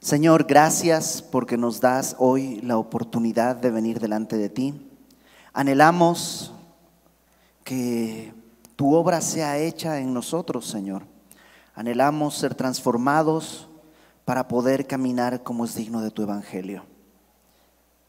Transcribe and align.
Señor, 0.00 0.44
gracias 0.44 1.22
porque 1.22 1.56
nos 1.56 1.80
das 1.80 2.16
hoy 2.18 2.60
la 2.60 2.78
oportunidad 2.78 3.56
de 3.56 3.70
venir 3.70 3.98
delante 3.98 4.36
de 4.36 4.48
ti. 4.48 4.88
Anhelamos 5.52 6.52
que 7.64 8.32
tu 8.76 8.94
obra 8.94 9.20
sea 9.20 9.58
hecha 9.58 9.98
en 9.98 10.12
nosotros, 10.12 10.66
Señor. 10.66 11.02
Anhelamos 11.74 12.36
ser 12.36 12.54
transformados 12.54 13.68
para 14.24 14.48
poder 14.48 14.86
caminar 14.86 15.42
como 15.42 15.64
es 15.64 15.74
digno 15.74 16.00
de 16.00 16.10
tu 16.10 16.22
evangelio. 16.22 16.84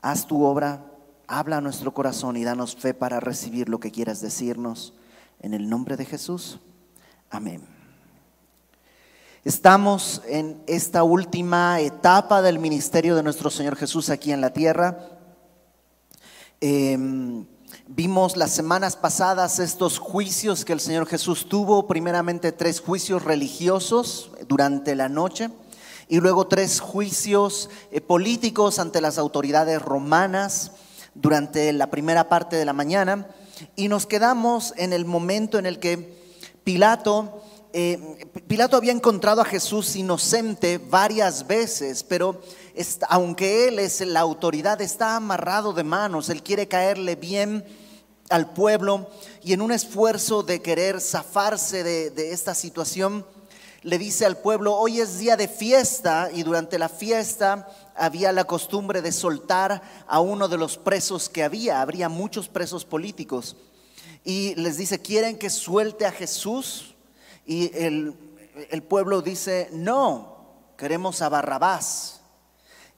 Haz 0.02 0.28
tu 0.28 0.44
obra, 0.44 0.86
habla 1.28 1.58
a 1.58 1.62
nuestro 1.62 1.94
corazón 1.94 2.38
y 2.38 2.44
danos 2.44 2.76
fe 2.76 2.94
para 2.94 3.20
recibir 3.20 3.70
lo 3.70 3.80
que 3.80 3.92
quieras 3.92 4.22
decirnos. 4.22 4.94
En 5.40 5.54
el 5.54 5.70
nombre 5.70 5.96
de 5.96 6.06
Jesús. 6.06 6.60
Amén. 7.30 7.77
Estamos 9.48 10.22
en 10.28 10.62
esta 10.68 11.04
última 11.04 11.80
etapa 11.80 12.42
del 12.42 12.60
ministerio 12.60 13.16
de 13.16 13.24
nuestro 13.24 13.50
Señor 13.50 13.78
Jesús 13.78 14.10
aquí 14.10 14.34
en 14.34 14.42
la 14.42 14.52
tierra. 14.52 15.08
Em, 16.60 17.46
vimos 17.88 18.36
las 18.36 18.52
semanas 18.52 18.98
pasadas 18.98 19.60
estos 19.60 20.00
juicios 20.00 20.66
que 20.66 20.74
el 20.74 20.82
Señor 20.82 21.06
Jesús 21.06 21.48
tuvo, 21.48 21.88
primeramente 21.88 22.52
tres 22.52 22.82
juicios 22.82 23.24
religiosos 23.24 24.32
durante 24.50 24.96
la 24.96 25.08
noche 25.08 25.50
y 26.10 26.20
luego 26.20 26.48
tres 26.48 26.82
juicios 26.82 27.70
eh, 27.94 28.02
políticos 28.02 28.80
ante 28.80 29.00
las 29.00 29.18
autoridades 29.18 29.82
romanas 29.82 30.74
durante 31.16 31.72
la 31.72 31.90
primera 31.90 32.28
parte 32.28 32.58
de 32.58 32.66
la 32.66 32.74
mañana 32.74 33.28
y 33.78 33.88
nos 33.88 34.08
quedamos 34.08 34.74
en 34.76 34.92
el 34.92 35.06
momento 35.06 35.58
en 35.58 35.66
el 35.66 35.80
que 35.80 36.18
Pilato, 36.68 37.42
eh, 37.74 38.26
Pilato 38.48 38.78
había 38.78 38.92
encontrado 38.92 39.42
a 39.42 39.46
Jesús 39.46 39.96
inocente 39.96 40.78
varias 40.78 41.48
veces, 41.48 42.04
pero 42.04 42.42
aunque 43.10 43.68
él 43.68 43.80
es 43.80 44.02
la 44.02 44.22
autoridad, 44.22 44.82
está 44.82 45.16
amarrado 45.16 45.74
de 45.74 45.84
manos, 45.84 46.30
él 46.30 46.44
quiere 46.44 46.68
caerle 46.68 47.16
bien 47.16 47.66
al 48.30 48.54
pueblo 48.54 49.10
y 49.44 49.54
en 49.54 49.62
un 49.62 49.72
esfuerzo 49.72 50.44
de 50.44 50.62
querer 50.62 51.00
zafarse 51.02 51.84
de 51.84 52.32
esta 52.32 52.54
situación, 52.54 53.26
le 53.84 53.98
dice 53.98 54.26
al 54.26 54.38
pueblo, 54.38 54.76
hoy 54.76 55.00
es 55.00 55.20
día 55.20 55.38
de 55.38 55.48
fiesta 55.48 56.30
y 56.34 56.44
durante 56.44 56.78
la 56.78 56.90
fiesta 56.90 57.70
había 57.96 58.32
la 58.32 58.44
costumbre 58.44 59.02
de 59.02 59.12
soltar 59.12 59.82
a 60.08 60.20
uno 60.20 60.48
de 60.48 60.58
los 60.58 60.78
presos 60.78 61.30
que 61.30 61.44
había, 61.44 61.82
habría 61.82 62.10
muchos 62.10 62.50
presos 62.50 62.84
políticos. 62.84 63.56
Y 64.26 64.56
les 64.56 64.76
dice, 64.76 65.00
¿quieren 65.00 65.38
que 65.38 65.50
suelte 65.50 66.06
a 66.06 66.12
Jesús? 66.12 66.97
Y 67.48 67.72
el, 67.78 68.14
pueblo 68.90 69.22
dice, 69.22 69.70
no, 69.72 70.74
queremos 70.78 71.22
a 71.22 71.30
Barrabás. 71.30 72.20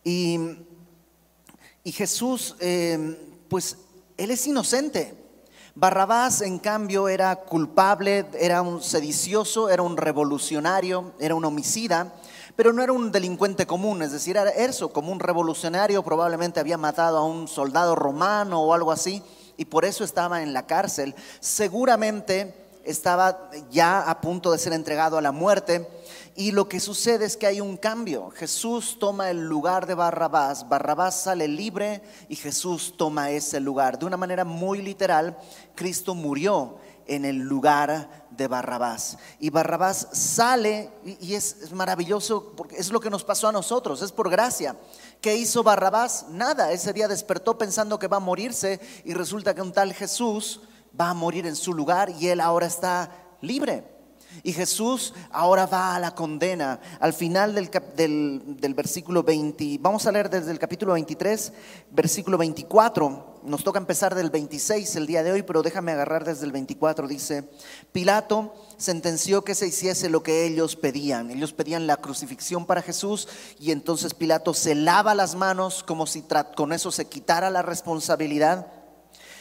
Y, 0.03 0.39
Jesús, 1.85 2.55
eh, 2.59 3.45
pues 3.47 3.77
él 4.17 4.31
es 4.31 4.45
inocente. 4.47 5.13
Barrabás, 5.75 6.41
en 6.41 6.57
cambio, 6.57 7.07
era 7.07 7.35
culpable, 7.35 8.25
era 8.39 8.63
un 8.63 8.81
sedicioso, 8.81 9.69
era 9.69 9.83
un 9.83 9.97
revolucionario, 9.97 11.13
era 11.19 11.35
un 11.35 11.45
homicida, 11.45 12.11
pero 12.55 12.73
no 12.73 12.81
era 12.81 12.91
un 12.91 13.11
delincuente 13.11 13.67
común, 13.67 14.01
es 14.01 14.11
decir, 14.11 14.35
era 14.35 14.49
eso, 14.49 14.91
como 14.91 15.11
un 15.11 15.19
revolucionario, 15.19 16.03
probablemente 16.03 16.59
había 16.59 16.77
matado 16.77 17.17
a 17.19 17.23
un 17.23 17.47
soldado 17.47 17.95
romano 17.95 18.61
o 18.61 18.73
algo 18.73 18.91
así, 18.91 19.23
y 19.57 19.65
por 19.65 19.85
eso 19.85 20.03
estaba 20.03 20.41
en 20.41 20.53
la 20.53 20.65
cárcel. 20.67 21.15
Seguramente 21.39 22.68
estaba 22.89 23.49
ya 23.69 24.09
a 24.09 24.21
punto 24.21 24.51
de 24.51 24.57
ser 24.57 24.73
entregado 24.73 25.17
a 25.17 25.21
la 25.21 25.31
muerte 25.31 25.87
y 26.35 26.51
lo 26.51 26.69
que 26.69 26.79
sucede 26.79 27.25
es 27.25 27.35
que 27.35 27.47
hay 27.47 27.59
un 27.59 27.75
cambio. 27.75 28.29
Jesús 28.29 28.97
toma 28.97 29.29
el 29.29 29.45
lugar 29.45 29.85
de 29.85 29.93
Barrabás, 29.93 30.69
Barrabás 30.69 31.21
sale 31.21 31.47
libre 31.47 32.01
y 32.29 32.35
Jesús 32.35 32.93
toma 32.95 33.31
ese 33.31 33.59
lugar. 33.59 33.99
De 33.99 34.05
una 34.05 34.15
manera 34.15 34.45
muy 34.45 34.81
literal, 34.81 35.37
Cristo 35.75 36.15
murió 36.15 36.77
en 37.07 37.25
el 37.25 37.37
lugar 37.37 38.27
de 38.29 38.47
Barrabás. 38.47 39.17
Y 39.39 39.49
Barrabás 39.49 40.07
sale 40.13 40.91
y 41.03 41.33
es, 41.33 41.71
maravilloso 41.73 42.53
porque 42.55 42.77
es 42.77 42.89
lo 42.89 43.01
que 43.01 43.09
nos 43.09 43.23
pasó 43.23 43.49
a 43.49 43.51
nosotros, 43.51 44.01
es 44.01 44.11
por 44.11 44.29
gracia. 44.29 44.77
¿Qué 45.19 45.35
hizo 45.35 45.63
Barrabás? 45.63 46.27
Nada, 46.29 46.71
ese 46.71 46.93
día 46.93 47.07
despertó 47.07 47.57
pensando 47.57 47.99
que 47.99 48.07
va 48.07 48.17
a 48.17 48.21
morirse 48.21 48.79
y 49.03 49.13
resulta 49.13 49.53
que 49.53 49.61
un 49.61 49.73
tal 49.73 49.93
Jesús 49.93 50.61
va 50.99 51.09
a 51.09 51.13
morir 51.13 51.45
en 51.45 51.55
su 51.55 51.73
lugar 51.73 52.09
y 52.19 52.27
él 52.27 52.39
ahora 52.39 52.67
está 52.67 53.11
libre. 53.41 53.83
Y 54.43 54.53
Jesús 54.53 55.13
ahora 55.31 55.65
va 55.65 55.95
a 55.95 55.99
la 55.99 56.13
condena. 56.13 56.79
Al 56.99 57.13
final 57.13 57.55
del, 57.55 58.73
versículo 58.75 59.23
20, 59.23 59.77
vamos 59.81 60.05
a 60.05 60.11
leer 60.11 60.29
desde 60.29 60.51
el 60.51 60.59
capítulo 60.59 60.93
23, 60.93 61.51
versículo 61.91 62.37
24. 62.37 63.39
Nos 63.43 63.63
toca 63.63 63.79
empezar 63.79 64.13
del 64.13 64.29
26 64.29 64.95
el 64.97 65.07
día 65.07 65.23
de 65.23 65.31
hoy, 65.31 65.41
pero 65.41 65.63
déjame 65.63 65.93
agarrar 65.93 66.25
desde 66.25 66.45
el 66.45 66.51
24. 66.51 67.07
Dice, 67.07 67.49
Pilato 67.91 68.53
sentenció 68.77 69.43
que 69.43 69.55
se 69.55 69.67
hiciese 69.67 70.09
lo 70.09 70.21
que 70.21 70.45
ellos 70.45 70.75
pedían. 70.75 71.31
Ellos 71.31 71.51
pedían 71.51 71.87
la 71.87 71.97
crucifixión 71.97 72.65
para 72.65 72.83
Jesús 72.83 73.27
y 73.59 73.71
entonces 73.71 74.13
Pilato 74.13 74.53
se 74.53 74.75
lava 74.75 75.15
las 75.15 75.35
manos 75.35 75.83
como 75.83 76.05
si 76.05 76.23
con 76.55 76.71
eso 76.71 76.91
se 76.91 77.05
quitara 77.05 77.49
la 77.49 77.63
responsabilidad 77.63 78.78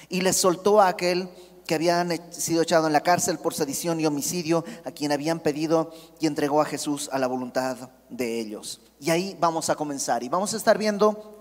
y 0.08 0.20
le 0.20 0.32
soltó 0.32 0.80
a 0.80 0.88
aquel 0.88 1.28
que 1.66 1.74
habían 1.74 2.32
sido 2.32 2.62
echados 2.62 2.86
en 2.86 2.94
la 2.94 3.02
cárcel 3.02 3.38
por 3.38 3.52
sedición 3.52 4.00
y 4.00 4.06
homicidio, 4.06 4.64
a 4.84 4.90
quien 4.90 5.12
habían 5.12 5.40
pedido 5.40 5.92
y 6.18 6.26
entregó 6.26 6.62
a 6.62 6.64
Jesús 6.64 7.10
a 7.12 7.18
la 7.18 7.26
voluntad 7.26 7.90
de 8.08 8.40
ellos. 8.40 8.80
Y 9.00 9.10
ahí 9.10 9.36
vamos 9.38 9.68
a 9.68 9.76
comenzar 9.76 10.22
y 10.22 10.30
vamos 10.30 10.54
a 10.54 10.56
estar 10.56 10.78
viendo 10.78 11.38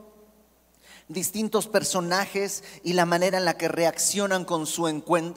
distintos 1.08 1.68
personajes 1.68 2.64
y 2.84 2.92
la 2.92 3.06
manera 3.06 3.38
en 3.38 3.46
la 3.46 3.58
que 3.58 3.70
reaccionan 3.70 4.44
con 4.44 4.68
su 4.68 4.86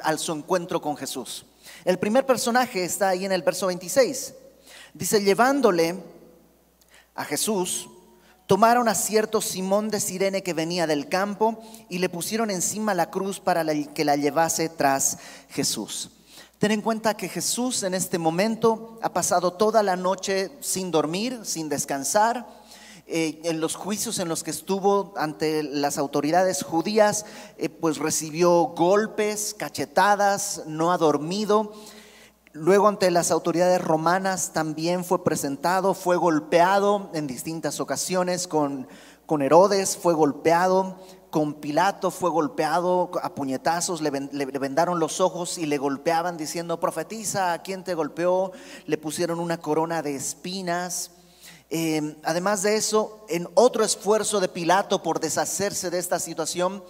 al 0.03 0.19
su 0.19 0.33
encuentro 0.33 0.83
con 0.83 0.97
Jesús. 0.97 1.47
El 1.85 1.99
primer 1.99 2.27
personaje 2.27 2.85
está 2.85 3.11
ahí 3.11 3.25
en 3.25 3.33
el 3.33 3.43
verso 3.43 3.69
26. 3.69 4.35
Dice, 4.93 5.23
llevándole 5.23 6.03
a 7.15 7.25
Jesús, 7.25 7.89
Tomaron 8.51 8.89
a 8.89 8.97
cierto 8.97 9.41
Simón 9.41 9.91
de 9.91 10.01
Sirene 10.01 10.43
que 10.43 10.55
venía 10.55 10.89
del 10.89 11.09
campo 11.09 11.63
y 11.89 11.99
le 11.99 12.09
pusieron 12.09 12.51
encima 12.51 12.95
la 12.95 13.09
cruz 13.09 13.39
para 13.39 13.65
que 13.95 14.05
la 14.05 14.17
llevase 14.17 14.69
tras 14.69 15.19
Jesús. 15.51 16.11
Ten 16.59 16.73
en 16.73 16.81
cuenta 16.81 17.17
que 17.17 17.29
Jesús 17.29 17.85
en 17.85 17.95
este 17.95 18.19
momento 18.19 18.99
ha 19.03 19.13
pasado 19.13 19.53
toda 19.53 19.85
la 19.85 19.95
noche 19.95 20.51
sin 20.59 20.91
dormir, 20.91 21.39
sin 21.45 21.69
descansar. 21.69 22.45
Eh, 23.07 23.41
en 23.45 23.61
los 23.61 23.77
juicios 23.77 24.19
en 24.19 24.29
los 24.29 24.43
que 24.43 24.51
estuvo 24.51 25.15
ante 25.17 25.63
las 25.63 25.97
autoridades 25.97 26.65
judías, 26.65 27.27
eh, 27.57 27.69
pues 27.69 27.99
recibió 27.99 28.51
golpes, 28.77 29.55
cachetadas, 29.57 30.63
no 30.67 30.91
ha 30.91 30.99
dormido. 30.99 31.73
Luego 32.53 32.89
ante 32.89 33.13
las 33.13 33.31
autoridades 33.31 33.81
romanas 33.81 34.53
también 34.53 35.05
fue 35.05 35.23
presentado, 35.23 35.95
fue 35.95 36.17
golpeado 36.17 37.09
en 37.15 37.29
distintas 37.29 37.79
ocasiones 37.79 38.49
con, 38.49 38.89
con 39.25 39.41
Herodes, 39.41 39.97
fue 39.97 40.15
golpeado 40.15 40.97
con 41.31 41.55
Pilato, 41.55 42.11
fue 42.11 42.29
golpeado 42.29 43.13
a 43.23 43.37
puñetazos, 43.37 44.01
le, 44.01 44.11
vendaron 44.11 44.99
los 44.99 45.21
ojos 45.21 45.59
y 45.59 45.67
le 45.67 45.79
golpeaban 45.79 46.37
diciendo, 46.37 46.81
profetiza, 46.81 47.53
¿a 47.53 47.63
quién 47.63 47.85
te 47.85 47.95
golpeó? 47.95 48.51
Le 48.87 48.99
pusieron 48.99 49.39
una 49.39 49.59
corona 49.59 50.03
de 50.03 50.17
espinas. 50.17 51.13
Eh, 51.73 52.17
además 52.25 52.65
de 52.65 52.75
eso, 52.75 53.25
en 53.29 53.49
otro 53.55 53.85
esfuerzo 53.85 54.41
de 54.41 54.49
Pilato 54.49 55.05
por 55.05 55.21
deshacerse 55.21 55.89
de 55.89 56.01
esta 56.01 56.19
situación, 56.19 56.83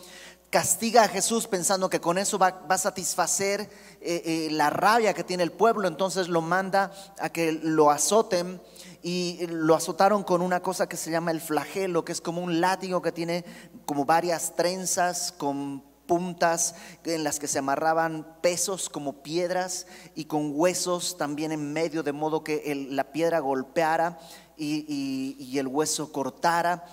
castiga 0.50 1.04
a 1.04 1.08
Jesús 1.08 1.46
pensando 1.46 1.88
que 1.88 2.00
con 2.00 2.18
eso 2.18 2.36
va, 2.36 2.62
a 2.68 2.78
satisfacer 2.78 3.70
eh, 4.00 4.22
eh, 4.24 4.48
la 4.50 4.68
rabia 4.68 5.14
que 5.14 5.24
tiene 5.24 5.44
el 5.44 5.52
pueblo, 5.52 5.86
entonces 5.86 6.28
lo 6.28 6.42
manda 6.42 6.92
a 7.18 7.30
que 7.30 7.52
lo 7.52 7.90
azoten 7.90 8.60
y 9.02 9.46
lo 9.46 9.76
azotaron 9.76 10.24
con 10.24 10.42
una 10.42 10.60
cosa 10.60 10.88
que 10.88 10.96
se 10.96 11.10
llama 11.10 11.30
el 11.30 11.40
flagelo, 11.40 12.04
que 12.04 12.12
es 12.12 12.20
como 12.20 12.42
un 12.42 12.60
látigo 12.60 13.00
que 13.00 13.12
tiene 13.12 13.44
como 13.86 14.04
varias 14.04 14.56
trenzas 14.56 15.32
con 15.32 15.84
puntas 16.06 16.74
en 17.04 17.22
las 17.22 17.38
que 17.38 17.46
se 17.46 17.60
amarraban 17.60 18.26
pesos 18.40 18.88
como 18.88 19.22
piedras 19.22 19.86
y 20.16 20.24
con 20.24 20.50
huesos 20.52 21.16
también 21.16 21.52
en 21.52 21.72
medio, 21.72 22.02
de 22.02 22.12
modo 22.12 22.42
que 22.42 22.88
la 22.90 23.12
piedra 23.12 23.38
golpeara 23.38 24.18
y 24.56 25.56
el 25.56 25.68
hueso 25.68 26.12
cortara 26.12 26.84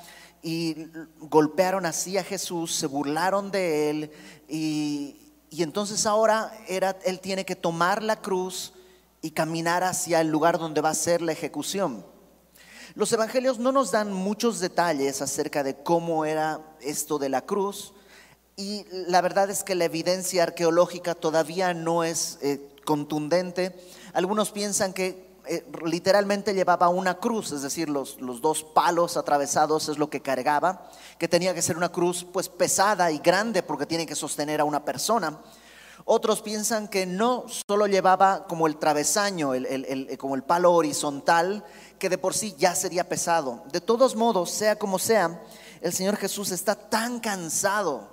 y 0.47 0.87
golpearon 1.19 1.85
así 1.85 2.17
a 2.17 2.23
Jesús, 2.23 2.73
se 2.73 2.87
burlaron 2.87 3.51
de 3.51 3.89
él 3.89 4.11
y, 4.47 5.17
entonces 5.51 6.05
ahora 6.05 6.57
era, 6.69 6.97
él 7.03 7.19
tiene 7.19 7.43
que 7.43 7.57
tomar 7.57 8.01
la 8.01 8.21
cruz 8.21 8.71
y 9.21 9.31
caminar 9.31 9.83
hacia 9.83 10.21
el 10.21 10.29
lugar 10.29 10.57
donde 10.57 10.79
va 10.79 10.91
a 10.91 10.95
ser 10.95 11.21
la 11.21 11.33
ejecución. 11.33 12.05
Los 12.95 13.11
evangelios 13.11 13.59
no 13.59 13.73
nos 13.73 13.91
dan 13.91 14.13
muchos 14.13 14.61
detalles 14.61 15.21
acerca 15.21 15.63
de 15.63 15.75
cómo 15.75 16.23
era 16.23 16.61
esto 16.79 17.19
de 17.19 17.27
la 17.27 17.41
cruz 17.41 17.93
y 18.55 18.85
la 18.89 19.19
verdad 19.19 19.49
es 19.49 19.65
que 19.65 19.75
la 19.75 19.83
evidencia 19.83 20.43
arqueológica 20.43 21.13
todavía 21.13 21.73
no 21.73 22.05
es 22.05 22.39
eh, 22.41 22.73
contundente. 22.85 23.75
Algunos 24.13 24.51
piensan 24.51 24.93
que 24.93 25.26
literalmente 25.85 26.53
llevaba 26.53 26.89
una 26.89 27.19
cruz, 27.19 27.51
es 27.51 27.61
decir, 27.61 27.89
los, 27.89 28.19
los, 28.21 28.41
dos 28.41 28.63
palos 28.63 29.17
atravesados 29.17 29.89
es 29.89 29.97
lo 29.97 30.09
que 30.09 30.21
cargaba, 30.21 30.89
que 31.17 31.27
tenía 31.27 31.53
que 31.53 31.61
ser 31.61 31.77
una 31.77 31.89
cruz 31.89 32.25
pues 32.31 32.49
pesada 32.49 33.11
y 33.11 33.19
grande 33.19 33.63
porque 33.63 33.85
tiene 33.85 34.05
que 34.05 34.15
sostener 34.15 34.61
a 34.61 34.65
una 34.65 34.83
persona. 34.83 35.39
Otros 36.05 36.41
piensan 36.41 36.87
que 36.87 37.05
no 37.05 37.45
solo 37.67 37.87
llevaba 37.87 38.47
como 38.47 38.67
el 38.67 38.77
travesaño, 38.77 39.51
como 40.17 40.35
el 40.35 40.43
palo 40.43 40.73
horizontal, 40.73 41.65
que 41.99 42.09
de 42.09 42.17
por 42.17 42.33
sí 42.33 42.55
ya 42.57 42.75
sería 42.75 43.09
pesado. 43.09 43.63
De 43.71 43.81
todos 43.81 44.15
modos, 44.15 44.51
sea 44.51 44.77
como 44.77 44.99
sea, 44.99 45.43
el 45.81 45.91
Señor 45.93 46.15
Jesús 46.15 46.51
está 46.51 46.75
tan 46.75 47.19
cansado, 47.19 48.07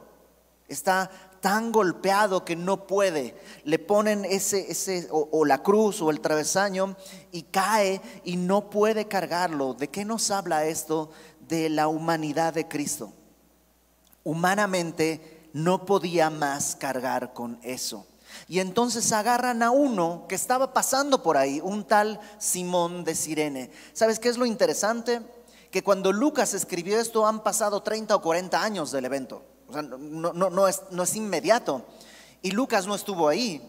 está 0.67 1.11
tan 1.45 1.73
golpeado 1.73 2.43
que 2.43 2.57
no 2.57 2.87
puede. 2.87 3.37
Le 3.65 3.79
ponen 3.79 4.25
ese, 4.25 4.73
ese 4.73 5.09
o, 5.11 5.45
la 5.45 5.63
cruz 5.63 6.01
o 6.01 6.09
el 6.09 6.23
travesaño 6.23 6.97
y 7.33 7.43
cae 7.43 8.01
y 8.25 8.39
no 8.39 8.71
puede 8.71 9.09
cargarlo. 9.09 9.75
¿De 9.75 9.89
qué 9.89 10.07
nos 10.07 10.31
habla 10.31 10.65
esto? 10.65 11.11
De 11.47 11.69
la 11.69 11.89
humanidad 11.89 12.55
de 12.55 12.67
Cristo. 12.67 13.13
Humanamente 14.23 15.51
no 15.53 15.85
podía 15.85 16.31
más 16.31 16.77
cargar 16.77 17.35
con 17.35 17.59
eso. 17.63 18.07
Y 18.49 18.61
entonces 18.61 19.13
agarran 19.13 19.63
a 19.63 19.71
uno 19.71 20.25
que 20.27 20.37
estaba 20.37 20.73
pasando 20.73 21.23
por 21.23 21.37
ahí, 21.37 21.61
un 21.63 21.85
tal 21.85 22.21
Simón 22.39 23.05
de 23.05 23.15
Sirene. 23.15 23.71
¿Sabes 23.93 24.19
qué 24.19 24.31
es 24.31 24.39
lo 24.39 24.47
interesante? 24.47 25.21
Que 25.71 25.85
cuando 25.85 26.11
Lucas 26.11 26.55
escribió 26.55 26.99
esto 26.99 27.27
han 27.27 27.43
pasado 27.43 27.83
30 27.83 28.17
o 28.17 28.23
40 28.23 28.63
años 28.63 28.93
del 28.93 29.05
evento. 29.05 29.54
O 29.69 29.73
sea, 29.73 29.83
no, 29.83 30.69
es, 30.69 30.83
no 30.91 31.03
es 31.03 31.17
inmediato. 31.17 31.85
Y 32.43 32.51
Lucas 32.51 32.87
no 32.87 32.95
estuvo 32.95 33.29
ahí. 33.29 33.63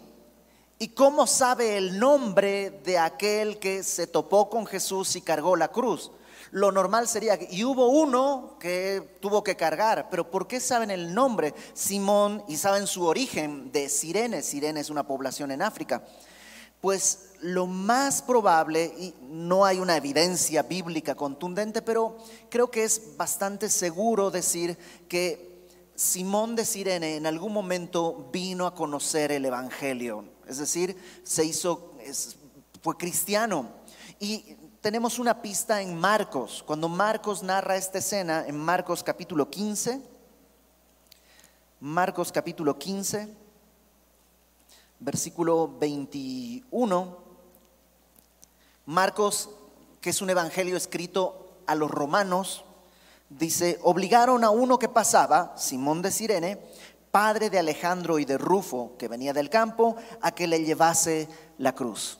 ¿Y 0.77 0.89
cómo 0.89 1.25
sabe 1.25 1.77
el 1.77 1.99
nombre 1.99 2.69
de 2.83 2.97
aquel 2.97 3.59
que 3.59 3.81
se 3.83 4.07
topó 4.07 4.49
con 4.49 4.65
Jesús 4.65 5.15
y 5.15 5.21
cargó 5.21 5.55
la 5.55 5.69
cruz? 5.69 6.11
Lo 6.51 6.71
normal 6.71 7.07
sería 7.07 7.39
y 7.49 7.63
hubo 7.63 7.87
uno 7.87 8.57
que 8.59 9.17
tuvo 9.21 9.43
que 9.43 9.55
cargar, 9.55 10.09
pero 10.09 10.29
¿por 10.29 10.47
qué 10.47 10.59
saben 10.59 10.91
el 10.91 11.13
nombre? 11.13 11.53
Simón 11.73 12.43
y 12.47 12.57
saben 12.57 12.87
su 12.87 13.05
origen 13.05 13.71
de 13.71 13.89
Sirene. 13.89 14.41
Sirene 14.41 14.81
es 14.81 14.89
una 14.89 15.07
población 15.07 15.51
en 15.51 15.61
África. 15.61 16.03
Pues 16.81 17.31
lo 17.41 17.67
más 17.67 18.21
probable, 18.21 18.93
y 18.97 19.13
no 19.21 19.65
hay 19.65 19.79
una 19.79 19.97
evidencia 19.97 20.63
bíblica 20.63 21.15
contundente, 21.15 21.81
pero 21.81 22.17
creo 22.49 22.69
que 22.69 22.83
es 22.83 23.17
bastante 23.17 23.69
seguro 23.69 24.31
decir 24.31 24.77
que 25.07 25.54
Simón 25.95 26.57
de 26.57 26.65
Sirene 26.65 27.15
en 27.15 27.25
algún 27.25 27.53
momento 27.53 28.29
vino 28.31 28.67
a 28.67 28.75
conocer 28.75 29.31
el 29.31 29.45
Evangelio, 29.45 30.25
es 30.45 30.57
decir, 30.57 30.97
se 31.23 31.45
hizo, 31.45 31.93
fue 32.81 32.97
cristiano. 32.97 33.69
Y 34.19 34.57
tenemos 34.81 35.19
una 35.19 35.41
pista 35.41 35.81
en 35.81 35.97
Marcos, 35.97 36.63
cuando 36.67 36.89
Marcos 36.89 37.43
narra 37.43 37.77
esta 37.77 37.99
escena, 37.99 38.45
en 38.45 38.57
Marcos 38.57 39.03
capítulo 39.03 39.49
15, 39.49 40.01
Marcos 41.79 42.31
capítulo 42.31 42.77
15, 42.77 43.33
versículo 44.99 45.77
21, 45.79 47.17
Marcos, 48.85 49.49
que 50.01 50.09
es 50.09 50.21
un 50.21 50.29
evangelio 50.29 50.75
escrito 50.75 51.59
a 51.65 51.73
los 51.73 51.89
romanos, 51.89 52.64
dice, 53.29 53.79
obligaron 53.83 54.43
a 54.43 54.49
uno 54.49 54.79
que 54.79 54.89
pasaba, 54.89 55.53
Simón 55.57 56.01
de 56.01 56.11
Sirene, 56.11 56.59
padre 57.11 57.49
de 57.49 57.59
Alejandro 57.59 58.19
y 58.19 58.25
de 58.25 58.37
Rufo, 58.37 58.95
que 58.97 59.07
venía 59.07 59.33
del 59.33 59.49
campo, 59.49 59.95
a 60.21 60.31
que 60.31 60.47
le 60.47 60.63
llevase 60.63 61.27
la 61.57 61.73
cruz. 61.73 62.19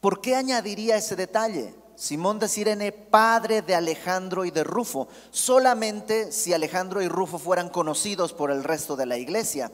¿Por 0.00 0.20
qué 0.20 0.34
añadiría 0.34 0.96
ese 0.96 1.16
detalle? 1.16 1.74
Simón 1.94 2.38
de 2.38 2.48
Sirene, 2.48 2.90
padre 2.90 3.62
de 3.62 3.74
Alejandro 3.74 4.44
y 4.44 4.50
de 4.50 4.64
Rufo, 4.64 5.08
solamente 5.30 6.32
si 6.32 6.52
Alejandro 6.52 7.02
y 7.02 7.08
Rufo 7.08 7.38
fueran 7.38 7.68
conocidos 7.68 8.32
por 8.32 8.50
el 8.50 8.64
resto 8.64 8.96
de 8.96 9.06
la 9.06 9.18
iglesia. 9.18 9.70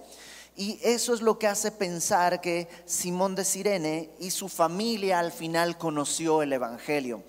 Y 0.56 0.80
eso 0.82 1.14
es 1.14 1.22
lo 1.22 1.38
que 1.38 1.46
hace 1.46 1.70
pensar 1.70 2.40
que 2.40 2.68
Simón 2.84 3.36
de 3.36 3.44
Sirene 3.44 4.10
y 4.18 4.30
su 4.30 4.48
familia 4.48 5.20
al 5.20 5.30
final 5.30 5.78
conoció 5.78 6.42
el 6.42 6.52
Evangelio. 6.52 7.22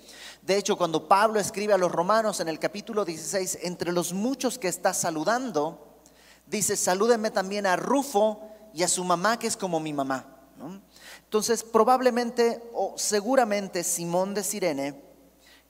De 0.50 0.56
hecho, 0.56 0.76
cuando 0.76 1.06
Pablo 1.06 1.38
escribe 1.38 1.74
a 1.74 1.78
los 1.78 1.92
romanos 1.92 2.40
en 2.40 2.48
el 2.48 2.58
capítulo 2.58 3.04
16, 3.04 3.58
entre 3.62 3.92
los 3.92 4.12
muchos 4.12 4.58
que 4.58 4.66
está 4.66 4.92
saludando, 4.92 6.00
dice, 6.44 6.76
salúdenme 6.76 7.30
también 7.30 7.66
a 7.66 7.76
Rufo 7.76 8.42
y 8.74 8.82
a 8.82 8.88
su 8.88 9.04
mamá, 9.04 9.38
que 9.38 9.46
es 9.46 9.56
como 9.56 9.78
mi 9.78 9.92
mamá. 9.92 10.26
Entonces, 11.22 11.62
probablemente 11.62 12.68
o 12.74 12.94
seguramente 12.96 13.84
Simón 13.84 14.34
de 14.34 14.42
Sirene, 14.42 15.00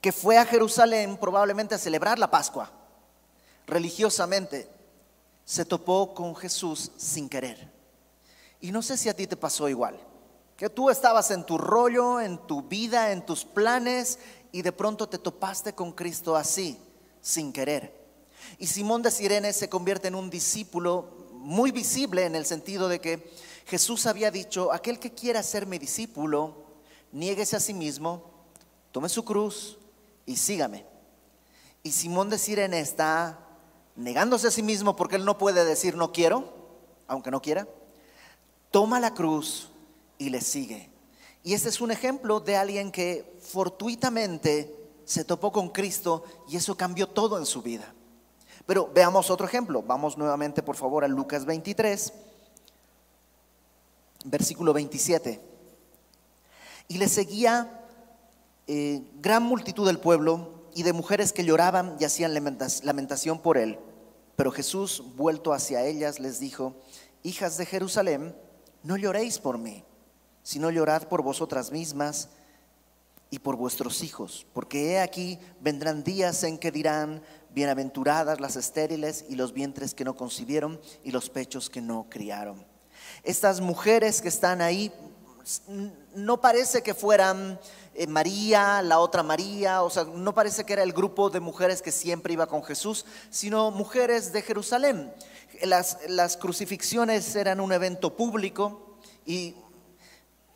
que 0.00 0.12
fue 0.12 0.38
a 0.38 0.46
Jerusalén 0.46 1.18
probablemente 1.18 1.74
a 1.74 1.78
celebrar 1.78 2.18
la 2.18 2.30
Pascua, 2.30 2.72
religiosamente, 3.66 4.66
se 5.44 5.66
topó 5.66 6.14
con 6.14 6.34
Jesús 6.34 6.90
sin 6.96 7.28
querer. 7.28 7.70
Y 8.62 8.72
no 8.72 8.80
sé 8.80 8.96
si 8.96 9.10
a 9.10 9.14
ti 9.14 9.26
te 9.26 9.36
pasó 9.36 9.68
igual, 9.68 10.00
que 10.56 10.68
tú 10.68 10.90
estabas 10.90 11.30
en 11.30 11.44
tu 11.44 11.56
rollo, 11.56 12.20
en 12.20 12.36
tu 12.46 12.60
vida, 12.60 13.12
en 13.12 13.24
tus 13.24 13.46
planes, 13.46 14.18
y 14.52 14.62
de 14.62 14.72
pronto 14.72 15.08
te 15.08 15.18
topaste 15.18 15.74
con 15.74 15.92
Cristo 15.92 16.36
así, 16.36 16.78
sin 17.20 17.52
querer. 17.52 17.98
Y 18.58 18.66
Simón 18.66 19.02
de 19.02 19.10
Sirene 19.10 19.52
se 19.52 19.68
convierte 19.68 20.08
en 20.08 20.14
un 20.14 20.30
discípulo 20.30 21.28
muy 21.32 21.70
visible 21.70 22.24
en 22.24 22.34
el 22.34 22.44
sentido 22.44 22.88
de 22.88 23.00
que 23.00 23.32
Jesús 23.66 24.06
había 24.06 24.30
dicho, 24.30 24.72
aquel 24.72 24.98
que 24.98 25.12
quiera 25.12 25.42
ser 25.42 25.66
mi 25.66 25.78
discípulo, 25.78 26.64
niéguese 27.12 27.56
a 27.56 27.60
sí 27.60 27.72
mismo, 27.72 28.30
tome 28.92 29.08
su 29.08 29.24
cruz 29.24 29.78
y 30.26 30.36
sígame. 30.36 30.84
Y 31.82 31.92
Simón 31.92 32.28
de 32.28 32.38
Sirene 32.38 32.80
está 32.80 33.38
negándose 33.96 34.48
a 34.48 34.50
sí 34.50 34.62
mismo 34.62 34.96
porque 34.96 35.16
él 35.16 35.24
no 35.24 35.38
puede 35.38 35.64
decir 35.64 35.96
no 35.96 36.12
quiero, 36.12 36.52
aunque 37.06 37.30
no 37.30 37.40
quiera. 37.40 37.66
Toma 38.70 39.00
la 39.00 39.14
cruz 39.14 39.70
y 40.18 40.30
le 40.30 40.40
sigue. 40.40 40.89
Y 41.42 41.54
este 41.54 41.68
es 41.68 41.80
un 41.80 41.90
ejemplo 41.90 42.40
de 42.40 42.56
alguien 42.56 42.90
que 42.90 43.38
fortuitamente 43.40 44.76
se 45.04 45.24
topó 45.24 45.50
con 45.50 45.70
Cristo 45.70 46.24
y 46.48 46.56
eso 46.56 46.76
cambió 46.76 47.08
todo 47.08 47.38
en 47.38 47.46
su 47.46 47.62
vida. 47.62 47.94
Pero 48.66 48.90
veamos 48.94 49.30
otro 49.30 49.46
ejemplo. 49.46 49.82
Vamos 49.82 50.16
nuevamente, 50.16 50.62
por 50.62 50.76
favor, 50.76 51.02
a 51.02 51.08
Lucas 51.08 51.44
23, 51.44 52.12
versículo 54.24 54.72
27. 54.72 55.40
Y 56.88 56.98
le 56.98 57.08
seguía 57.08 57.86
eh, 58.66 59.02
gran 59.20 59.42
multitud 59.42 59.86
del 59.86 59.98
pueblo 59.98 60.60
y 60.74 60.82
de 60.82 60.92
mujeres 60.92 61.32
que 61.32 61.44
lloraban 61.44 61.96
y 61.98 62.04
hacían 62.04 62.34
lamentación 62.34 63.40
por 63.40 63.58
él. 63.58 63.78
Pero 64.36 64.52
Jesús, 64.52 65.02
vuelto 65.16 65.52
hacia 65.52 65.84
ellas, 65.84 66.20
les 66.20 66.38
dijo, 66.38 66.74
hijas 67.22 67.56
de 67.56 67.66
Jerusalén, 67.66 68.36
no 68.82 68.96
lloréis 68.96 69.38
por 69.38 69.58
mí, 69.58 69.84
sino 70.42 70.70
llorad 70.70 71.04
por 71.04 71.22
vosotras 71.22 71.70
mismas 71.70 72.28
y 73.30 73.38
por 73.38 73.56
vuestros 73.56 74.02
hijos, 74.02 74.46
porque 74.52 74.92
he 74.92 75.00
aquí 75.00 75.38
vendrán 75.60 76.02
días 76.02 76.42
en 76.42 76.58
que 76.58 76.72
dirán, 76.72 77.22
bienaventuradas 77.54 78.40
las 78.40 78.56
estériles 78.56 79.24
y 79.28 79.36
los 79.36 79.52
vientres 79.52 79.94
que 79.94 80.04
no 80.04 80.16
concibieron 80.16 80.80
y 81.04 81.12
los 81.12 81.30
pechos 81.30 81.70
que 81.70 81.80
no 81.80 82.06
criaron. 82.10 82.66
Estas 83.22 83.60
mujeres 83.60 84.20
que 84.20 84.28
están 84.28 84.60
ahí, 84.60 84.92
no 86.14 86.40
parece 86.40 86.82
que 86.82 86.94
fueran 86.94 87.58
eh, 87.94 88.06
María, 88.06 88.82
la 88.82 88.98
otra 88.98 89.22
María, 89.22 89.82
o 89.82 89.90
sea, 89.90 90.04
no 90.04 90.34
parece 90.34 90.64
que 90.64 90.72
era 90.72 90.82
el 90.82 90.92
grupo 90.92 91.30
de 91.30 91.40
mujeres 91.40 91.82
que 91.82 91.92
siempre 91.92 92.32
iba 92.32 92.46
con 92.46 92.62
Jesús, 92.62 93.06
sino 93.30 93.70
mujeres 93.70 94.32
de 94.32 94.42
Jerusalén. 94.42 95.12
Las, 95.62 95.98
las 96.08 96.36
crucifixiones 96.36 97.34
eran 97.36 97.60
un 97.60 97.72
evento 97.72 98.16
público 98.16 98.98
y 99.26 99.54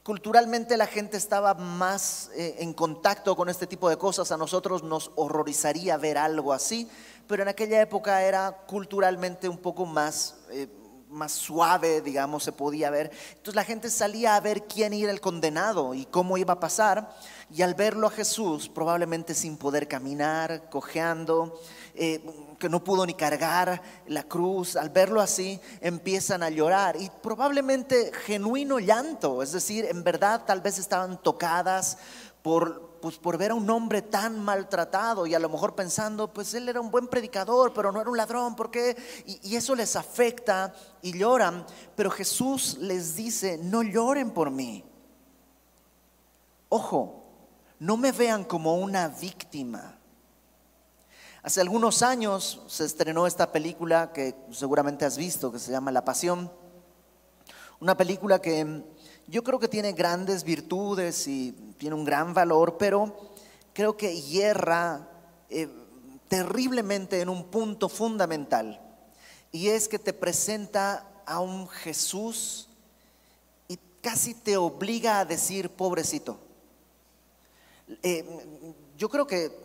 Culturalmente 0.05 0.77
la 0.77 0.87
gente 0.87 1.17
estaba 1.17 1.55
más 1.55 2.31
eh, 2.35 2.57
en 2.59 2.75
contacto 2.75 3.35
con 3.35 3.49
este 3.49 3.67
tipo 3.67 3.89
de 3.89 3.97
cosas. 3.97 4.31
A 4.33 4.37
nosotros 4.37 4.83
nos 4.83 5.11
horrorizaría 5.15 5.97
ver 5.97 6.19
algo 6.19 6.53
así, 6.53 6.91
pero 7.27 7.43
en 7.43 7.49
aquella 7.49 7.81
época 7.81 8.23
era 8.23 8.53
culturalmente 8.67 9.49
un 9.49 9.57
poco 9.57 9.87
más, 9.87 10.37
eh, 10.51 10.69
más 11.09 11.33
suave, 11.33 12.03
digamos, 12.03 12.45
se 12.45 12.53
podía 12.53 12.91
ver. 12.91 13.13
Entonces 13.31 13.55
la 13.55 13.65
gente 13.65 13.89
salía 13.89 14.37
a 14.37 14.41
ver 14.41 14.65
quién 14.65 14.93
era 14.93 15.11
el 15.11 15.23
condenado 15.23 15.95
y 15.95 16.05
cómo 16.05 16.37
iba 16.37 16.53
a 16.53 16.61
pasar. 16.61 17.17
Y 17.51 17.63
al 17.63 17.73
verlo 17.73 18.09
a 18.09 18.11
Jesús, 18.11 18.69
probablemente 18.69 19.33
sin 19.33 19.57
poder 19.57 19.89
caminar, 19.89 20.69
cojeando, 20.69 21.59
eh, 21.95 22.23
que 22.65 22.71
no 22.71 22.83
pudo 22.83 23.05
ni 23.05 23.13
cargar 23.13 23.83
la 24.07 24.23
cruz, 24.23 24.75
al 24.75 24.89
verlo 24.89 25.21
así 25.21 25.61
empiezan 25.83 26.43
a 26.43 26.49
llorar 26.49 26.97
y 26.99 27.11
probablemente 27.23 28.11
genuino 28.25 28.79
llanto, 28.79 29.43
es 29.43 29.53
decir, 29.53 29.85
en 29.85 30.03
verdad 30.03 30.47
tal 30.47 30.63
vez 30.63 30.79
estaban 30.79 31.21
tocadas 31.21 31.99
por, 32.41 33.01
pues, 33.03 33.19
por 33.19 33.37
ver 33.37 33.51
a 33.51 33.55
un 33.55 33.69
hombre 33.69 34.01
tan 34.01 34.43
maltratado 34.43 35.27
y 35.27 35.35
a 35.35 35.39
lo 35.39 35.51
mejor 35.51 35.75
pensando, 35.75 36.33
pues 36.33 36.55
él 36.55 36.67
era 36.67 36.81
un 36.81 36.91
buen 36.91 37.07
predicador, 37.07 37.75
pero 37.75 37.93
no 37.93 38.01
era 38.01 38.09
un 38.09 38.17
ladrón, 38.17 38.57
¿por 38.57 38.71
qué? 38.71 38.97
Y, 39.27 39.51
y 39.51 39.57
eso 39.57 39.75
les 39.75 39.95
afecta 39.95 40.73
y 41.03 41.19
lloran, 41.19 41.67
pero 41.95 42.11
Jesús 42.11 42.79
les 42.79 43.15
dice, 43.15 43.59
no 43.59 43.83
lloren 43.83 44.31
por 44.31 44.51
mí. 44.51 44.83
Ojo, 46.71 47.27
no 47.79 47.99
me 47.99 48.11
vean 48.11 48.43
como 48.43 48.77
una 48.77 49.09
víctima. 49.09 49.94
Hace 51.45 51.61
algunos 51.61 52.01
años 52.01 52.63
se 52.69 52.87
estrenó 52.87 53.27
esta 53.27 53.53
película 53.53 54.15
que 54.15 54.35
seguramente 54.51 55.05
has 55.05 55.19
visto, 55.19 55.53
que 55.53 55.59
se 55.59 55.73
llama 55.73 55.93
La 55.93 56.03
Pasión. 56.03 56.51
Una 57.81 57.99
película 57.99 58.41
que 58.41 58.83
yo 59.27 59.45
creo 59.45 59.59
que 59.59 59.69
tiene 59.69 59.93
grandes 59.93 60.43
virtudes 60.43 61.29
y 61.29 61.53
tiene 61.77 61.97
un 61.97 62.07
gran 62.07 62.33
valor, 62.33 62.79
pero 62.79 63.15
creo 63.75 63.95
que 63.95 64.23
hierra 64.23 65.07
eh, 65.51 65.69
terriblemente 66.29 67.21
en 67.21 67.29
un 67.29 67.45
punto 67.51 67.91
fundamental. 67.91 68.81
Y 69.53 69.69
es 69.69 69.87
que 69.87 69.99
te 69.99 70.15
presenta 70.15 71.07
a 71.27 71.41
un 71.41 71.69
Jesús 71.69 72.71
y 73.69 73.79
casi 74.01 74.33
te 74.33 74.57
obliga 74.57 75.19
a 75.19 75.27
decir, 75.27 75.69
pobrecito. 75.69 76.39
Eh, 78.03 78.25
yo 78.97 79.11
creo 79.11 79.27
que, 79.27 79.64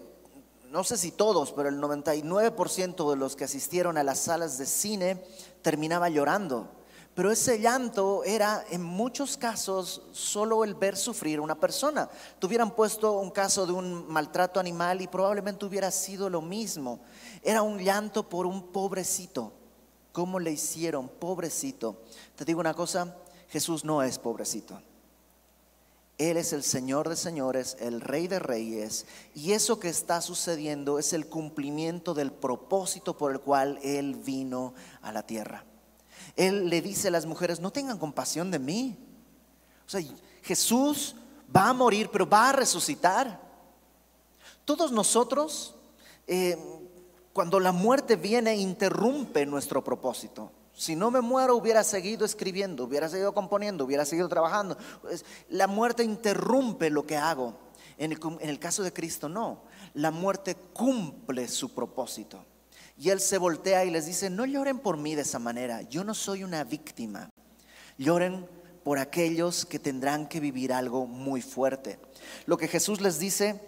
no 0.71 0.83
sé 0.83 0.97
si 0.97 1.11
todos, 1.11 1.51
pero 1.51 1.69
el 1.69 1.79
99% 1.79 3.09
de 3.09 3.15
los 3.15 3.35
que 3.35 3.45
asistieron 3.45 3.97
a 3.97 4.03
las 4.03 4.19
salas 4.19 4.57
de 4.57 4.65
cine 4.65 5.23
terminaba 5.61 6.09
llorando. 6.09 6.67
Pero 7.15 7.31
ese 7.31 7.59
llanto 7.59 8.23
era 8.23 8.63
en 8.69 8.81
muchos 8.81 9.35
casos 9.35 10.03
solo 10.13 10.63
el 10.63 10.75
ver 10.75 10.95
sufrir 10.95 11.39
a 11.39 11.41
una 11.41 11.59
persona. 11.59 12.09
Tuvieran 12.39 12.71
puesto 12.71 13.13
un 13.13 13.31
caso 13.31 13.65
de 13.65 13.73
un 13.73 14.07
maltrato 14.07 14.59
animal 14.59 15.01
y 15.01 15.07
probablemente 15.07 15.65
hubiera 15.65 15.91
sido 15.91 16.29
lo 16.29 16.41
mismo. 16.41 17.01
Era 17.43 17.61
un 17.61 17.79
llanto 17.79 18.29
por 18.29 18.45
un 18.45 18.71
pobrecito. 18.71 19.51
¿Cómo 20.13 20.39
le 20.39 20.51
hicieron? 20.51 21.09
Pobrecito. 21.09 22.03
Te 22.35 22.45
digo 22.45 22.59
una 22.59 22.73
cosa, 22.73 23.17
Jesús 23.49 23.83
no 23.83 24.01
es 24.01 24.17
pobrecito. 24.17 24.79
Él 26.19 26.35
es 26.35 26.51
el 26.51 26.63
Señor 26.63 27.07
de 27.07 27.15
señores, 27.15 27.77
el 27.79 28.01
Rey 28.01 28.27
de 28.27 28.39
reyes, 28.39 29.05
y 29.33 29.53
eso 29.53 29.79
que 29.79 29.87
está 29.87 30.21
sucediendo 30.21 30.99
es 30.99 31.13
el 31.13 31.27
cumplimiento 31.27 32.13
del 32.13 32.33
propósito 32.33 33.17
por 33.17 33.31
el 33.31 33.39
cual 33.39 33.79
Él 33.83 34.15
vino 34.15 34.73
a 35.01 35.13
la 35.13 35.23
tierra. 35.23 35.63
Él 36.35 36.69
le 36.69 36.81
dice 36.81 37.07
a 37.07 37.11
las 37.11 37.25
mujeres, 37.25 37.61
no 37.61 37.71
tengan 37.71 37.97
compasión 37.97 38.51
de 38.51 38.59
mí. 38.59 38.97
O 39.87 39.89
sea, 39.89 40.01
Jesús 40.43 41.15
va 41.55 41.69
a 41.69 41.73
morir, 41.73 42.09
pero 42.11 42.29
va 42.29 42.49
a 42.49 42.53
resucitar. 42.53 43.39
Todos 44.65 44.91
nosotros, 44.91 45.73
eh, 46.27 46.57
cuando 47.31 47.61
la 47.61 47.71
muerte 47.71 48.17
viene, 48.17 48.57
interrumpe 48.57 49.45
nuestro 49.45 49.81
propósito. 49.81 50.51
Si 50.79 50.95
no 50.95 51.11
me 51.11 51.19
muero, 51.19 51.57
hubiera 51.57 51.83
seguido 51.83 52.23
escribiendo, 52.23 52.85
hubiera 52.85 53.09
seguido 53.09 53.33
componiendo, 53.33 53.83
hubiera 53.83 54.05
seguido 54.05 54.29
trabajando. 54.29 54.77
Pues, 55.01 55.25
la 55.49 55.67
muerte 55.67 56.05
interrumpe 56.05 56.89
lo 56.89 57.05
que 57.05 57.17
hago. 57.17 57.53
En 57.97 58.13
el, 58.13 58.19
en 58.39 58.49
el 58.49 58.59
caso 58.59 58.81
de 58.81 58.93
Cristo, 58.93 59.27
no. 59.27 59.63
La 59.93 60.09
muerte 60.09 60.55
cumple 60.55 61.49
su 61.49 61.73
propósito. 61.73 62.45
Y 62.97 63.09
Él 63.09 63.19
se 63.19 63.37
voltea 63.37 63.83
y 63.83 63.91
les 63.91 64.05
dice, 64.05 64.29
no 64.29 64.45
lloren 64.45 64.79
por 64.79 64.95
mí 64.95 65.15
de 65.15 65.23
esa 65.23 65.37
manera. 65.37 65.81
Yo 65.81 66.05
no 66.05 66.13
soy 66.13 66.45
una 66.45 66.63
víctima. 66.63 67.29
Lloren 67.97 68.47
por 68.85 68.99
aquellos 68.99 69.65
que 69.65 69.79
tendrán 69.79 70.29
que 70.29 70.39
vivir 70.39 70.71
algo 70.71 71.05
muy 71.05 71.41
fuerte. 71.41 71.99
Lo 72.45 72.55
que 72.57 72.69
Jesús 72.69 73.01
les 73.01 73.19
dice 73.19 73.59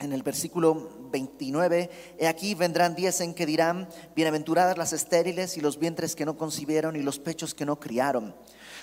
en 0.00 0.12
el 0.12 0.22
versículo 0.22 0.88
29, 1.12 2.16
he 2.18 2.26
aquí 2.26 2.54
vendrán 2.54 2.94
días 2.94 3.20
en 3.20 3.34
que 3.34 3.44
dirán, 3.44 3.88
bienaventuradas 4.16 4.78
las 4.78 4.94
estériles 4.94 5.56
y 5.56 5.60
los 5.60 5.78
vientres 5.78 6.16
que 6.16 6.24
no 6.24 6.38
concibieron 6.38 6.96
y 6.96 7.02
los 7.02 7.18
pechos 7.18 7.54
que 7.54 7.66
no 7.66 7.78
criaron. 7.78 8.34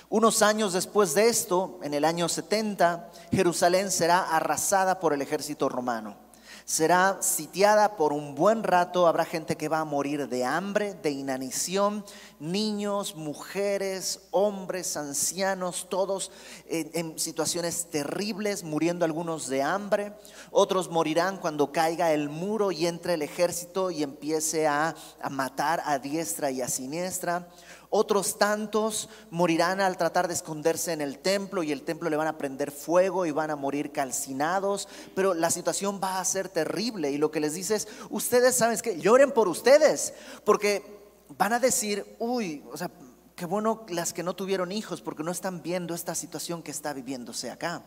Unos 0.08 0.42
años 0.42 0.72
después 0.72 1.14
de 1.14 1.28
esto, 1.28 1.80
en 1.82 1.92
el 1.92 2.04
año 2.04 2.28
70, 2.28 3.10
Jerusalén 3.32 3.90
será 3.90 4.20
arrasada 4.34 5.00
por 5.00 5.12
el 5.12 5.20
ejército 5.20 5.68
romano 5.68 6.28
será 6.68 7.16
sitiada 7.22 7.96
por 7.96 8.12
un 8.12 8.34
buen 8.34 8.62
rato, 8.62 9.06
habrá 9.06 9.24
gente 9.24 9.56
que 9.56 9.70
va 9.70 9.78
a 9.78 9.86
morir 9.86 10.28
de 10.28 10.44
hambre, 10.44 10.92
de 10.92 11.10
inanición, 11.10 12.04
niños, 12.40 13.16
mujeres, 13.16 14.20
hombres, 14.30 14.96
ancianos, 14.96 15.86
todos 15.88 16.30
en, 16.68 17.18
situaciones 17.18 17.86
terribles, 17.90 18.62
muriendo 18.62 19.04
algunos 19.04 19.48
de 19.48 19.62
hambre, 19.62 20.12
otros 20.50 20.90
morirán 20.90 21.38
cuando 21.38 21.72
caiga 21.72 22.12
el 22.12 22.28
muro 22.28 22.72
y 22.72 22.86
entre 22.86 23.14
el 23.14 23.22
ejército 23.22 23.90
y 23.90 24.02
empiece 24.02 24.66
a, 24.66 24.94
a 25.20 25.30
matar 25.30 25.82
a 25.84 25.98
diestra 25.98 26.50
y 26.50 26.62
a 26.62 26.68
siniestra. 26.68 27.48
Otros 27.90 28.36
tantos 28.36 29.08
morirán 29.30 29.80
al 29.80 29.96
tratar 29.96 30.28
de 30.28 30.34
esconderse 30.34 30.92
en 30.92 31.00
el 31.00 31.18
templo 31.18 31.62
y 31.62 31.72
el 31.72 31.82
templo 31.82 32.10
le 32.10 32.18
van 32.18 32.26
a 32.26 32.36
prender 32.36 32.70
fuego 32.70 33.24
y 33.24 33.30
van 33.30 33.50
a 33.50 33.56
morir 33.56 33.92
calcinados, 33.92 34.88
pero 35.14 35.32
la 35.32 35.50
situación 35.50 35.98
va 36.02 36.20
a 36.20 36.24
ser 36.26 36.50
terrible 36.50 37.10
y 37.10 37.16
lo 37.16 37.30
que 37.30 37.40
les 37.40 37.54
dice 37.54 37.76
es, 37.76 37.88
ustedes 38.10 38.56
saben 38.56 38.78
que 38.80 39.00
lloren 39.00 39.32
por 39.32 39.48
ustedes, 39.48 40.12
porque 40.44 40.97
van 41.36 41.52
a 41.52 41.58
decir, 41.58 42.16
uy, 42.18 42.64
o 42.70 42.76
sea, 42.76 42.90
qué 43.36 43.46
bueno 43.46 43.84
las 43.88 44.12
que 44.12 44.22
no 44.22 44.34
tuvieron 44.34 44.72
hijos 44.72 45.00
porque 45.00 45.22
no 45.22 45.30
están 45.30 45.62
viendo 45.62 45.94
esta 45.94 46.14
situación 46.14 46.62
que 46.62 46.70
está 46.70 46.92
viviéndose 46.92 47.50
acá. 47.50 47.82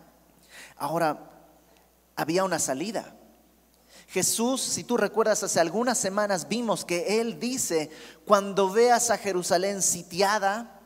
Ahora, 0.77 1.31
había 2.15 2.43
una 2.43 2.59
salida. 2.59 3.15
Jesús, 4.07 4.61
si 4.61 4.83
tú 4.83 4.97
recuerdas, 4.97 5.43
hace 5.43 5.59
algunas 5.59 5.97
semanas 5.97 6.49
vimos 6.49 6.83
que 6.83 7.21
Él 7.21 7.39
dice, 7.39 7.89
cuando 8.25 8.69
veas 8.69 9.09
a 9.09 9.17
Jerusalén 9.17 9.81
sitiada, 9.81 10.80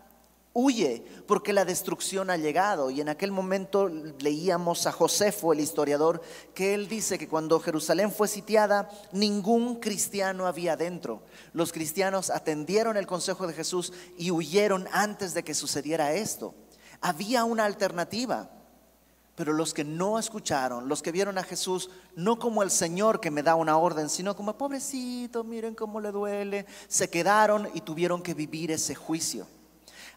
huye, 0.56 1.04
porque 1.28 1.52
la 1.52 1.66
destrucción 1.66 2.30
ha 2.30 2.38
llegado. 2.38 2.90
Y 2.90 3.02
en 3.02 3.10
aquel 3.10 3.30
momento 3.30 3.90
leíamos 3.90 4.88
a 4.88 4.94
Josefo, 4.94 5.52
el 5.52 5.60
historiador, 5.60 6.22
que 6.56 6.74
él 6.74 6.88
dice 6.88 7.20
que 7.20 7.28
cuando 7.28 7.60
Jerusalén 7.60 8.10
fue 8.10 8.30
sitiada, 8.30 8.90
ningún 9.12 9.82
cristiano 9.82 10.48
había 10.48 10.78
dentro. 10.78 11.24
Los 11.52 11.74
cristianos 11.74 12.30
atendieron 12.30 12.96
el 12.96 13.06
consejo 13.06 13.46
de 13.48 13.54
Jesús 13.54 13.92
y 14.18 14.32
huyeron 14.32 14.88
antes 14.94 15.34
de 15.34 15.44
que 15.44 15.54
sucediera 15.54 16.14
esto. 16.14 16.56
Había 17.02 17.44
una 17.44 17.66
alternativa. 17.66 18.50
Pero 19.36 19.52
los 19.52 19.74
que 19.74 19.84
no 19.84 20.18
escucharon, 20.18 20.88
los 20.88 21.02
que 21.02 21.12
vieron 21.12 21.38
a 21.38 21.44
Jesús 21.44 21.90
no 22.16 22.40
como 22.40 22.64
el 22.64 22.72
Señor 22.72 23.20
que 23.20 23.32
me 23.32 23.44
da 23.44 23.56
una 23.56 23.78
orden, 23.78 24.08
sino 24.08 24.34
como 24.34 24.58
pobrecito, 24.58 25.44
miren 25.44 25.76
cómo 25.76 26.00
le 26.00 26.12
duele, 26.12 26.66
se 26.88 27.10
quedaron 27.10 27.70
y 27.74 27.82
tuvieron 27.82 28.24
que 28.24 28.34
vivir 28.34 28.72
ese 28.72 28.96
juicio. 28.96 29.46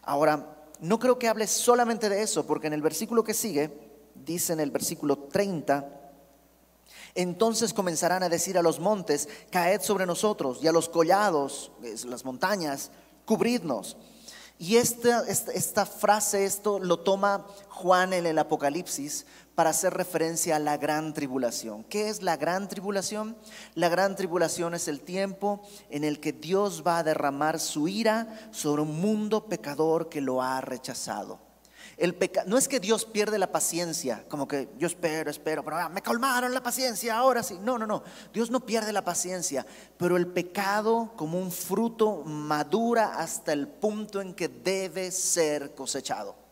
Ahora, 0.01 0.67
no 0.79 0.99
creo 0.99 1.19
que 1.19 1.27
hable 1.27 1.47
solamente 1.47 2.09
de 2.09 2.21
eso, 2.21 2.45
porque 2.45 2.67
en 2.67 2.73
el 2.73 2.81
versículo 2.81 3.23
que 3.23 3.33
sigue, 3.33 3.71
dice 4.15 4.53
en 4.53 4.59
el 4.59 4.71
versículo 4.71 5.17
30, 5.17 5.99
entonces 7.15 7.73
comenzarán 7.73 8.23
a 8.23 8.29
decir 8.29 8.57
a 8.57 8.61
los 8.61 8.79
montes, 8.79 9.27
caed 9.49 9.81
sobre 9.81 10.05
nosotros, 10.05 10.59
y 10.61 10.67
a 10.67 10.71
los 10.71 10.89
collados, 10.89 11.71
las 12.05 12.23
montañas, 12.23 12.91
cubridnos. 13.25 13.97
Y 14.57 14.75
esta, 14.75 15.25
esta, 15.27 15.85
frase, 15.85 16.43
esto 16.43 16.79
lo 16.79 16.99
toma 16.99 17.47
Juan 17.69 18.11
en 18.11 18.25
el 18.25 18.37
Apocalipsis 18.37 19.25
para 19.55 19.71
hacer 19.71 19.93
referencia 19.93 20.55
a 20.55 20.59
la 20.59 20.77
gran 20.77 21.13
tribulación. 21.13 21.83
¿Qué 21.83 22.09
es 22.09 22.21
la 22.21 22.37
gran 22.37 22.67
tribulación? 22.67 23.37
La 23.75 23.89
gran 23.89 24.15
tribulación 24.15 24.73
es 24.73 24.87
el 24.87 25.01
tiempo 25.01 25.61
en 25.89 26.03
el 26.03 26.19
que 26.19 26.31
Dios 26.33 26.83
va 26.85 26.99
a 26.99 27.03
derramar 27.03 27.59
su 27.59 27.87
ira 27.87 28.49
sobre 28.51 28.81
un 28.81 28.99
mundo 29.01 29.45
pecador 29.45 30.09
que 30.09 30.21
lo 30.21 30.41
ha 30.41 30.61
rechazado 30.61 31.49
no 32.45 32.57
es 32.57 32.67
que 32.67 32.79
Dios 32.79 33.03
pierde 33.05 33.37
la 33.37 33.51
paciencia, 33.51 34.23
como 34.29 34.47
que 34.47 34.69
yo 34.77 34.87
espero, 34.87 35.29
espero, 35.29 35.63
pero 35.63 35.77
ah, 35.77 35.89
me 35.89 36.01
calmaron 36.01 36.53
la 36.53 36.63
paciencia, 36.63 37.17
ahora 37.17 37.43
sí. 37.43 37.59
No, 37.61 37.77
no, 37.77 37.85
no. 37.85 38.03
Dios 38.33 38.49
no 38.49 38.65
pierde 38.65 38.93
la 38.93 39.03
paciencia, 39.03 39.65
pero 39.97 40.15
el 40.15 40.27
pecado 40.27 41.11
como 41.17 41.37
un 41.37 41.51
fruto 41.51 42.23
madura 42.23 43.15
hasta 43.17 43.51
el 43.51 43.67
punto 43.67 44.21
en 44.21 44.33
que 44.33 44.47
debe 44.47 45.11
ser 45.11 45.75
cosechado. 45.75 46.48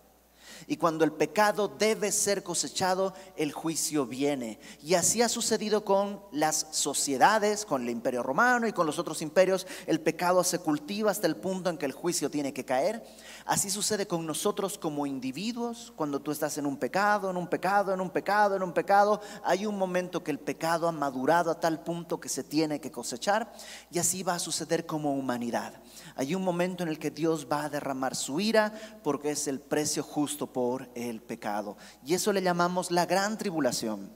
Y 0.70 0.76
cuando 0.76 1.06
el 1.06 1.14
pecado 1.14 1.70
debe 1.70 2.12
ser 2.12 2.44
cosechado, 2.44 3.14
el 3.38 3.54
juicio 3.54 4.06
viene. 4.06 4.60
Y 4.84 4.96
así 4.96 5.22
ha 5.22 5.30
sucedido 5.30 5.86
con 5.86 6.22
las 6.34 6.68
sociedades, 6.72 7.66
con 7.66 7.84
el 7.84 7.90
imperio 7.90 8.22
romano 8.22 8.68
y 8.68 8.74
con 8.74 8.86
los 8.86 9.00
otros 9.00 9.22
imperios. 9.22 9.66
El 9.86 10.02
pecado 10.02 10.44
se 10.44 10.60
cultiva 10.60 11.10
hasta 11.10 11.26
el 11.26 11.38
punto 11.38 11.70
en 11.70 11.78
que 11.78 11.86
el 11.86 11.94
juicio 11.94 12.30
tiene 12.30 12.54
que 12.54 12.66
caer. 12.66 13.02
Así 13.46 13.70
sucede 13.70 14.08
con 14.08 14.26
nosotros 14.26 14.78
como 14.78 15.06
individuos. 15.06 15.94
Cuando 15.96 16.20
tú 16.20 16.32
estás 16.32 16.58
en 16.58 16.66
un 16.66 16.76
pecado, 16.76 17.30
en 17.30 17.38
un 17.38 17.48
pecado, 17.48 17.94
en 17.94 18.02
un 18.02 18.10
pecado, 18.10 18.58
en 18.58 18.64
un 18.64 18.74
pecado, 18.74 19.22
hay 19.46 19.66
un 19.66 19.78
momento 19.78 20.22
que 20.22 20.32
el 20.32 20.40
pecado 20.40 20.90
ha 20.90 20.92
madurado 20.92 21.50
a 21.50 21.62
tal 21.62 21.82
punto 21.82 22.20
que 22.20 22.28
se 22.28 22.44
tiene 22.44 22.82
que 22.82 22.92
cosechar. 22.92 23.54
Y 23.90 24.00
así 24.00 24.22
va 24.22 24.36
a 24.36 24.40
suceder 24.40 24.86
como 24.86 25.14
humanidad. 25.14 25.74
Hay 26.18 26.34
un 26.34 26.44
momento 26.44 26.82
en 26.82 26.90
el 26.90 26.98
que 26.98 27.12
Dios 27.12 27.48
va 27.50 27.66
a 27.66 27.70
derramar 27.70 28.16
su 28.16 28.40
ira 28.40 28.74
porque 29.04 29.30
es 29.32 29.48
el 29.48 29.60
precio 29.60 30.02
justo 30.02 30.52
por 30.52 30.90
el 30.96 31.22
pecado. 31.22 31.78
Y 32.04 32.16
eso 32.16 32.34
le 32.34 32.42
llamamos 32.42 32.90
la 32.90 33.06
gran 33.06 33.38
tribulación. 33.38 34.12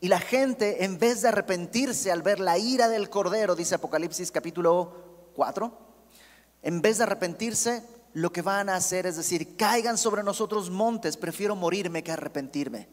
Y 0.00 0.08
la 0.08 0.18
gente, 0.18 0.84
en 0.84 0.98
vez 0.98 1.22
de 1.22 1.28
arrepentirse 1.28 2.10
al 2.10 2.22
ver 2.22 2.40
la 2.40 2.58
ira 2.58 2.88
del 2.88 3.08
Cordero, 3.08 3.54
dice 3.54 3.76
Apocalipsis 3.76 4.32
capítulo 4.32 5.30
4, 5.36 5.78
en 6.62 6.82
vez 6.82 6.98
de 6.98 7.04
arrepentirse, 7.04 7.84
lo 8.12 8.32
que 8.32 8.42
van 8.42 8.68
a 8.68 8.74
hacer 8.74 9.06
es 9.06 9.16
decir, 9.16 9.56
caigan 9.56 9.98
sobre 9.98 10.24
nosotros 10.24 10.68
montes, 10.68 11.16
prefiero 11.16 11.54
morirme 11.54 12.02
que 12.02 12.10
arrepentirme. 12.10 12.88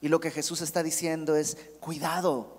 Y 0.00 0.08
lo 0.08 0.20
que 0.20 0.30
Jesús 0.30 0.62
está 0.62 0.82
diciendo 0.82 1.36
es, 1.36 1.58
cuidado, 1.80 2.57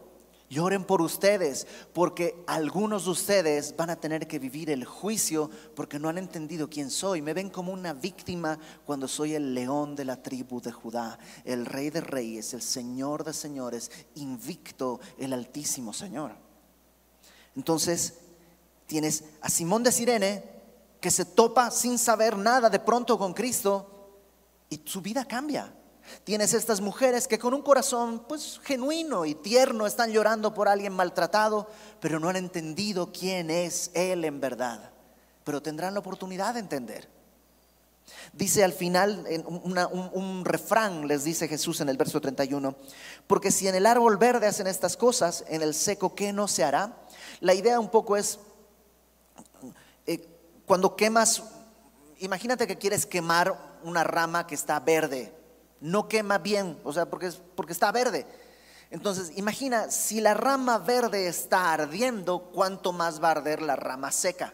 lloren 0.49 0.83
por 0.83 1.01
ustedes, 1.01 1.67
porque 1.93 2.43
algunos 2.47 3.05
de 3.05 3.11
ustedes 3.11 3.75
van 3.77 3.89
a 3.91 3.95
tener 3.95 4.27
que 4.27 4.39
vivir 4.39 4.69
el 4.69 4.83
juicio 4.83 5.49
porque 5.75 5.99
no 5.99 6.09
han 6.09 6.17
entendido 6.17 6.69
quién 6.69 6.89
soy. 6.89 7.21
Me 7.21 7.33
ven 7.33 7.49
como 7.49 7.71
una 7.71 7.93
víctima 7.93 8.59
cuando 8.85 9.07
soy 9.07 9.35
el 9.35 9.53
león 9.53 9.95
de 9.95 10.05
la 10.05 10.21
tribu 10.21 10.59
de 10.59 10.71
Judá, 10.71 11.17
el 11.45 11.65
rey 11.65 11.89
de 11.89 12.01
reyes, 12.01 12.53
el 12.53 12.61
señor 12.61 13.23
de 13.23 13.33
señores, 13.33 13.91
invicto, 14.15 14.99
el 15.17 15.33
altísimo 15.33 15.93
Señor. 15.93 16.35
Entonces, 17.55 18.15
tienes 18.87 19.23
a 19.41 19.49
Simón 19.49 19.83
de 19.83 19.91
Sirene 19.91 20.43
que 20.99 21.11
se 21.11 21.25
topa 21.25 21.71
sin 21.71 21.97
saber 21.97 22.37
nada 22.37 22.69
de 22.69 22.79
pronto 22.79 23.17
con 23.17 23.33
Cristo 23.33 24.17
y 24.69 24.81
su 24.83 25.01
vida 25.01 25.25
cambia. 25.25 25.73
Tienes 26.23 26.53
estas 26.53 26.81
mujeres 26.81 27.27
que 27.27 27.39
con 27.39 27.53
un 27.53 27.61
corazón 27.61 28.23
pues 28.27 28.59
genuino 28.63 29.25
y 29.25 29.35
tierno 29.35 29.87
están 29.87 30.11
llorando 30.11 30.53
por 30.53 30.67
alguien 30.67 30.93
maltratado, 30.93 31.69
pero 31.99 32.19
no 32.19 32.29
han 32.29 32.35
entendido 32.35 33.11
quién 33.11 33.49
es 33.49 33.91
Él 33.93 34.25
en 34.25 34.39
verdad. 34.39 34.91
Pero 35.43 35.61
tendrán 35.61 35.93
la 35.93 35.99
oportunidad 35.99 36.53
de 36.53 36.59
entender. 36.59 37.19
Dice 38.33 38.63
al 38.63 38.73
final 38.73 39.25
un, 39.45 40.45
refrán, 40.45 41.07
les 41.07 41.23
dice 41.23 41.47
Jesús 41.47 41.81
en 41.81 41.89
el 41.89 41.97
verso 41.97 42.21
31, 42.21 42.75
porque 43.27 43.51
si 43.51 43.67
en 43.67 43.75
el 43.75 43.85
árbol 43.85 44.17
verde 44.17 44.47
hacen 44.47 44.67
estas 44.67 44.97
cosas, 44.97 45.43
en 45.47 45.61
el 45.61 45.73
seco, 45.73 46.15
¿qué 46.15 46.33
no 46.33 46.47
se 46.47 46.63
hará? 46.63 46.95
La 47.39 47.53
idea 47.53 47.79
un 47.79 47.89
poco 47.89 48.17
es, 48.17 48.39
eh, 50.05 50.25
cuando 50.65 50.95
quemas, 50.95 51.43
imagínate 52.19 52.67
que 52.67 52.77
quieres 52.77 53.05
quemar 53.05 53.79
una 53.83 54.03
rama 54.03 54.45
que 54.45 54.55
está 54.55 54.79
verde, 54.79 55.33
no 55.81 56.07
quema 56.07 56.37
bien, 56.37 56.79
o 56.83 56.93
sea, 56.93 57.09
porque, 57.09 57.31
porque 57.55 57.73
está 57.73 57.91
verde. 57.91 58.25
Entonces, 58.91 59.33
imagina, 59.37 59.91
si 59.91 60.19
la 60.19 60.33
rama 60.33 60.79
verde 60.79 61.27
está 61.27 61.73
ardiendo, 61.73 62.49
¿cuánto 62.53 62.91
más 62.91 63.21
va 63.21 63.29
a 63.29 63.31
arder 63.31 63.61
la 63.61 63.75
rama 63.75 64.11
seca? 64.11 64.53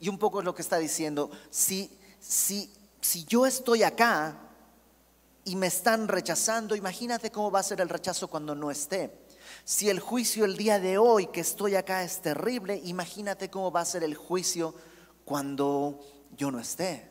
Y 0.00 0.08
un 0.08 0.18
poco 0.18 0.40
es 0.40 0.44
lo 0.44 0.54
que 0.54 0.62
está 0.62 0.78
diciendo, 0.78 1.30
si, 1.48 1.96
si, 2.18 2.72
si 3.00 3.24
yo 3.24 3.46
estoy 3.46 3.82
acá 3.82 4.36
y 5.44 5.54
me 5.56 5.68
están 5.68 6.08
rechazando, 6.08 6.74
imagínate 6.74 7.30
cómo 7.30 7.50
va 7.50 7.60
a 7.60 7.62
ser 7.62 7.80
el 7.80 7.88
rechazo 7.88 8.28
cuando 8.28 8.54
no 8.54 8.70
esté. 8.70 9.26
Si 9.64 9.88
el 9.88 10.00
juicio 10.00 10.44
el 10.44 10.56
día 10.56 10.80
de 10.80 10.98
hoy 10.98 11.28
que 11.28 11.40
estoy 11.40 11.76
acá 11.76 12.02
es 12.02 12.20
terrible, 12.20 12.80
imagínate 12.84 13.48
cómo 13.48 13.70
va 13.70 13.80
a 13.80 13.84
ser 13.84 14.02
el 14.02 14.16
juicio 14.16 14.74
cuando 15.24 16.00
yo 16.36 16.50
no 16.50 16.58
esté. 16.58 17.10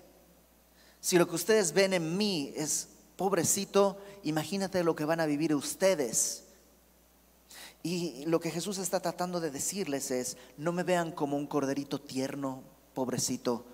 Si 1.00 1.18
lo 1.18 1.28
que 1.28 1.36
ustedes 1.36 1.72
ven 1.72 1.94
en 1.94 2.18
mí 2.18 2.54
es 2.56 2.90
pobrecito, 3.18 3.98
imagínate 4.24 4.84
lo 4.84 4.96
que 4.96 5.06
van 5.06 5.20
a 5.20 5.26
vivir 5.26 5.54
ustedes. 5.56 6.44
Y 7.84 8.26
lo 8.26 8.40
que 8.40 8.50
Jesús 8.50 8.78
está 8.80 9.00
tratando 9.00 9.40
de 9.40 9.52
decirles 9.52 10.10
es, 10.10 10.38
no 10.58 10.72
me 10.72 10.84
vean 10.84 11.12
como 11.12 11.38
un 11.38 11.46
corderito 11.46 12.02
tierno, 12.02 12.64
pobrecito, 12.94 13.66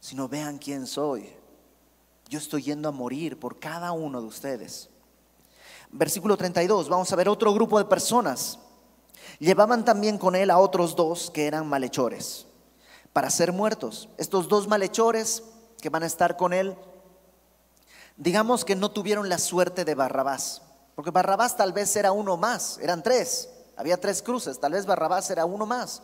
sino 0.00 0.28
vean 0.28 0.58
quién 0.58 0.86
soy. 0.86 1.30
Yo 2.28 2.38
estoy 2.38 2.62
yendo 2.62 2.88
a 2.88 2.92
morir 2.92 3.38
por 3.38 3.58
cada 3.58 3.92
uno 3.92 4.20
de 4.20 4.26
ustedes. 4.26 4.90
Versículo 5.90 6.36
32, 6.36 6.88
vamos 6.88 7.12
a 7.12 7.16
ver 7.16 7.28
otro 7.28 7.52
grupo 7.54 7.78
de 7.78 7.84
personas. 7.84 8.58
Llevaban 9.38 9.84
también 9.84 10.18
con 10.18 10.34
él 10.34 10.50
a 10.50 10.58
otros 10.58 10.94
dos 10.96 11.30
que 11.30 11.46
eran 11.46 11.66
malhechores 11.66 12.46
para 13.12 13.30
ser 13.30 13.52
muertos. 13.52 14.08
Estos 14.18 14.48
dos 14.48 14.68
malhechores 14.68 15.42
que 15.80 15.88
van 15.90 16.02
a 16.02 16.06
estar 16.06 16.36
con 16.36 16.52
él 16.52 16.76
digamos 18.16 18.64
que 18.64 18.76
no 18.76 18.90
tuvieron 18.90 19.28
la 19.28 19.38
suerte 19.38 19.84
de 19.84 19.94
Barrabás, 19.94 20.62
porque 20.94 21.10
Barrabás 21.10 21.56
tal 21.56 21.72
vez 21.72 21.94
era 21.96 22.12
uno 22.12 22.36
más, 22.36 22.78
eran 22.78 23.02
tres, 23.02 23.48
había 23.76 24.00
tres 24.00 24.22
cruces, 24.22 24.60
tal 24.60 24.72
vez 24.72 24.86
Barrabás 24.86 25.30
era 25.30 25.44
uno 25.44 25.66
más, 25.66 26.02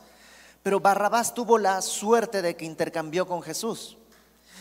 pero 0.63 0.81
Barrabás 0.81 1.35
tuvo 1.35 1.59
la 1.59 1.81
suerte 1.83 2.43
de 2.43 2.57
que 2.57 2.65
intercambió 2.65 3.27
con 3.27 3.43
Jesús. 3.43 3.97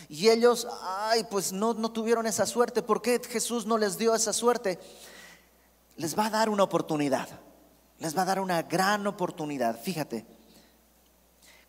Y 0.08 0.30
ellos, 0.30 0.66
ay, 0.82 1.24
pues 1.24 1.52
no, 1.52 1.74
no 1.74 1.90
tuvieron 1.90 2.26
esa 2.26 2.46
suerte. 2.46 2.82
¿Por 2.82 3.02
qué 3.02 3.20
Jesús 3.28 3.66
no 3.66 3.76
les 3.76 3.98
dio 3.98 4.14
esa 4.14 4.32
suerte? 4.32 4.78
Les 5.96 6.18
va 6.18 6.26
a 6.26 6.30
dar 6.30 6.48
una 6.48 6.62
oportunidad. 6.62 7.28
Les 7.98 8.16
va 8.16 8.22
a 8.22 8.26
dar 8.26 8.40
una 8.40 8.62
gran 8.62 9.06
oportunidad. 9.06 9.78
Fíjate, 9.78 10.24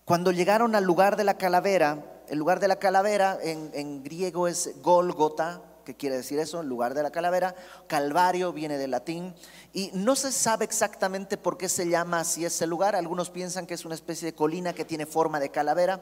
cuando 0.05 0.31
llegaron 0.31 0.73
al 0.75 0.85
lugar 0.85 1.17
de 1.17 1.25
la 1.25 1.37
calavera, 1.37 2.23
el 2.29 2.39
lugar 2.39 2.61
de 2.61 2.69
la 2.69 2.77
calavera 2.77 3.37
en, 3.41 3.71
en 3.73 4.03
griego 4.03 4.47
es 4.47 4.81
Golgota, 4.81 5.61
¿Qué 5.85 5.95
quiere 5.95 6.17
decir 6.17 6.39
eso? 6.39 6.61
En 6.61 6.67
lugar 6.67 6.93
de 6.93 7.03
la 7.03 7.11
calavera, 7.11 7.55
Calvario 7.87 8.53
viene 8.53 8.77
del 8.77 8.91
latín 8.91 9.33
y 9.73 9.91
no 9.93 10.15
se 10.15 10.31
sabe 10.31 10.65
exactamente 10.65 11.37
por 11.37 11.57
qué 11.57 11.69
se 11.69 11.87
llama 11.89 12.19
así 12.19 12.45
ese 12.45 12.67
lugar. 12.67 12.95
Algunos 12.95 13.29
piensan 13.29 13.65
que 13.65 13.73
es 13.73 13.85
una 13.85 13.95
especie 13.95 14.25
de 14.25 14.35
colina 14.35 14.73
que 14.73 14.85
tiene 14.85 15.05
forma 15.05 15.39
de 15.39 15.49
calavera. 15.49 16.01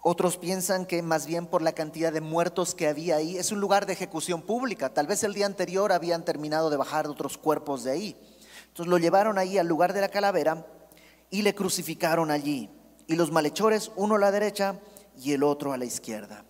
Otros 0.00 0.36
piensan 0.36 0.84
que 0.84 1.00
más 1.00 1.26
bien 1.26 1.46
por 1.46 1.62
la 1.62 1.72
cantidad 1.72 2.12
de 2.12 2.20
muertos 2.20 2.74
que 2.74 2.88
había 2.88 3.16
ahí, 3.16 3.38
es 3.38 3.52
un 3.52 3.60
lugar 3.60 3.86
de 3.86 3.92
ejecución 3.92 4.42
pública. 4.42 4.92
Tal 4.92 5.06
vez 5.06 5.22
el 5.22 5.32
día 5.32 5.46
anterior 5.46 5.92
habían 5.92 6.24
terminado 6.24 6.70
de 6.70 6.76
bajar 6.76 7.06
otros 7.06 7.38
cuerpos 7.38 7.84
de 7.84 7.92
ahí. 7.92 8.16
Entonces 8.68 8.90
lo 8.90 8.98
llevaron 8.98 9.38
ahí 9.38 9.58
al 9.58 9.68
lugar 9.68 9.92
de 9.92 10.00
la 10.00 10.08
calavera 10.08 10.66
y 11.30 11.42
le 11.42 11.54
crucificaron 11.54 12.32
allí. 12.32 12.68
Y 13.06 13.14
los 13.14 13.30
malhechores, 13.30 13.92
uno 13.94 14.16
a 14.16 14.18
la 14.18 14.32
derecha 14.32 14.80
y 15.22 15.32
el 15.32 15.44
otro 15.44 15.72
a 15.72 15.76
la 15.76 15.84
izquierda. 15.84 16.44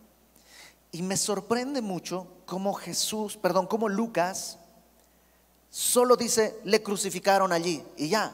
Y 0.92 1.02
me 1.02 1.16
sorprende 1.16 1.80
mucho 1.80 2.26
cómo 2.44 2.74
Jesús, 2.74 3.38
perdón, 3.38 3.66
cómo 3.66 3.88
Lucas 3.88 4.58
solo 5.70 6.16
dice, 6.16 6.60
le 6.64 6.82
crucificaron 6.82 7.50
allí 7.50 7.82
y 7.96 8.10
ya, 8.10 8.32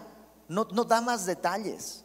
no, 0.49 0.67
no 0.73 0.83
da 0.83 1.01
más 1.01 1.25
detalles. 1.25 2.05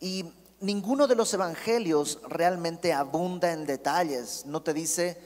Y 0.00 0.24
ninguno 0.58 1.06
de 1.06 1.14
los 1.14 1.32
evangelios 1.32 2.18
realmente 2.28 2.92
abunda 2.92 3.52
en 3.52 3.64
detalles, 3.64 4.44
no 4.46 4.62
te 4.62 4.74
dice 4.74 5.22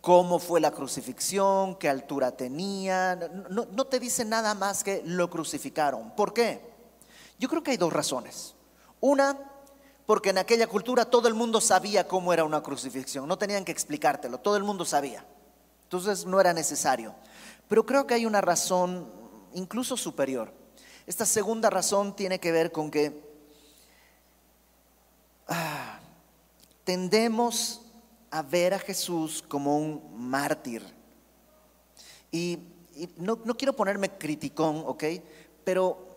cómo 0.00 0.38
fue 0.38 0.60
la 0.60 0.70
crucifixión, 0.70 1.74
qué 1.76 1.88
altura 1.88 2.30
tenía, 2.36 3.16
no, 3.50 3.66
no 3.66 3.84
te 3.86 3.98
dice 3.98 4.24
nada 4.24 4.54
más 4.54 4.84
que 4.84 5.02
lo 5.04 5.28
crucificaron. 5.28 6.14
¿Por 6.14 6.32
qué? 6.32 6.60
Yo 7.40 7.48
creo 7.48 7.64
que 7.64 7.72
hay 7.72 7.76
dos 7.76 7.92
razones. 7.92 8.54
Una, 9.00 9.36
porque 10.06 10.30
en 10.30 10.38
aquella 10.38 10.66
cultura 10.66 11.04
todo 11.04 11.28
el 11.28 11.34
mundo 11.34 11.60
sabía 11.60 12.06
cómo 12.08 12.32
era 12.32 12.44
una 12.44 12.62
crucifixión, 12.62 13.28
no 13.28 13.38
tenían 13.38 13.64
que 13.64 13.72
explicártelo, 13.72 14.38
todo 14.38 14.56
el 14.56 14.64
mundo 14.64 14.84
sabía. 14.84 15.24
Entonces 15.84 16.24
no 16.24 16.40
era 16.40 16.52
necesario. 16.52 17.14
Pero 17.68 17.84
creo 17.84 18.06
que 18.06 18.14
hay 18.14 18.26
una 18.26 18.40
razón 18.40 19.10
incluso 19.54 19.96
superior. 19.96 20.52
Esta 21.06 21.26
segunda 21.26 21.68
razón 21.68 22.16
tiene 22.16 22.38
que 22.38 22.52
ver 22.52 22.72
con 22.72 22.90
que 22.90 23.22
ah, 25.48 26.00
tendemos 26.84 27.82
a 28.30 28.42
ver 28.42 28.74
a 28.74 28.78
Jesús 28.78 29.44
como 29.46 29.76
un 29.76 30.02
mártir. 30.16 30.82
Y, 32.30 32.58
no, 33.18 33.38
no, 33.44 33.54
quiero 33.56 33.74
ponerme 33.74 34.10
criticón, 34.10 34.82
¿ok? 34.86 35.04
Pero 35.64 36.11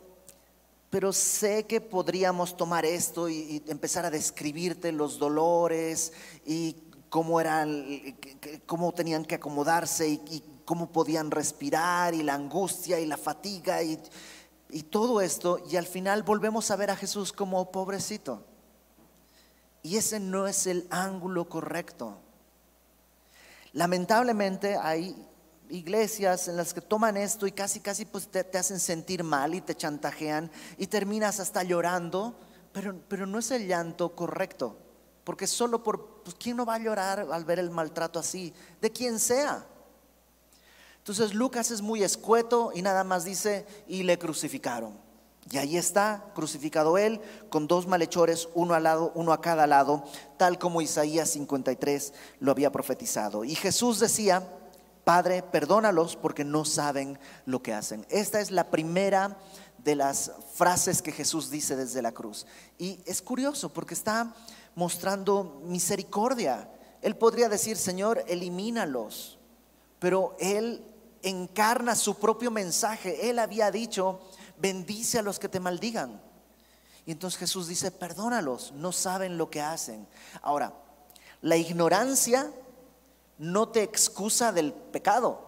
pero 0.95 1.11
sé 1.11 1.65
que 1.65 1.81
podríamos 1.81 2.55
tomar 2.55 2.85
esto 2.85 3.27
y, 3.27 3.61
empezar 3.67 4.05
a 4.05 4.09
describirte 4.09 4.93
los 4.93 5.19
dolores 5.19 6.13
y 6.45 6.77
cómo 7.09 7.41
eran, 7.41 8.15
cómo 8.65 8.93
tenían 8.93 9.25
que 9.25 9.35
acomodarse 9.35 10.07
y, 10.07 10.41
cómo 10.63 10.93
podían 10.93 11.31
respirar 11.31 12.13
y 12.13 12.23
la 12.23 12.35
angustia 12.35 12.97
y 13.01 13.05
la 13.05 13.17
fatiga 13.17 13.83
y, 13.83 14.01
y 14.69 14.83
todo 14.83 15.19
esto 15.19 15.61
y 15.69 15.75
al 15.75 15.85
final 15.85 16.23
volvemos 16.23 16.71
a 16.71 16.77
ver 16.77 16.89
a 16.89 16.95
Jesús 16.95 17.33
como 17.33 17.73
pobrecito. 17.73 18.45
Y 19.83 19.97
ese 19.97 20.21
no 20.21 20.47
es 20.47 20.65
el 20.65 20.87
ángulo 20.91 21.49
correcto. 21.49 22.19
Lamentablemente 23.73 24.77
hay 24.77 25.13
iglesias 25.69 26.47
en 26.47 26.57
las 26.57 26.73
que 26.73 26.81
toman 26.81 27.17
esto 27.17 27.47
y 27.47 27.51
casi, 27.51 27.79
casi 27.79 28.05
pues 28.05 28.27
te, 28.27 28.57
hacen 28.57 28.79
sentir 28.79 29.23
mal 29.23 29.55
y 29.55 29.61
te 29.61 29.75
chantajean 29.75 30.51
y 30.77 30.87
terminas 30.87 31.39
hasta 31.39 31.63
llorando, 31.63 32.39
pero, 32.71 32.99
pero 33.07 33.25
no 33.25 33.39
es 33.39 33.51
el 33.51 33.67
llanto 33.67 34.15
correcto, 34.15 34.77
porque 35.23 35.47
solo 35.47 35.83
por, 35.83 36.23
pues 36.23 36.35
¿quién 36.39 36.57
no 36.57 36.65
va 36.65 36.75
a 36.75 36.79
llorar 36.79 37.27
al 37.31 37.45
ver 37.45 37.59
el 37.59 37.71
maltrato 37.71 38.19
así? 38.19 38.53
De 38.81 38.91
quien 38.91 39.19
sea. 39.19 39.65
Entonces 40.97 41.33
Lucas 41.33 41.69
es 41.71 41.81
muy 41.81 42.03
escueto 42.03 42.71
y 42.73 42.81
nada 42.81 43.03
más 43.03 43.25
dice, 43.25 43.65
y 43.87 44.03
le 44.03 44.17
crucificaron. 44.17 45.05
Y 45.51 45.57
ahí 45.57 45.77
está, 45.77 46.25
crucificado 46.33 46.97
él, 46.97 47.21
con 47.49 47.67
dos 47.67 47.85
malhechores, 47.85 48.49
uno 48.55 48.73
al 48.73 48.83
lado, 48.83 49.11
uno 49.13 49.31
a 49.31 49.41
cada 49.41 49.67
lado, 49.67 50.03
tal 50.37 50.57
como 50.57 50.81
Isaías 50.81 51.29
53 51.29 52.13
lo 52.39 52.51
había 52.51 52.71
profetizado. 52.71 53.43
Y 53.43 53.53
Jesús 53.53 53.99
decía, 53.99 54.47
Padre, 55.05 55.43
perdónalos 55.43 56.15
porque 56.15 56.43
no 56.43 56.65
saben 56.65 57.19
lo 57.45 57.61
que 57.61 57.73
hacen. 57.73 58.05
Esta 58.09 58.41
es 58.41 58.49
la 58.49 58.71
primera 58.71 59.37
de 59.77 59.95
las 59.95 60.31
frases 60.55 61.03
que 61.03 61.11
Jesús 61.11 61.51
dice 61.51 61.75
desde 61.75 62.01
la 62.01 62.11
cruz. 62.11 62.47
Y 62.79 62.99
es 63.05 63.21
curioso 63.21 63.71
porque 63.71 63.93
está 63.93 64.33
mostrando 64.73 65.61
misericordia. 65.63 66.67
Él 67.03 67.15
podría 67.15 67.49
decir, 67.49 67.77
Señor, 67.77 68.25
elimínalos, 68.27 69.37
pero 69.99 70.35
él 70.39 70.83
encarna 71.21 71.95
su 71.95 72.15
propio 72.15 72.49
mensaje. 72.49 73.29
Él 73.29 73.37
había 73.37 73.69
dicho, 73.69 74.21
bendice 74.57 75.19
a 75.19 75.21
los 75.21 75.37
que 75.37 75.49
te 75.49 75.59
maldigan. 75.59 76.19
Y 77.05 77.11
entonces 77.11 77.39
Jesús 77.39 77.67
dice, 77.67 77.91
perdónalos, 77.91 78.71
no 78.71 78.91
saben 78.91 79.37
lo 79.37 79.51
que 79.51 79.61
hacen. 79.61 80.07
Ahora, 80.41 80.73
la 81.41 81.57
ignorancia 81.57 82.51
no 83.37 83.69
te 83.69 83.83
excusa 83.83 84.51
del 84.51 84.73
pecado. 84.73 85.45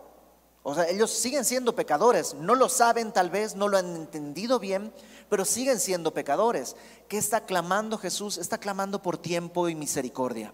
O 0.63 0.75
sea, 0.75 0.89
ellos 0.89 1.11
siguen 1.11 1.45
siendo 1.45 1.75
pecadores, 1.75 2.33
no 2.33 2.53
lo 2.53 2.67
saben 2.67 3.13
tal 3.13 3.29
vez, 3.29 3.55
no 3.55 3.69
lo 3.69 3.77
han 3.77 3.95
entendido 3.95 4.59
bien, 4.59 4.91
pero 5.29 5.45
siguen 5.45 5.79
siendo 5.79 6.13
pecadores. 6.13 6.75
¿Qué 7.07 7.17
está 7.17 7.45
clamando 7.45 7.97
Jesús? 7.97 8.37
Está 8.37 8.57
clamando 8.57 9.01
por 9.01 9.17
tiempo 9.17 9.69
y 9.69 9.75
misericordia. 9.75 10.53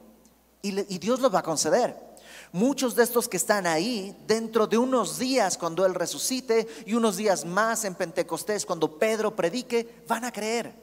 Y, 0.62 0.80
y 0.94 1.00
Dios 1.00 1.20
lo 1.20 1.32
va 1.32 1.40
a 1.40 1.44
conceder. 1.44 2.14
Muchos 2.52 2.96
de 2.96 3.04
estos 3.04 3.28
que 3.28 3.38
están 3.38 3.66
ahí, 3.66 4.16
dentro 4.28 4.68
de 4.68 4.78
unos 4.78 5.18
días 5.18 5.58
cuando 5.58 5.84
Él 5.84 5.96
resucite 5.96 6.68
y 6.86 6.94
unos 6.94 7.18
días 7.18 7.46
más 7.46 7.84
en 7.84 7.96
Pentecostés, 7.96 8.68
cuando 8.68 9.00
Pedro 9.00 9.36
predique, 9.36 10.04
van 10.08 10.26
a 10.26 10.32
creer. 10.32 10.83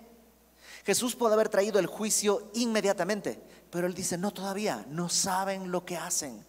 Jesús 0.85 1.15
puede 1.15 1.35
haber 1.35 1.49
traído 1.49 1.79
el 1.79 1.87
juicio 1.87 2.51
inmediatamente, 2.55 3.43
pero 3.71 3.87
Él 3.87 3.95
dice, 3.95 4.19
no 4.19 4.31
todavía, 4.33 4.85
no 4.89 5.09
saben 5.09 5.71
lo 5.71 5.85
que 5.85 5.97
hacen. 5.97 6.45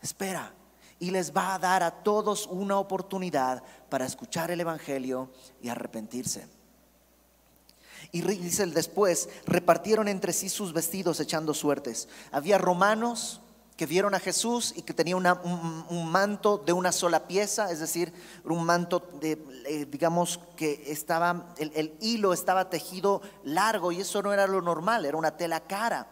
Espera, 0.00 0.52
y 0.98 1.10
les 1.10 1.32
va 1.36 1.54
a 1.54 1.58
dar 1.58 1.82
a 1.82 2.02
todos 2.02 2.46
una 2.46 2.78
oportunidad 2.78 3.62
para 3.88 4.06
escuchar 4.06 4.50
el 4.50 4.60
Evangelio 4.60 5.30
y 5.60 5.68
arrepentirse. 5.68 6.46
Y 8.12 8.20
dice 8.22 8.66
después, 8.66 9.28
repartieron 9.46 10.06
entre 10.08 10.32
sí 10.32 10.48
sus 10.48 10.72
vestidos 10.72 11.18
echando 11.20 11.54
suertes. 11.54 12.08
Había 12.30 12.58
romanos 12.58 13.40
que 13.76 13.86
vieron 13.86 14.14
a 14.14 14.20
Jesús 14.20 14.72
y 14.76 14.82
que 14.82 14.94
tenía 14.94 15.16
un, 15.16 16.10
manto 16.10 16.58
de 16.58 16.72
una 16.72 16.92
sola 16.92 17.26
pieza, 17.26 17.70
es 17.70 17.80
decir, 17.80 18.12
un 18.44 18.64
manto 18.64 19.08
de, 19.20 19.42
eh, 19.66 19.86
digamos 19.90 20.40
que 20.56 20.84
estaba, 20.86 21.54
el, 21.58 21.72
el 21.74 21.94
hilo 22.00 22.32
estaba 22.32 22.70
tejido 22.70 23.22
largo 23.44 23.92
y 23.92 24.00
eso 24.00 24.22
no 24.22 24.32
era 24.32 24.46
lo 24.46 24.60
normal, 24.60 25.06
era 25.06 25.16
una 25.16 25.36
tela 25.36 25.60
cara. 25.60 26.06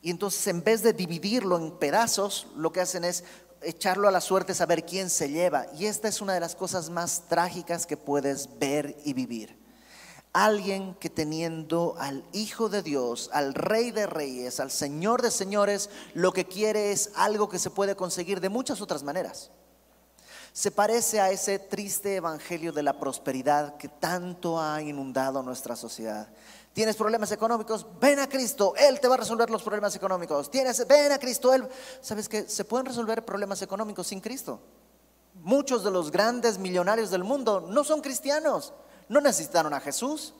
Y 0.00 0.10
entonces 0.10 0.46
en 0.48 0.64
vez 0.64 0.82
de 0.82 0.92
dividirlo 0.92 1.56
en 1.56 1.78
pedazos, 1.78 2.48
lo 2.56 2.72
que 2.72 2.80
hacen 2.80 3.04
es 3.04 3.24
echarlo 3.62 4.08
a 4.08 4.12
la 4.12 4.20
suerte, 4.20 4.54
saber 4.54 4.84
quién 4.84 5.10
se 5.10 5.30
lleva. 5.30 5.66
Y 5.76 5.86
esta 5.86 6.08
es 6.08 6.20
una 6.20 6.34
de 6.34 6.40
las 6.40 6.56
cosas 6.56 6.90
más 6.90 7.24
trágicas 7.28 7.86
que 7.86 7.96
puedes 7.96 8.58
ver 8.58 8.96
y 9.04 9.12
vivir. 9.12 9.61
Alguien 10.32 10.94
que 10.94 11.10
teniendo 11.10 11.94
al 11.98 12.24
Hijo 12.32 12.68
de 12.68 12.82
Dios, 12.82 13.28
al 13.32 13.52
Rey 13.52 13.90
de 13.90 14.06
Reyes, 14.06 14.60
al 14.60 14.70
Señor 14.70 15.20
de 15.20 15.30
Señores, 15.30 15.90
lo 16.14 16.32
que 16.32 16.46
quiere 16.46 16.90
es 16.90 17.10
algo 17.16 17.48
que 17.48 17.58
se 17.58 17.70
puede 17.70 17.96
conseguir 17.96 18.40
de 18.40 18.48
muchas 18.48 18.80
otras 18.80 19.02
maneras. 19.02 19.50
Se 20.54 20.70
parece 20.70 21.20
a 21.20 21.30
ese 21.30 21.58
triste 21.58 22.16
evangelio 22.16 22.72
de 22.72 22.82
la 22.82 22.98
prosperidad 22.98 23.76
que 23.76 23.88
tanto 23.88 24.60
ha 24.60 24.82
inundado 24.82 25.42
nuestra 25.42 25.76
sociedad. 25.76 26.28
Tienes 26.72 26.96
problemas 26.96 27.30
económicos, 27.32 27.86
ven 28.00 28.18
a 28.18 28.28
Cristo, 28.28 28.74
Él 28.76 29.00
te 29.00 29.08
va 29.08 29.14
a 29.14 29.18
resolver 29.18 29.50
los 29.50 29.62
problemas 29.62 29.94
económicos. 29.94 30.50
Tienes, 30.50 30.86
ven 30.86 31.12
a 31.12 31.18
Cristo, 31.18 31.52
Él. 31.52 31.68
¿Sabes 32.00 32.28
que 32.28 32.48
se 32.48 32.64
pueden 32.64 32.86
resolver 32.86 33.24
problemas 33.24 33.60
económicos 33.60 34.06
sin 34.06 34.20
Cristo? 34.20 34.60
Muchos 35.34 35.84
de 35.84 35.90
los 35.90 36.10
grandes 36.10 36.58
millonarios 36.58 37.10
del 37.10 37.24
mundo 37.24 37.60
no 37.60 37.84
son 37.84 38.00
cristianos. 38.00 38.72
No 39.08 39.20
necesitaron 39.20 39.74
a 39.74 39.80
Jesús. 39.80 40.34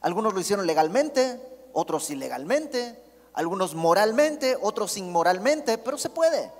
Algunos 0.00 0.34
lo 0.34 0.40
hicieron 0.40 0.66
legalmente, 0.66 1.40
otros 1.72 2.10
ilegalmente, 2.10 3.02
algunos 3.34 3.74
moralmente, 3.74 4.56
otros 4.60 4.96
inmoralmente, 4.96 5.78
pero 5.78 5.96
se 5.96 6.10
puede. 6.10 6.50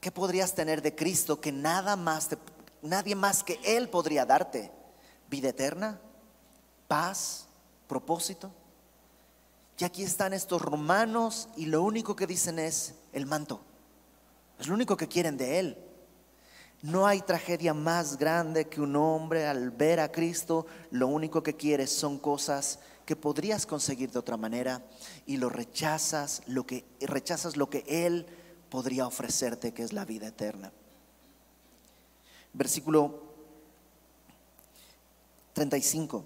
¿Qué 0.00 0.10
podrías 0.10 0.54
tener 0.54 0.82
de 0.82 0.94
Cristo 0.94 1.40
que 1.40 1.50
nada 1.50 1.96
más 1.96 2.28
nadie 2.82 3.14
más 3.14 3.42
que 3.42 3.58
él 3.64 3.88
podría 3.88 4.26
darte? 4.26 4.70
Vida 5.28 5.48
eterna, 5.48 5.98
paz, 6.86 7.46
propósito. 7.88 8.50
Y 9.78 9.84
aquí 9.84 10.02
están 10.02 10.32
estos 10.32 10.62
romanos 10.62 11.48
y 11.56 11.66
lo 11.66 11.82
único 11.82 12.14
que 12.14 12.26
dicen 12.26 12.58
es 12.58 12.94
el 13.12 13.26
manto. 13.26 13.60
Es 14.58 14.68
lo 14.68 14.74
único 14.74 14.96
que 14.96 15.08
quieren 15.08 15.36
de 15.36 15.58
él. 15.58 15.83
No 16.84 17.06
hay 17.06 17.22
tragedia 17.22 17.72
más 17.72 18.18
grande 18.18 18.68
que 18.68 18.78
un 18.78 18.94
hombre 18.94 19.46
al 19.46 19.70
ver 19.70 20.00
a 20.00 20.12
Cristo, 20.12 20.66
lo 20.90 21.08
único 21.08 21.42
que 21.42 21.56
quiere 21.56 21.86
son 21.86 22.18
cosas 22.18 22.78
que 23.06 23.16
podrías 23.16 23.64
conseguir 23.64 24.10
de 24.10 24.18
otra 24.18 24.36
manera 24.36 24.82
y 25.24 25.38
lo 25.38 25.48
rechazas, 25.48 26.42
lo 26.46 26.66
que 26.66 26.84
rechazas 27.00 27.56
lo 27.56 27.70
que 27.70 27.84
él 27.88 28.26
podría 28.68 29.06
ofrecerte, 29.06 29.72
que 29.72 29.82
es 29.82 29.94
la 29.94 30.04
vida 30.04 30.26
eterna. 30.26 30.72
Versículo 32.52 33.18
35. 35.54 36.22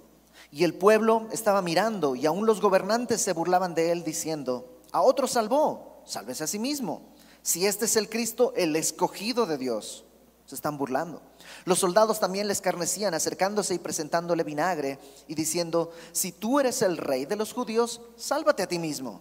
Y 0.51 0.65
el 0.65 0.75
pueblo 0.75 1.29
estaba 1.31 1.63
mirando 1.63 2.17
y 2.17 2.27
aún 2.27 2.47
los 2.47 2.61
gobernantes 2.61 3.23
se 3.23 3.33
burlaban 3.33 3.77
de 3.77 3.93
él 3.93 4.03
diciendo, 4.03 4.81
a 4.91 5.03
otro 5.03 5.29
salvó, 5.29 6.03
sálvese 6.05 6.43
a 6.43 6.49
sí 6.49 6.59
mismo. 6.59 7.03
Si 7.43 7.65
este 7.65 7.85
es 7.85 7.95
el 7.95 8.09
Cristo, 8.09 8.53
el 8.57 8.75
escogido 8.75 9.47
de 9.47 9.57
Dios 9.57 10.05
se 10.49 10.55
están 10.55 10.79
burlando. 10.79 11.21
Los 11.67 11.81
soldados 11.81 12.21
también 12.21 12.47
le 12.47 12.55
escarnecían, 12.55 13.13
acercándose 13.13 13.75
y 13.75 13.79
presentándole 13.79 14.45
vinagre 14.45 14.99
y 15.27 15.35
diciendo, 15.35 15.91
si 16.13 16.33
tú 16.33 16.59
eres 16.59 16.81
el 16.81 16.97
rey 16.97 17.27
de 17.27 17.37
los 17.37 17.53
judíos, 17.53 18.01
sálvate 18.17 18.63
a 18.63 18.67
ti 18.67 18.79
mismo. 18.79 19.21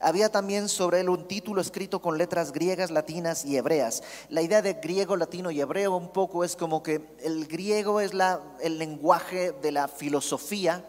Había 0.00 0.30
también 0.30 0.70
sobre 0.70 1.00
él 1.00 1.10
un 1.10 1.28
título 1.28 1.60
escrito 1.60 2.00
con 2.00 2.16
letras 2.16 2.52
griegas, 2.52 2.90
latinas 2.90 3.44
y 3.44 3.58
hebreas. 3.58 4.02
La 4.30 4.40
idea 4.40 4.62
de 4.62 4.72
griego, 4.72 5.16
latino 5.16 5.50
y 5.50 5.60
hebreo 5.60 5.94
un 5.94 6.10
poco 6.10 6.42
es 6.42 6.56
como 6.56 6.82
que 6.82 7.06
el 7.20 7.46
griego 7.46 8.00
es 8.00 8.14
la, 8.14 8.40
el 8.62 8.78
lenguaje 8.78 9.52
de 9.52 9.72
la 9.72 9.88
filosofía, 9.88 10.86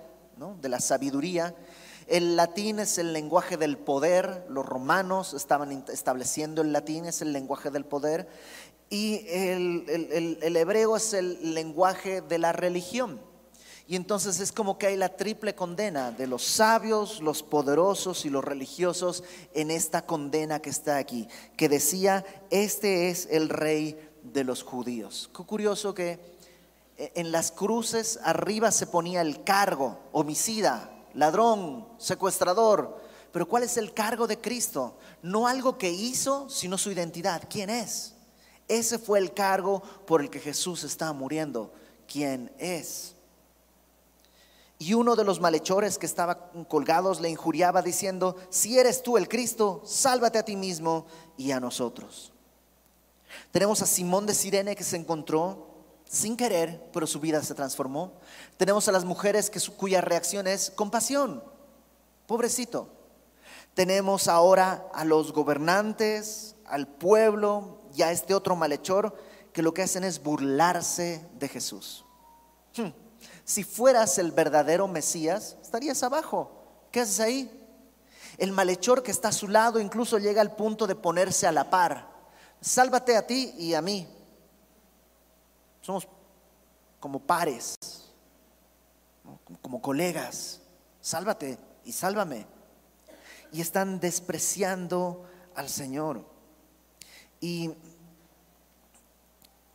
de 0.61 0.69
la 0.69 0.79
sabiduría. 0.79 1.53
El 2.07 2.37
latín 2.37 2.79
es 2.79 2.97
el 2.99 3.11
lenguaje 3.11 3.57
del 3.57 3.77
poder, 3.77 4.45
los 4.47 4.65
romanos 4.65 5.33
estaban 5.33 5.83
estableciendo 5.89 6.61
el 6.61 6.71
latín, 6.71 7.03
es 7.03 7.21
el 7.21 7.33
lenguaje 7.33 7.69
del 7.69 7.83
poder 7.83 8.29
y 8.89 9.25
el, 9.27 10.55
hebreo 10.55 10.95
es 10.95 11.13
el 11.13 11.53
lenguaje 11.53 12.21
de 12.21 12.37
la 12.37 12.53
religión. 12.53 13.19
Y 13.89 13.95
entonces 13.95 14.41
es 14.41 14.51
como 14.51 14.77
que 14.77 14.87
hay 14.87 14.97
la 14.97 15.15
triple 15.15 15.55
condena 15.55 16.11
de 16.11 16.27
los 16.27 16.43
sabios, 16.43 17.21
los 17.21 17.41
poderosos 17.41 18.25
y 18.25 18.29
los 18.29 18.43
religiosos 18.43 19.23
en 19.53 19.71
esta 19.71 20.05
condena 20.05 20.61
que 20.61 20.69
está 20.69 20.97
aquí, 20.97 21.27
que 21.55 21.69
decía, 21.69 22.25
este 22.49 23.09
es 23.09 23.27
el 23.31 23.47
rey 23.47 23.97
de 24.23 24.43
los 24.43 24.63
judíos. 24.63 25.29
Qué 25.35 25.43
curioso 25.43 25.93
que 25.93 26.19
eh, 26.97 27.11
en 27.15 27.31
las 27.31 27.51
cruces 27.51 28.19
arriba 28.23 28.71
se 28.71 28.87
ponía 28.87 29.21
el 29.21 29.45
cargo, 29.45 29.97
homicida, 30.11 30.91
ladrón, 31.13 31.87
secuestrador. 31.97 33.01
Pero 33.31 33.47
¿cuál 33.47 33.63
es 33.63 33.77
el 33.77 33.93
cargo 33.93 34.27
de 34.27 34.39
Cristo? 34.39 34.97
No 35.21 35.47
algo 35.47 35.77
que 35.77 35.91
hizo, 35.91 36.49
sino 36.49 36.77
su 36.77 36.91
identidad. 36.91 37.43
¿Quién 37.49 37.69
es? 37.69 38.16
Ese 38.67 38.99
fue 38.99 39.19
el 39.19 39.33
cargo 39.33 39.81
por 40.05 40.21
el 40.21 40.29
que 40.29 40.39
Jesús 40.39 40.83
estaba 40.83 41.13
muriendo. 41.13 41.71
¿Quién 42.07 42.51
es? 42.57 43.15
Y 44.79 44.93
uno 44.93 45.15
de 45.15 45.23
los 45.23 45.39
malhechores 45.39 45.97
que 45.97 46.05
estaba 46.05 46.51
colgados 46.67 47.19
le 47.19 47.29
injuriaba 47.29 47.81
diciendo, 47.81 48.35
si 48.49 48.77
eres 48.77 49.01
tú 49.01 49.17
el 49.17 49.27
Cristo, 49.27 49.81
sálvate 49.85 50.37
a 50.37 50.45
ti 50.45 50.55
mismo 50.55 51.07
y 51.35 51.51
a 51.51 51.59
nosotros. 51.59 52.31
Tenemos 53.51 53.81
a 53.81 53.87
Simón 53.87 54.25
de 54.25 54.35
Sirene 54.35 54.75
que 54.75 54.83
se 54.83 54.97
encontró 54.97 55.67
sin 56.05 56.37
querer, 56.37 56.89
pero 56.93 57.07
su 57.07 57.19
vida 57.19 57.41
se 57.43 57.55
transformó. 57.55 58.13
Tenemos 58.57 58.87
a 58.87 58.91
las 58.91 59.03
mujeres 59.03 59.51
cuya 59.77 60.01
reacción 60.01 60.47
es 60.47 60.71
compasión. 60.71 61.43
Pobrecito. 62.27 62.89
Tenemos 63.73 64.27
ahora 64.27 64.87
a 64.93 65.05
los 65.05 65.33
gobernantes, 65.33 66.55
al 66.65 66.87
pueblo, 66.87 67.76
y 67.97 68.03
a 68.03 68.11
este 68.11 68.35
otro 68.35 68.55
malhechor 68.55 69.17
que 69.51 69.63
lo 69.63 69.73
que 69.73 69.81
hacen 69.81 70.03
es 70.03 70.21
burlarse 70.21 71.27
de 71.39 71.47
Jesús. 71.47 72.05
Hmm. 72.75 72.89
Si 73.43 73.63
fueras 73.63 74.19
el 74.19 74.31
verdadero 74.31 74.87
Mesías, 74.87 75.57
estarías 75.63 76.03
abajo. 76.03 76.51
¿Qué 76.91 77.01
haces 77.01 77.19
ahí? 77.19 77.67
El 78.37 78.51
malhechor 78.51 79.01
que 79.01 79.09
está 79.09 79.29
a 79.29 79.31
su 79.31 79.47
lado 79.47 79.79
incluso 79.79 80.19
llega 80.19 80.41
al 80.41 80.55
punto 80.55 80.85
de 80.85 80.93
ponerse 80.93 81.47
a 81.47 81.51
la 81.51 81.71
par. 81.71 82.07
Sálvate 82.61 83.17
a 83.17 83.25
ti 83.25 83.55
y 83.57 83.73
a 83.73 83.81
mí. 83.81 84.07
Somos 85.81 86.07
como 86.99 87.19
pares, 87.19 87.73
como 89.63 89.81
colegas. 89.81 90.61
Sálvate 91.01 91.57
y 91.83 91.93
sálvame. 91.93 92.45
Y 93.51 93.61
están 93.61 93.99
despreciando 93.99 95.25
al 95.55 95.67
Señor. 95.67 96.36
Y 97.39 97.71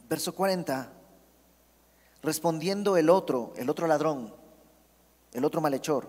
verso 0.09 0.35
40, 0.35 0.93
respondiendo 2.23 2.97
el 2.97 3.09
otro, 3.09 3.53
el 3.57 3.71
otro 3.71 3.87
ladrón, 3.87 4.35
el 5.33 5.45
otro 5.45 5.61
malhechor, 5.61 6.09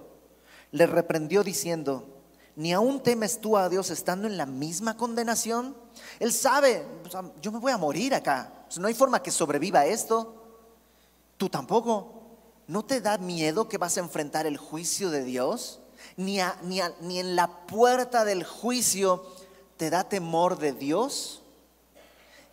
le 0.72 0.88
reprendió 0.88 1.44
diciendo, 1.44 2.13
¿Ni 2.56 2.72
aún 2.72 3.02
temes 3.02 3.42
tú 3.42 3.58
a 3.58 3.68
Dios 3.68 3.89
estando 3.89 4.28
en 4.28 4.38
la 4.38 4.46
misma 4.46 4.96
condenación? 4.96 5.76
Él 6.20 6.32
sabe, 6.32 6.86
yo 7.42 7.52
me 7.52 7.60
voy 7.60 7.72
a 7.72 7.78
morir 7.78 8.13
acá. 8.13 8.54
No 8.78 8.88
hay 8.88 8.94
forma 8.94 9.22
que 9.22 9.32
sobreviva 9.32 9.86
esto. 9.86 10.36
Tú 11.38 11.50
tampoco. 11.50 12.22
¿No 12.68 12.86
te 12.86 13.02
da 13.02 13.18
miedo 13.18 13.68
que 13.68 13.78
vas 13.78 13.98
a 13.98 14.02
enfrentar 14.02 14.46
el 14.46 14.58
juicio 14.58 15.10
de 15.10 15.24
Dios? 15.24 15.82
Ni 16.16 16.39
en 16.39 17.36
la 17.36 17.66
puerta 17.66 18.24
del 18.24 18.44
juicio 18.44 19.26
te 19.78 19.89
da 19.89 20.08
temor 20.08 20.60
de 20.60 20.74
Dios. 20.74 21.43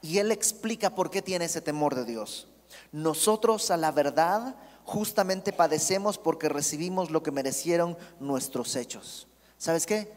Y 0.03 0.19
Él 0.19 0.33
explica 0.33 0.95
por 0.95 1.11
qué 1.11 1.23
tiene 1.23 1.47
ese 1.47 1.61
temor 1.61 1.95
de 1.95 2.05
Dios. 2.05 2.49
Nosotros 2.93 3.71
a 3.71 3.77
la 3.77 3.93
verdad 3.93 4.57
justamente 4.85 5.53
padecemos 5.53 6.19
porque 6.19 6.49
recibimos 6.49 7.11
lo 7.11 7.23
que 7.23 7.31
merecieron 7.31 7.97
nuestros 8.19 8.77
hechos. 8.77 9.29
¿Sabes 9.59 9.87
qué? 9.87 10.13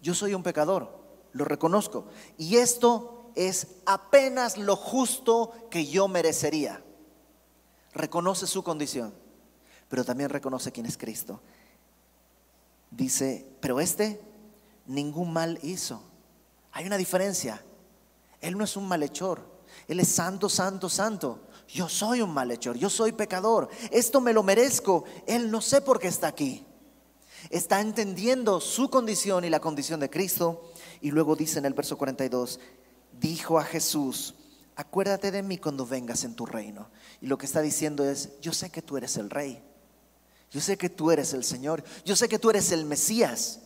Yo 0.00 0.14
soy 0.14 0.34
un 0.34 0.42
pecador, 0.42 0.98
lo 1.32 1.44
reconozco. 1.44 2.06
Y 2.36 2.56
esto 2.56 3.30
es 3.34 3.68
apenas 3.86 4.58
lo 4.58 4.76
justo 4.76 5.52
que 5.70 5.86
yo 5.86 6.08
merecería. 6.08 6.82
Reconoce 7.94 8.46
su 8.46 8.62
condición, 8.62 9.14
pero 9.88 10.04
también 10.04 10.30
reconoce 10.30 10.72
quién 10.72 10.86
es 10.86 10.96
Cristo. 10.96 11.40
Dice, 12.90 13.46
pero 13.60 13.80
este 13.80 14.20
ningún 14.86 15.32
mal 15.32 15.58
hizo. 15.62 16.02
Hay 16.72 16.86
una 16.86 16.96
diferencia. 16.96 17.62
Él 18.42 18.58
no 18.58 18.64
es 18.64 18.76
un 18.76 18.86
malhechor. 18.86 19.40
Él 19.88 20.00
es 20.00 20.08
santo, 20.08 20.50
santo, 20.50 20.90
santo. 20.90 21.48
Yo 21.66 21.88
soy 21.88 22.20
un 22.20 22.34
malhechor, 22.34 22.76
yo 22.76 22.90
soy 22.90 23.12
pecador. 23.12 23.70
Esto 23.90 24.20
me 24.20 24.34
lo 24.34 24.42
merezco. 24.42 25.04
Él 25.26 25.50
no 25.50 25.62
sé 25.62 25.80
por 25.80 25.98
qué 25.98 26.08
está 26.08 26.26
aquí 26.26 26.66
está 27.50 27.80
entendiendo 27.80 28.60
su 28.60 28.90
condición 28.90 29.44
y 29.44 29.50
la 29.50 29.60
condición 29.60 30.00
de 30.00 30.10
Cristo. 30.10 30.72
Y 31.00 31.10
luego 31.10 31.36
dice 31.36 31.58
en 31.58 31.66
el 31.66 31.74
verso 31.74 31.98
42, 31.98 32.60
dijo 33.18 33.58
a 33.58 33.64
Jesús, 33.64 34.34
acuérdate 34.76 35.30
de 35.30 35.42
mí 35.42 35.58
cuando 35.58 35.86
vengas 35.86 36.24
en 36.24 36.34
tu 36.34 36.46
reino. 36.46 36.90
Y 37.20 37.26
lo 37.26 37.38
que 37.38 37.46
está 37.46 37.60
diciendo 37.60 38.08
es, 38.08 38.40
yo 38.40 38.52
sé 38.52 38.70
que 38.70 38.82
tú 38.82 38.96
eres 38.96 39.16
el 39.16 39.30
rey, 39.30 39.62
yo 40.50 40.60
sé 40.60 40.76
que 40.76 40.90
tú 40.90 41.10
eres 41.10 41.32
el 41.32 41.44
Señor, 41.44 41.82
yo 42.04 42.14
sé 42.14 42.28
que 42.28 42.38
tú 42.38 42.50
eres 42.50 42.72
el 42.72 42.84
Mesías. 42.84 43.60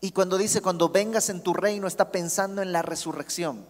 Y 0.00 0.10
cuando 0.10 0.36
dice, 0.36 0.60
cuando 0.60 0.90
vengas 0.90 1.30
en 1.30 1.42
tu 1.42 1.54
reino, 1.54 1.86
está 1.86 2.12
pensando 2.12 2.60
en 2.60 2.72
la 2.72 2.82
resurrección. 2.82 3.66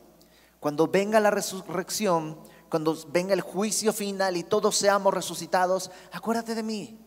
Cuando 0.64 0.86
venga 0.88 1.20
la 1.20 1.30
resurrección, 1.30 2.38
cuando 2.70 2.96
venga 3.08 3.34
el 3.34 3.42
juicio 3.42 3.92
final 3.92 4.34
y 4.38 4.44
todos 4.44 4.78
seamos 4.78 5.12
resucitados, 5.12 5.90
acuérdate 6.10 6.54
de 6.54 6.62
mí. 6.62 6.98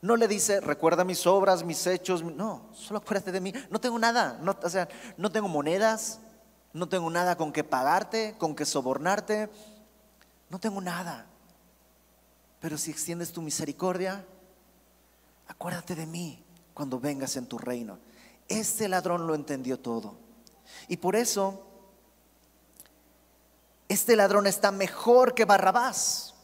No 0.00 0.16
le 0.16 0.26
dice, 0.26 0.60
recuerda 0.60 1.04
mis 1.04 1.28
obras, 1.28 1.62
mis 1.62 1.86
hechos. 1.86 2.24
No, 2.24 2.68
solo 2.72 2.98
acuérdate 2.98 3.30
de 3.30 3.40
mí. 3.40 3.52
No 3.70 3.80
tengo 3.80 4.00
nada. 4.00 4.40
No, 4.42 4.56
o 4.60 4.68
sea, 4.68 4.88
no 5.16 5.30
tengo 5.30 5.46
monedas. 5.46 6.18
No 6.72 6.88
tengo 6.88 7.08
nada 7.08 7.36
con 7.36 7.52
que 7.52 7.62
pagarte, 7.62 8.34
con 8.36 8.56
que 8.56 8.64
sobornarte. 8.64 9.48
No 10.50 10.58
tengo 10.58 10.80
nada. 10.80 11.26
Pero 12.58 12.78
si 12.78 12.90
extiendes 12.90 13.30
tu 13.30 13.42
misericordia, 13.42 14.26
acuérdate 15.46 15.94
de 15.94 16.06
mí 16.06 16.44
cuando 16.74 16.98
vengas 16.98 17.36
en 17.36 17.46
tu 17.46 17.58
reino. 17.58 18.00
Este 18.48 18.88
ladrón 18.88 19.28
lo 19.28 19.36
entendió 19.36 19.78
todo. 19.78 20.16
Y 20.88 20.96
por 20.96 21.14
eso, 21.14 21.62
este 23.88 24.16
ladrón 24.16 24.46
está 24.46 24.70
mejor 24.70 25.34
que 25.34 25.44
Barrabás. 25.44 26.34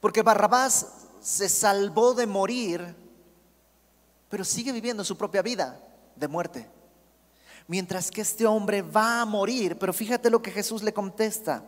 Porque 0.00 0.22
Barrabás 0.22 0.88
se 1.20 1.48
salvó 1.48 2.14
de 2.14 2.26
morir, 2.26 2.94
pero 4.28 4.44
sigue 4.44 4.72
viviendo 4.72 5.04
su 5.04 5.16
propia 5.16 5.42
vida 5.42 5.80
de 6.16 6.28
muerte. 6.28 6.68
Mientras 7.68 8.10
que 8.10 8.22
este 8.22 8.46
hombre 8.46 8.82
va 8.82 9.20
a 9.20 9.24
morir, 9.24 9.78
pero 9.78 9.92
fíjate 9.92 10.30
lo 10.30 10.42
que 10.42 10.50
Jesús 10.50 10.82
le 10.82 10.92
contesta. 10.92 11.64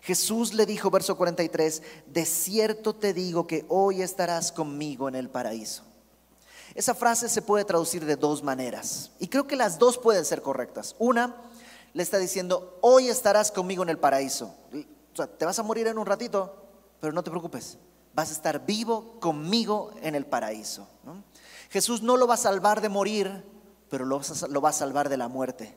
Jesús 0.00 0.52
le 0.52 0.66
dijo, 0.66 0.90
verso 0.90 1.16
43, 1.16 1.82
de 2.06 2.24
cierto 2.26 2.94
te 2.94 3.12
digo 3.12 3.46
que 3.46 3.64
hoy 3.68 4.02
estarás 4.02 4.52
conmigo 4.52 5.08
en 5.08 5.14
el 5.14 5.30
paraíso. 5.30 5.82
Esa 6.74 6.94
frase 6.94 7.28
se 7.28 7.42
puede 7.42 7.64
traducir 7.64 8.04
de 8.04 8.16
dos 8.16 8.42
maneras 8.42 9.12
y 9.18 9.28
creo 9.28 9.46
que 9.46 9.56
las 9.56 9.78
dos 9.78 9.96
pueden 9.96 10.24
ser 10.24 10.42
correctas. 10.42 10.94
Una, 10.98 11.34
le 11.94 12.02
está 12.02 12.18
diciendo, 12.18 12.76
hoy 12.82 13.08
estarás 13.08 13.50
conmigo 13.50 13.82
en 13.82 13.88
el 13.88 13.98
paraíso. 13.98 14.54
O 15.12 15.16
sea, 15.16 15.28
te 15.28 15.44
vas 15.44 15.58
a 15.58 15.62
morir 15.62 15.86
en 15.86 15.96
un 15.96 16.04
ratito, 16.04 16.66
pero 17.00 17.12
no 17.12 17.22
te 17.22 17.30
preocupes, 17.30 17.78
vas 18.14 18.30
a 18.30 18.32
estar 18.32 18.66
vivo 18.66 19.18
conmigo 19.20 19.92
en 20.02 20.16
el 20.16 20.26
paraíso. 20.26 20.88
Jesús 21.70 22.02
no 22.02 22.16
lo 22.16 22.26
va 22.26 22.34
a 22.34 22.38
salvar 22.38 22.80
de 22.80 22.88
morir, 22.88 23.44
pero 23.88 24.04
lo, 24.04 24.20
va 24.60 24.70
a 24.70 24.72
salvar 24.72 25.08
de 25.08 25.16
la 25.16 25.28
muerte. 25.28 25.76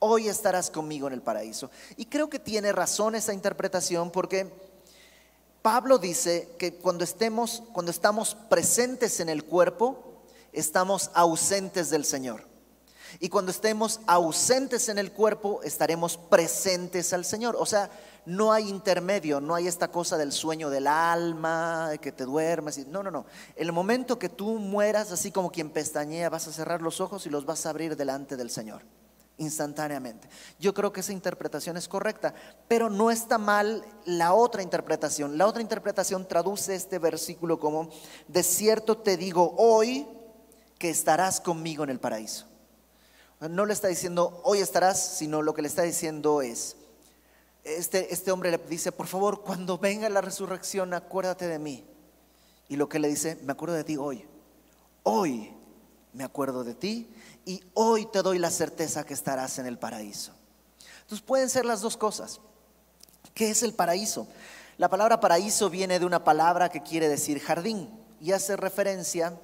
Hoy 0.00 0.28
estarás 0.28 0.68
conmigo 0.68 1.06
en 1.06 1.12
el 1.12 1.22
paraíso. 1.22 1.70
Y 1.96 2.06
creo 2.06 2.28
que 2.28 2.40
tiene 2.40 2.72
razón 2.72 3.14
esa 3.14 3.32
interpretación 3.32 4.10
porque 4.10 4.52
Pablo 5.62 5.98
dice 5.98 6.56
que 6.58 6.74
cuando 6.74 7.04
estemos, 7.04 7.62
cuando 7.72 7.90
estamos 7.90 8.34
presentes 8.48 9.20
en 9.20 9.28
el 9.28 9.44
cuerpo, 9.44 10.24
estamos 10.52 11.10
ausentes 11.14 11.90
del 11.90 12.04
Señor. 12.04 12.49
Y 13.18 13.28
cuando 13.28 13.50
estemos 13.50 14.00
ausentes 14.06 14.88
en 14.88 14.98
el 14.98 15.12
cuerpo, 15.12 15.62
estaremos 15.62 16.16
presentes 16.16 17.12
al 17.12 17.24
Señor. 17.24 17.56
O 17.58 17.66
sea, 17.66 17.90
no 18.26 18.52
hay 18.52 18.68
intermedio, 18.68 19.40
no 19.40 19.54
hay 19.54 19.66
esta 19.66 19.88
cosa 19.88 20.16
del 20.16 20.32
sueño 20.32 20.70
del 20.70 20.86
alma, 20.86 21.92
que 22.00 22.12
te 22.12 22.24
duermes. 22.24 22.86
No, 22.86 23.02
no, 23.02 23.10
no. 23.10 23.26
El 23.56 23.72
momento 23.72 24.18
que 24.18 24.28
tú 24.28 24.58
mueras, 24.58 25.10
así 25.12 25.30
como 25.30 25.50
quien 25.50 25.70
pestañea, 25.70 26.28
vas 26.28 26.46
a 26.46 26.52
cerrar 26.52 26.82
los 26.82 27.00
ojos 27.00 27.26
y 27.26 27.30
los 27.30 27.44
vas 27.46 27.66
a 27.66 27.70
abrir 27.70 27.96
delante 27.96 28.36
del 28.36 28.50
Señor, 28.50 28.82
instantáneamente. 29.38 30.28
Yo 30.58 30.74
creo 30.74 30.92
que 30.92 31.00
esa 31.00 31.12
interpretación 31.12 31.76
es 31.76 31.88
correcta, 31.88 32.34
pero 32.68 32.90
no 32.90 33.10
está 33.10 33.38
mal 33.38 33.84
la 34.04 34.34
otra 34.34 34.62
interpretación. 34.62 35.38
La 35.38 35.46
otra 35.46 35.62
interpretación 35.62 36.28
traduce 36.28 36.74
este 36.74 36.98
versículo 36.98 37.58
como, 37.58 37.88
de 38.28 38.42
cierto 38.42 38.98
te 38.98 39.16
digo 39.16 39.54
hoy 39.56 40.06
que 40.78 40.90
estarás 40.90 41.40
conmigo 41.40 41.84
en 41.84 41.90
el 41.90 42.00
paraíso. 42.00 42.49
No 43.48 43.64
le 43.64 43.72
está 43.72 43.88
diciendo 43.88 44.40
hoy 44.44 44.58
estarás, 44.58 45.16
sino 45.16 45.40
lo 45.40 45.54
que 45.54 45.62
le 45.62 45.68
está 45.68 45.82
diciendo 45.82 46.42
es, 46.42 46.76
este, 47.64 48.12
este 48.12 48.30
hombre 48.30 48.50
le 48.50 48.58
dice, 48.58 48.92
por 48.92 49.06
favor, 49.06 49.42
cuando 49.42 49.78
venga 49.78 50.08
la 50.10 50.20
resurrección, 50.20 50.92
acuérdate 50.92 51.48
de 51.48 51.58
mí. 51.58 51.84
Y 52.68 52.76
lo 52.76 52.88
que 52.88 52.98
le 52.98 53.08
dice, 53.08 53.38
me 53.42 53.52
acuerdo 53.52 53.74
de 53.74 53.84
ti 53.84 53.96
hoy. 53.96 54.26
Hoy 55.02 55.54
me 56.12 56.24
acuerdo 56.24 56.64
de 56.64 56.74
ti 56.74 57.10
y 57.44 57.62
hoy 57.74 58.06
te 58.06 58.22
doy 58.22 58.38
la 58.38 58.50
certeza 58.50 59.04
que 59.04 59.14
estarás 59.14 59.58
en 59.58 59.66
el 59.66 59.78
paraíso. 59.78 60.32
Entonces 61.02 61.26
pueden 61.26 61.48
ser 61.48 61.64
las 61.64 61.80
dos 61.80 61.96
cosas. 61.96 62.40
¿Qué 63.34 63.50
es 63.50 63.62
el 63.62 63.72
paraíso? 63.72 64.28
La 64.76 64.88
palabra 64.88 65.20
paraíso 65.20 65.70
viene 65.70 65.98
de 65.98 66.06
una 66.06 66.24
palabra 66.24 66.68
que 66.68 66.82
quiere 66.82 67.08
decir 67.08 67.40
jardín 67.40 67.88
y 68.20 68.32
hace 68.32 68.56
referencia 68.56 69.38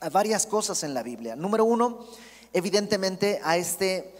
a 0.00 0.08
varias 0.08 0.46
cosas 0.46 0.82
en 0.82 0.94
la 0.94 1.02
Biblia. 1.02 1.36
Número 1.36 1.64
uno, 1.64 2.06
evidentemente 2.52 3.40
a 3.44 3.56
este 3.56 4.12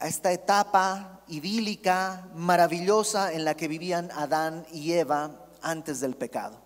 a 0.00 0.06
esta 0.06 0.32
etapa 0.32 1.20
idílica, 1.28 2.28
maravillosa 2.34 3.32
en 3.32 3.44
la 3.44 3.56
que 3.56 3.68
vivían 3.68 4.10
Adán 4.12 4.64
y 4.72 4.92
Eva 4.92 5.32
antes 5.60 6.00
del 6.00 6.14
pecado. 6.14 6.60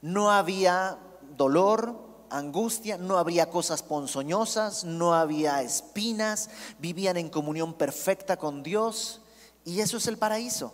No 0.00 0.30
había 0.30 0.96
dolor, 1.36 2.12
angustia, 2.30 2.98
no 2.98 3.18
había 3.18 3.50
cosas 3.50 3.82
ponzoñosas, 3.82 4.84
no 4.84 5.14
había 5.14 5.60
espinas, 5.62 6.50
vivían 6.78 7.16
en 7.16 7.28
comunión 7.28 7.74
perfecta 7.74 8.36
con 8.36 8.62
Dios 8.62 9.20
y 9.64 9.80
eso 9.80 9.96
es 9.96 10.06
el 10.06 10.16
paraíso. 10.16 10.72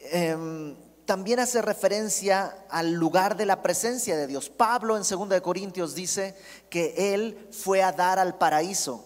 Em, 0.00 0.74
también 1.04 1.40
hace 1.40 1.62
referencia 1.62 2.56
al 2.68 2.92
lugar 2.92 3.36
de 3.36 3.46
la 3.46 3.62
presencia 3.62 4.16
de 4.16 4.26
Dios. 4.26 4.48
Pablo 4.48 4.96
en 4.96 5.02
2 5.02 5.40
Corintios 5.40 5.94
dice 5.94 6.36
que 6.70 7.14
él 7.14 7.48
fue 7.50 7.82
a 7.82 7.92
dar 7.92 8.18
al 8.18 8.38
paraíso 8.38 9.04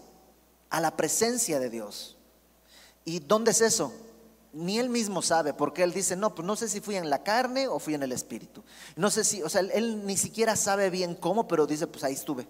a 0.70 0.80
la 0.80 0.96
presencia 0.96 1.58
de 1.58 1.70
Dios. 1.70 2.16
¿Y 3.04 3.20
dónde 3.20 3.52
es 3.52 3.60
eso? 3.60 3.92
Ni 4.52 4.78
él 4.78 4.88
mismo 4.88 5.22
sabe, 5.22 5.54
porque 5.54 5.82
él 5.82 5.92
dice, 5.92 6.16
no, 6.16 6.34
pues 6.34 6.46
no 6.46 6.56
sé 6.56 6.68
si 6.68 6.80
fui 6.80 6.96
en 6.96 7.10
la 7.10 7.22
carne 7.22 7.68
o 7.68 7.78
fui 7.78 7.94
en 7.94 8.02
el 8.02 8.12
espíritu. 8.12 8.64
No 8.96 9.10
sé 9.10 9.22
si, 9.22 9.42
o 9.42 9.48
sea, 9.48 9.60
él, 9.60 10.06
ni 10.06 10.16
siquiera 10.16 10.56
sabe 10.56 10.90
bien 10.90 11.14
cómo, 11.14 11.46
pero 11.46 11.66
dice, 11.66 11.86
pues 11.86 12.04
ahí 12.04 12.14
estuve. 12.14 12.48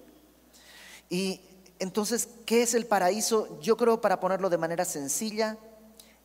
Y 1.11 1.41
entonces, 1.79 2.29
¿qué 2.47 2.63
es 2.63 2.75
el 2.75 2.87
paraíso? 2.87 3.61
Yo 3.61 3.77
creo, 3.77 4.01
para 4.01 4.21
ponerlo 4.21 4.49
de 4.49 4.59
manera 4.59 4.85
sencilla, 4.85 5.59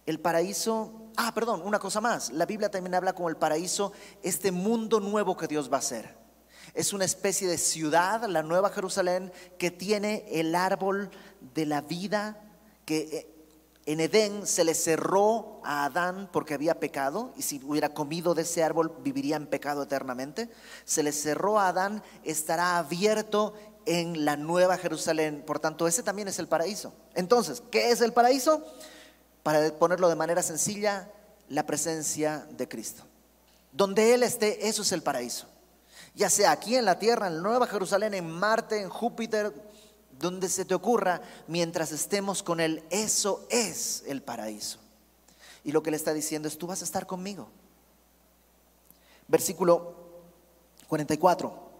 el 0.05 0.19
paraíso, 0.19 1.00
ah, 1.17 1.33
perdón, 1.33 1.61
una 1.63 1.79
cosa 1.79 2.01
más, 2.01 2.31
la 2.31 2.45
Biblia 2.45 2.69
también 2.69 2.95
habla 2.95 3.13
como 3.13 3.29
el 3.29 3.37
paraíso, 3.37 3.93
este 4.23 4.51
mundo 4.51 4.99
nuevo 4.99 5.37
que 5.37 5.47
Dios 5.47 5.71
va 5.71 5.77
a 5.77 5.79
hacer. 5.79 6.17
Es 6.73 6.93
una 6.93 7.05
especie 7.05 7.47
de 7.47 7.57
ciudad, 7.57 8.23
la 8.25 8.43
Nueva 8.43 8.69
Jerusalén, 8.69 9.31
que 9.57 9.71
tiene 9.71 10.25
el 10.31 10.55
árbol 10.55 11.11
de 11.53 11.65
la 11.65 11.81
vida, 11.81 12.41
que 12.85 12.99
eh, 12.99 13.31
en 13.85 13.99
Edén 13.99 14.45
se 14.45 14.63
le 14.63 14.73
cerró 14.73 15.59
a 15.63 15.85
Adán 15.85 16.29
porque 16.31 16.53
había 16.53 16.79
pecado 16.79 17.33
y 17.35 17.41
si 17.41 17.59
hubiera 17.63 17.89
comido 17.89 18.33
de 18.35 18.43
ese 18.43 18.63
árbol 18.63 18.95
viviría 19.03 19.35
en 19.35 19.47
pecado 19.47 19.83
eternamente. 19.83 20.49
Se 20.85 21.03
le 21.03 21.11
cerró 21.11 21.59
a 21.59 21.69
Adán, 21.69 22.03
estará 22.23 22.77
abierto 22.77 23.53
en 23.85 24.23
la 24.23 24.37
nueva 24.37 24.77
Jerusalén. 24.77 25.43
Por 25.45 25.59
tanto, 25.59 25.87
ese 25.87 26.03
también 26.03 26.27
es 26.27 26.37
el 26.37 26.47
paraíso. 26.47 26.93
Entonces, 27.15 27.63
¿qué 27.71 27.89
es 27.91 28.01
el 28.01 28.13
paraíso? 28.13 28.63
Para 29.43 29.73
ponerlo 29.73 30.09
de 30.09 30.15
manera 30.15 30.43
sencilla, 30.43 31.09
la 31.49 31.65
presencia 31.65 32.47
de 32.51 32.67
Cristo. 32.67 33.03
Donde 33.71 34.13
Él 34.13 34.23
esté, 34.23 34.67
eso 34.67 34.81
es 34.81 34.91
el 34.91 35.01
paraíso. 35.01 35.47
Ya 36.13 36.29
sea 36.29 36.51
aquí 36.51 36.75
en 36.75 36.85
la 36.85 36.99
tierra, 36.99 37.27
en 37.27 37.41
nueva 37.41 37.67
Jerusalén, 37.67 38.13
en 38.13 38.29
Marte, 38.29 38.81
en 38.81 38.89
Júpiter, 38.89 39.53
donde 40.19 40.49
se 40.49 40.65
te 40.65 40.75
ocurra, 40.75 41.21
mientras 41.47 41.91
estemos 41.91 42.43
con 42.43 42.59
Él, 42.59 42.83
eso 42.89 43.45
es 43.49 44.03
el 44.07 44.21
paraíso. 44.21 44.77
Y 45.63 45.71
lo 45.71 45.81
que 45.83 45.91
le 45.91 45.97
está 45.97 46.13
diciendo 46.13 46.47
es, 46.47 46.57
tú 46.57 46.67
vas 46.67 46.81
a 46.81 46.85
estar 46.85 47.07
conmigo. 47.07 47.47
Versículo 49.27 49.95
44. 50.87 51.71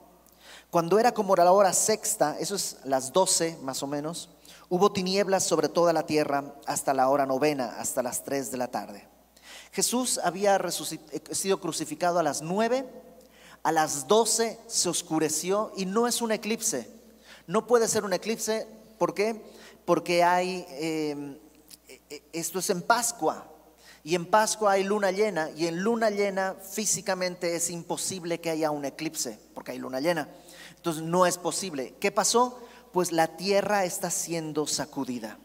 Cuando 0.69 0.99
era 0.99 1.13
como 1.13 1.35
la 1.35 1.51
hora 1.51 1.73
sexta, 1.73 2.37
eso 2.39 2.55
es 2.55 2.77
las 2.85 3.11
doce 3.11 3.57
más 3.61 3.83
o 3.83 3.87
menos, 3.87 4.29
hubo 4.71 4.91
tinieblas 4.91 5.43
sobre 5.43 5.69
toda 5.69 5.93
la 5.93 6.07
tierra 6.07 6.55
hasta 6.65 6.95
la 6.95 7.07
hora 7.09 7.27
novena, 7.27 7.75
hasta 7.77 8.01
las 8.01 8.23
tres 8.23 8.49
de 8.49 8.57
la 8.57 8.69
tarde. 8.69 9.07
Jesús 9.71 10.19
había 10.23 10.55
eh, 10.55 11.21
sido 11.35 11.61
crucificado 11.61 12.17
a 12.17 12.23
las 12.23 12.41
nueve, 12.41 12.89
a 13.61 13.71
las 13.71 14.07
doce 14.07 14.59
se 14.65 14.89
oscureció 14.89 15.71
y 15.77 15.85
no 15.85 16.07
es 16.07 16.23
un 16.23 16.31
eclipse 16.31 17.01
no 17.47 17.67
puede 17.67 17.87
ser 17.87 18.05
un 18.05 18.13
eclipse, 18.13 18.67
¿por 18.97 19.13
qué? 19.13 19.41
Porque 19.85 20.23
hay, 20.23 20.65
em, 20.69 21.37
e, 22.09 22.23
esto 22.31 22.59
es 22.59 22.69
en 22.69 22.81
Pascua, 22.81 23.47
y 24.03 24.15
en 24.15 24.25
Pascua 24.25 24.71
hay 24.71 24.83
luna 24.83 25.11
llena, 25.11 25.51
y 25.51 25.67
en 25.67 25.83
luna 25.83 26.09
llena 26.09 26.55
físicamente 26.55 27.55
es 27.55 27.69
imposible 27.69 28.39
que 28.39 28.49
haya 28.49 28.71
un 28.71 28.85
eclipse, 28.85 29.37
porque 29.53 29.71
hay 29.71 29.79
luna 29.79 29.99
llena. 29.99 30.29
Entonces 30.75 31.03
no 31.03 31.25
es 31.25 31.37
posible. 31.37 31.95
¿Qué 31.99 32.11
pasó? 32.11 32.59
Pues 32.91 33.11
la 33.11 33.27
tierra 33.37 33.85
está 33.85 34.09
siendo 34.09 34.67
sacudida. 34.67 35.37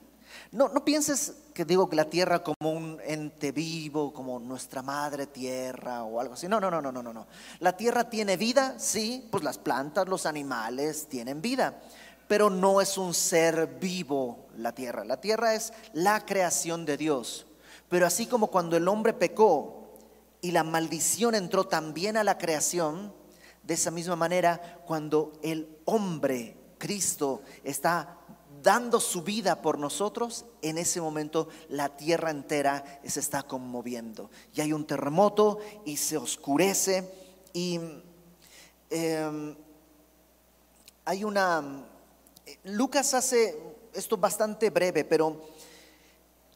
No, 0.53 0.69
no 0.69 0.85
pienses 0.85 1.35
que 1.55 1.65
digo 1.65 1.89
que 1.89 1.97
la 1.97 2.11
tierra 2.11 2.43
como 2.43 2.71
un 2.71 2.99
ente 3.05 3.53
vivo, 3.53 4.13
como 4.13 4.39
nuestra 4.39 4.83
madre 4.83 5.27
tierra 5.27 6.05
o 6.05 6.21
algo 6.21 6.35
así. 6.35 6.49
No, 6.49 6.61
no, 6.61 6.71
no, 6.71 6.81
no, 6.81 6.93
no, 6.93 7.03
no. 7.13 7.27
La 7.61 7.77
tierra 7.77 8.09
tiene 8.11 8.37
vida, 8.37 8.79
sí, 8.79 9.27
pues 9.31 9.43
las 9.43 9.59
plantas, 9.59 10.09
los 10.09 10.27
animales 10.27 11.09
tienen 11.09 11.41
vida, 11.41 11.81
pero 12.29 12.51
no 12.51 12.81
es 12.81 12.99
un 12.99 13.15
ser 13.15 13.79
vivo 13.81 14.47
la 14.57 14.73
tierra. 14.73 15.05
La 15.05 15.21
tierra 15.21 15.55
es 15.55 15.73
la 15.93 16.25
creación 16.25 16.85
de 16.85 16.97
Dios. 16.97 17.47
Pero 17.89 18.07
así 18.07 18.27
como 18.27 18.49
cuando 18.49 18.77
el 18.77 18.89
hombre 18.89 19.13
pecó 19.13 19.95
y 20.41 20.51
la 20.51 20.65
maldición 20.65 21.35
entró 21.35 21.65
también 21.65 22.17
a 22.17 22.25
la 22.25 22.39
creación, 22.39 23.13
de 23.63 23.75
esa 23.75 23.91
misma 23.91 24.17
manera, 24.17 24.81
cuando 24.87 25.33
el 25.43 25.79
hombre, 25.87 26.56
Cristo, 26.79 27.43
está 27.65 28.19
dando 28.63 29.01
su 29.01 29.23
vida 29.23 29.63
por 29.63 29.79
nosotros, 29.79 30.45
en 30.63 30.79
ese 30.79 31.01
momento 31.01 31.49
la 31.69 31.97
tierra 31.97 32.31
entera 32.31 33.01
se 33.05 33.21
está 33.21 33.43
conmoviendo. 33.43 34.31
Y 34.55 34.61
hay 34.61 34.73
un 34.73 34.87
terremoto 34.87 35.59
y 35.85 35.97
se 35.97 36.17
oscurece 36.17 37.11
y 37.53 37.81
em, 38.91 39.57
hay 41.05 41.25
una... 41.25 41.85
Lucas 42.65 43.15
hace 43.15 43.57
esto 43.93 44.17
bastante 44.17 44.71
breve, 44.71 45.05
pero 45.05 45.43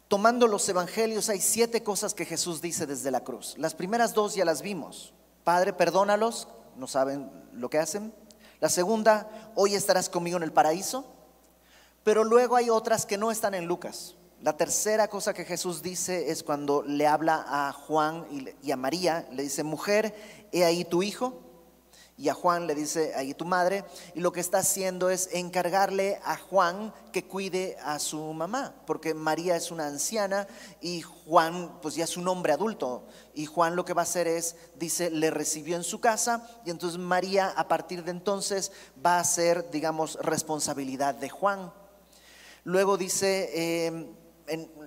tomando 0.08 0.46
los 0.46 0.68
evangelios 0.68 1.28
hay 1.28 1.40
siete 1.40 1.82
cosas 1.82 2.14
que 2.14 2.24
Jesús 2.24 2.60
dice 2.60 2.86
desde 2.86 3.10
la 3.10 3.22
cruz. 3.22 3.54
Las 3.56 3.74
primeras 3.74 4.14
dos 4.14 4.34
ya 4.34 4.44
las 4.44 4.62
vimos. 4.62 5.14
Padre, 5.44 5.72
perdónalos, 5.72 6.48
no 6.76 6.86
saben 6.86 7.30
lo 7.52 7.70
que 7.70 7.78
hacen. 7.78 8.12
La 8.60 8.68
segunda, 8.68 9.28
hoy 9.54 9.74
estarás 9.74 10.08
conmigo 10.08 10.36
en 10.36 10.42
el 10.42 10.52
paraíso. 10.52 11.04
Pero 12.04 12.24
luego 12.24 12.56
hay 12.56 12.70
otras 12.70 13.06
que 13.06 13.18
no 13.18 13.30
están 13.30 13.54
en 13.54 13.66
Lucas. 13.66 14.14
La 14.42 14.56
tercera 14.56 15.08
cosa 15.08 15.34
que 15.34 15.44
Jesús 15.44 15.82
dice 15.82 16.30
es 16.30 16.42
cuando 16.42 16.82
le 16.82 17.06
habla 17.06 17.44
a 17.46 17.72
Juan 17.72 18.26
y 18.62 18.70
a 18.70 18.76
María, 18.76 19.28
le 19.32 19.42
dice, 19.42 19.64
mujer, 19.64 20.14
he 20.50 20.64
ahí 20.64 20.84
tu 20.84 21.02
hijo. 21.02 21.49
Y 22.20 22.28
a 22.28 22.34
Juan 22.34 22.66
le 22.66 22.74
dice, 22.74 23.14
ahí 23.16 23.32
tu 23.32 23.46
madre. 23.46 23.82
Y 24.14 24.20
lo 24.20 24.30
que 24.30 24.40
está 24.40 24.58
haciendo 24.58 25.08
es 25.08 25.30
encargarle 25.32 26.20
a 26.22 26.36
Juan 26.36 26.92
que 27.12 27.24
cuide 27.24 27.78
a 27.82 27.98
su 27.98 28.20
mamá, 28.34 28.74
porque 28.86 29.14
María 29.14 29.56
es 29.56 29.70
una 29.70 29.86
anciana 29.86 30.46
y 30.82 31.00
Juan 31.00 31.80
pues 31.80 31.94
ya 31.94 32.04
es 32.04 32.18
un 32.18 32.28
hombre 32.28 32.52
adulto. 32.52 33.06
Y 33.32 33.46
Juan 33.46 33.74
lo 33.74 33.86
que 33.86 33.94
va 33.94 34.02
a 34.02 34.04
hacer 34.04 34.28
es, 34.28 34.56
dice, 34.76 35.10
le 35.10 35.30
recibió 35.30 35.76
en 35.76 35.82
su 35.82 35.98
casa 35.98 36.46
y 36.66 36.70
entonces 36.70 36.98
María 36.98 37.54
a 37.56 37.68
partir 37.68 38.04
de 38.04 38.10
entonces 38.10 38.70
va 39.02 39.18
a 39.18 39.24
ser, 39.24 39.70
digamos, 39.70 40.18
responsabilidad 40.20 41.14
de 41.14 41.30
Juan. 41.30 41.72
Luego 42.64 42.98
dice, 42.98 43.86
em, 43.86 44.14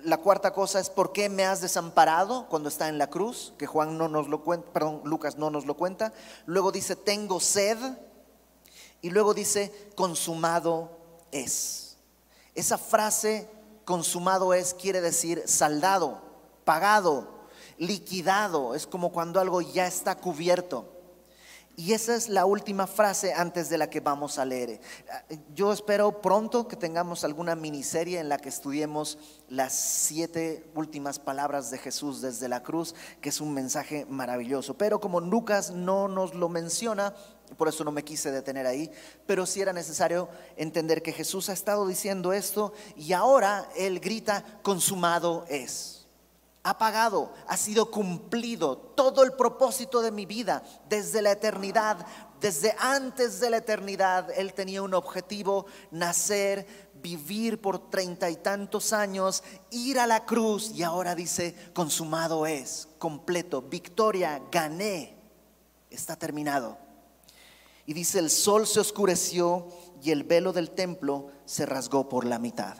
la 0.02 0.18
cuarta 0.18 0.52
cosa 0.52 0.80
es, 0.80 0.90
¿por 0.90 1.12
qué 1.12 1.28
me 1.28 1.44
has 1.44 1.60
desamparado 1.60 2.46
cuando 2.48 2.68
está 2.68 2.88
en 2.88 2.98
la 2.98 3.08
cruz? 3.08 3.54
Que 3.58 3.66
Juan 3.66 3.96
no 3.96 4.08
nos 4.08 4.28
lo 4.28 4.42
cuenta, 4.42 4.72
perdón, 4.72 5.00
Lucas 5.04 5.36
no 5.36 5.50
nos 5.50 5.66
lo 5.66 5.76
cuenta. 5.76 6.12
Luego 6.46 6.72
dice, 6.72 6.96
tengo 6.96 7.40
sed. 7.40 7.78
Y 9.00 9.10
luego 9.10 9.34
dice, 9.34 9.90
consumado 9.96 10.90
es. 11.30 11.96
Esa 12.54 12.78
frase, 12.78 13.48
consumado 13.84 14.54
es, 14.54 14.74
quiere 14.74 15.00
decir 15.00 15.42
saldado, 15.46 16.20
pagado, 16.64 17.46
liquidado. 17.78 18.74
Es 18.74 18.86
como 18.86 19.12
cuando 19.12 19.40
algo 19.40 19.60
ya 19.60 19.86
está 19.86 20.16
cubierto. 20.16 20.93
Y 21.76 21.92
esa 21.92 22.14
es 22.14 22.28
la 22.28 22.46
última 22.46 22.86
frase 22.86 23.34
antes 23.34 23.68
de 23.68 23.78
la 23.78 23.90
que 23.90 23.98
vamos 23.98 24.38
a 24.38 24.44
leer. 24.44 24.80
Yo 25.54 25.72
espero 25.72 26.20
pronto 26.20 26.68
que 26.68 26.76
tengamos 26.76 27.24
alguna 27.24 27.56
miniserie 27.56 28.20
en 28.20 28.28
la 28.28 28.38
que 28.38 28.48
estudiemos 28.48 29.18
las 29.48 29.72
siete 29.74 30.70
últimas 30.76 31.18
palabras 31.18 31.72
de 31.72 31.78
Jesús 31.78 32.20
desde 32.20 32.48
la 32.48 32.62
cruz, 32.62 32.94
que 33.20 33.30
es 33.30 33.40
un 33.40 33.52
mensaje 33.52 34.06
maravilloso. 34.08 34.74
Pero 34.74 35.00
como 35.00 35.20
Lucas 35.20 35.72
no 35.72 36.06
nos 36.06 36.34
lo 36.34 36.48
menciona, 36.48 37.12
por 37.56 37.66
eso 37.66 37.82
no 37.82 37.90
me 37.90 38.04
quise 38.04 38.30
detener 38.30 38.66
ahí, 38.66 38.90
pero 39.26 39.44
sí 39.44 39.60
era 39.60 39.72
necesario 39.72 40.28
entender 40.56 41.02
que 41.02 41.12
Jesús 41.12 41.48
ha 41.48 41.52
estado 41.54 41.88
diciendo 41.88 42.32
esto 42.32 42.72
y 42.96 43.12
ahora 43.14 43.68
Él 43.76 43.98
grita, 43.98 44.44
consumado 44.62 45.44
es 45.48 45.93
ha 46.64 46.78
pagado, 46.78 47.30
ha 47.46 47.58
sido 47.58 47.90
cumplido 47.90 48.76
todo 48.78 49.22
el 49.22 49.34
propósito 49.34 50.00
de 50.00 50.10
mi 50.10 50.24
vida 50.24 50.62
desde 50.88 51.20
la 51.20 51.32
eternidad, 51.32 52.06
desde 52.40 52.74
antes 52.78 53.38
de 53.38 53.50
la 53.50 53.58
eternidad. 53.58 54.30
Él 54.34 54.54
tenía 54.54 54.80
un 54.80 54.94
objetivo, 54.94 55.66
nacer, 55.90 56.66
vivir 57.02 57.60
por 57.60 57.90
treinta 57.90 58.30
y 58.30 58.36
tantos 58.36 58.94
años, 58.94 59.44
ir 59.70 60.00
a 60.00 60.06
la 60.06 60.24
cruz 60.24 60.70
y 60.74 60.82
ahora 60.82 61.14
dice, 61.14 61.54
consumado 61.74 62.46
es, 62.46 62.88
completo, 62.98 63.60
victoria, 63.60 64.42
gané, 64.50 65.18
está 65.90 66.16
terminado. 66.16 66.78
Y 67.84 67.92
dice, 67.92 68.18
el 68.18 68.30
sol 68.30 68.66
se 68.66 68.80
oscureció 68.80 69.68
y 70.02 70.12
el 70.12 70.24
velo 70.24 70.54
del 70.54 70.70
templo 70.70 71.28
se 71.44 71.66
rasgó 71.66 72.08
por 72.08 72.24
la 72.24 72.38
mitad. 72.38 72.78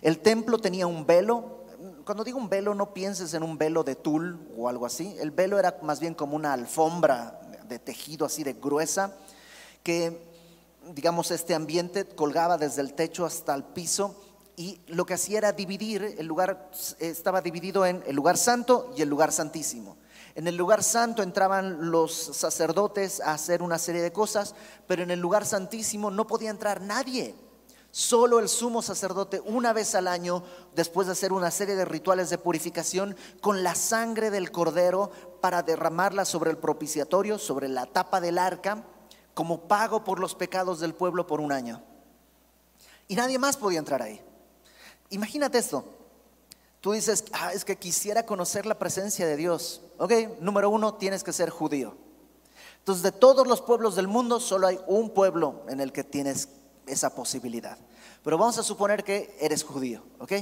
El 0.00 0.20
templo 0.20 0.58
tenía 0.58 0.86
un 0.86 1.04
velo 1.06 1.65
cuando 2.06 2.22
digo 2.22 2.38
un 2.38 2.48
velo, 2.48 2.72
no 2.72 2.94
pienses 2.94 3.34
en 3.34 3.42
un 3.42 3.58
velo 3.58 3.82
de 3.82 3.96
tul 3.96 4.38
o 4.56 4.68
algo 4.68 4.86
así. 4.86 5.16
El 5.18 5.32
velo 5.32 5.58
era 5.58 5.76
más 5.82 5.98
bien 5.98 6.14
como 6.14 6.36
una 6.36 6.52
alfombra 6.52 7.40
de 7.68 7.80
tejido 7.80 8.24
así 8.24 8.44
de 8.44 8.52
gruesa, 8.52 9.12
que, 9.82 10.24
digamos, 10.94 11.32
este 11.32 11.52
ambiente 11.52 12.06
colgaba 12.06 12.58
desde 12.58 12.82
el 12.82 12.94
techo 12.94 13.26
hasta 13.26 13.52
el 13.56 13.64
piso 13.64 14.22
y 14.54 14.80
lo 14.86 15.04
que 15.04 15.14
hacía 15.14 15.38
era 15.38 15.52
dividir, 15.52 16.14
el 16.16 16.26
lugar 16.26 16.70
estaba 17.00 17.40
dividido 17.40 17.84
en 17.84 18.04
el 18.06 18.14
lugar 18.14 18.38
santo 18.38 18.94
y 18.96 19.02
el 19.02 19.08
lugar 19.08 19.32
santísimo. 19.32 19.96
En 20.36 20.46
el 20.46 20.56
lugar 20.56 20.84
santo 20.84 21.24
entraban 21.24 21.90
los 21.90 22.12
sacerdotes 22.12 23.20
a 23.20 23.32
hacer 23.32 23.62
una 23.62 23.78
serie 23.78 24.02
de 24.02 24.12
cosas, 24.12 24.54
pero 24.86 25.02
en 25.02 25.10
el 25.10 25.18
lugar 25.18 25.44
santísimo 25.44 26.12
no 26.12 26.28
podía 26.28 26.50
entrar 26.50 26.80
nadie. 26.82 27.34
Solo 27.96 28.40
el 28.40 28.50
sumo 28.50 28.82
sacerdote 28.82 29.40
una 29.40 29.72
vez 29.72 29.94
al 29.94 30.06
año, 30.06 30.42
después 30.74 31.06
de 31.06 31.14
hacer 31.14 31.32
una 31.32 31.50
serie 31.50 31.76
de 31.76 31.86
rituales 31.86 32.28
de 32.28 32.36
purificación, 32.36 33.16
con 33.40 33.62
la 33.62 33.74
sangre 33.74 34.30
del 34.30 34.52
cordero 34.52 35.10
para 35.40 35.62
derramarla 35.62 36.26
sobre 36.26 36.50
el 36.50 36.58
propiciatorio, 36.58 37.38
sobre 37.38 37.68
la 37.68 37.86
tapa 37.86 38.20
del 38.20 38.36
arca, 38.36 38.84
como 39.32 39.66
pago 39.66 40.04
por 40.04 40.20
los 40.20 40.34
pecados 40.34 40.78
del 40.78 40.94
pueblo 40.94 41.26
por 41.26 41.40
un 41.40 41.52
año. 41.52 41.82
Y 43.08 43.16
nadie 43.16 43.38
más 43.38 43.56
podía 43.56 43.78
entrar 43.78 44.02
ahí. 44.02 44.20
Imagínate 45.08 45.56
esto. 45.56 45.82
Tú 46.82 46.92
dices, 46.92 47.24
ah, 47.32 47.54
es 47.54 47.64
que 47.64 47.78
quisiera 47.78 48.26
conocer 48.26 48.66
la 48.66 48.78
presencia 48.78 49.26
de 49.26 49.36
Dios. 49.38 49.80
Ok, 49.96 50.12
número 50.40 50.68
uno, 50.68 50.96
tienes 50.96 51.24
que 51.24 51.32
ser 51.32 51.48
judío. 51.48 51.96
Entonces, 52.80 53.02
de 53.02 53.12
todos 53.12 53.46
los 53.46 53.62
pueblos 53.62 53.96
del 53.96 54.06
mundo, 54.06 54.38
solo 54.38 54.66
hay 54.66 54.78
un 54.86 55.08
pueblo 55.14 55.62
en 55.70 55.80
el 55.80 55.92
que 55.92 56.04
tienes 56.04 56.50
esa 56.86 57.14
posibilidad. 57.14 57.78
Pero 58.22 58.38
vamos 58.38 58.58
a 58.58 58.62
suponer 58.62 59.04
que 59.04 59.36
eres 59.40 59.62
judío, 59.62 60.02
¿ok? 60.18 60.32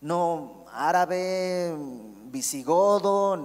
No 0.00 0.64
árabe, 0.72 1.74
visigodo, 2.26 3.36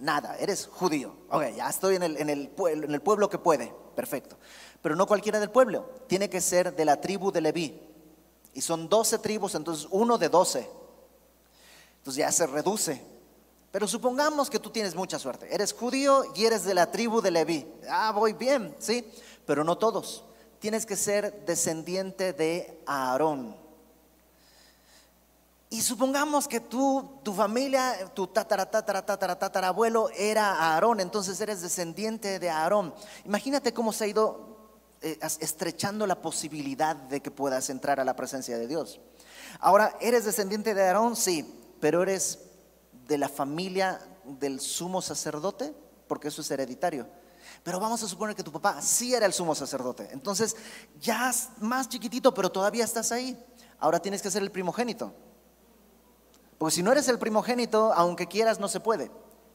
nada, 0.00 0.36
eres 0.38 0.66
judío. 0.66 1.14
Ok, 1.30 1.44
ya 1.56 1.68
estoy 1.68 1.96
en 1.96 2.02
el, 2.02 2.16
en 2.16 2.30
el, 2.30 2.48
pueblo, 2.48 2.86
en 2.86 2.94
el 2.94 3.00
pueblo 3.00 3.28
que 3.28 3.38
puede, 3.38 3.72
perfecto. 3.94 4.36
Pero 4.80 4.96
no 4.96 5.06
cualquiera 5.06 5.40
del 5.40 5.50
pueblo, 5.50 5.90
tiene 6.06 6.30
que 6.30 6.40
ser 6.40 6.74
de 6.74 6.84
la 6.84 7.00
tribu 7.00 7.32
de 7.32 7.40
Leví. 7.40 7.82
Y 8.54 8.62
son 8.62 8.88
12 8.88 9.18
tribus, 9.18 9.54
entonces 9.54 9.86
uno 9.90 10.16
de 10.16 10.28
12. 10.28 10.70
Entonces 11.98 12.18
ya 12.18 12.32
se 12.32 12.46
reduce. 12.46 13.02
Pero 13.70 13.86
supongamos 13.86 14.48
que 14.48 14.58
tú 14.58 14.70
tienes 14.70 14.94
mucha 14.94 15.18
suerte. 15.18 15.54
Eres 15.54 15.74
judío 15.74 16.24
y 16.34 16.46
eres 16.46 16.64
de 16.64 16.72
la 16.72 16.90
tribu 16.90 17.20
de 17.20 17.30
Leví. 17.30 17.66
Ah, 17.90 18.12
voy 18.12 18.32
bien, 18.32 18.74
¿sí? 18.78 19.04
Pero 19.44 19.64
no 19.64 19.76
todos. 19.76 20.24
Tienes 20.58 20.86
que 20.86 20.96
ser 20.96 21.44
descendiente 21.44 22.32
de 22.32 22.80
Aarón. 22.86 23.56
Y 25.68 25.82
supongamos 25.82 26.46
que 26.46 26.60
tú, 26.60 27.18
tu 27.22 27.34
familia, 27.34 28.10
tu 28.14 28.28
tatara, 28.28 28.70
tatara, 28.70 29.04
tatara, 29.04 29.74
era 30.16 30.52
Aarón, 30.52 31.00
entonces 31.00 31.40
eres 31.40 31.60
descendiente 31.60 32.38
de 32.38 32.50
Aarón. 32.50 32.94
Imagínate 33.24 33.74
cómo 33.74 33.92
se 33.92 34.04
ha 34.04 34.06
ido 34.06 34.56
eh, 35.02 35.18
estrechando 35.40 36.06
la 36.06 36.22
posibilidad 36.22 36.94
de 36.94 37.20
que 37.20 37.30
puedas 37.30 37.68
entrar 37.68 37.98
a 37.98 38.04
la 38.04 38.14
presencia 38.14 38.56
de 38.56 38.68
Dios. 38.68 39.00
Ahora, 39.58 39.96
¿eres 40.00 40.24
descendiente 40.24 40.72
de 40.72 40.84
Aarón? 40.84 41.16
Sí, 41.16 41.52
pero 41.80 42.02
eres 42.02 42.38
de 43.06 43.18
la 43.18 43.28
familia 43.28 44.00
del 44.24 44.60
sumo 44.60 45.02
sacerdote, 45.02 45.74
porque 46.06 46.28
eso 46.28 46.42
es 46.42 46.50
hereditario. 46.50 47.06
Pero 47.66 47.80
vamos 47.80 48.00
a 48.00 48.06
suponer 48.06 48.36
que 48.36 48.44
tu 48.44 48.52
papá 48.52 48.80
sí 48.80 49.12
era 49.12 49.26
el 49.26 49.32
sumo 49.32 49.52
sacerdote. 49.52 50.08
Entonces, 50.12 50.54
ya 51.00 51.34
más 51.58 51.88
chiquitito, 51.88 52.32
pero 52.32 52.48
todavía 52.48 52.84
estás 52.84 53.10
ahí. 53.10 53.36
Ahora 53.80 53.98
tienes 53.98 54.22
que 54.22 54.30
ser 54.30 54.44
el 54.44 54.52
primogénito. 54.52 55.12
Porque 56.58 56.76
si 56.76 56.84
no 56.84 56.92
eres 56.92 57.08
el 57.08 57.18
primogénito, 57.18 57.92
aunque 57.92 58.28
quieras, 58.28 58.60
no 58.60 58.68
se 58.68 58.78
puede. 58.78 59.10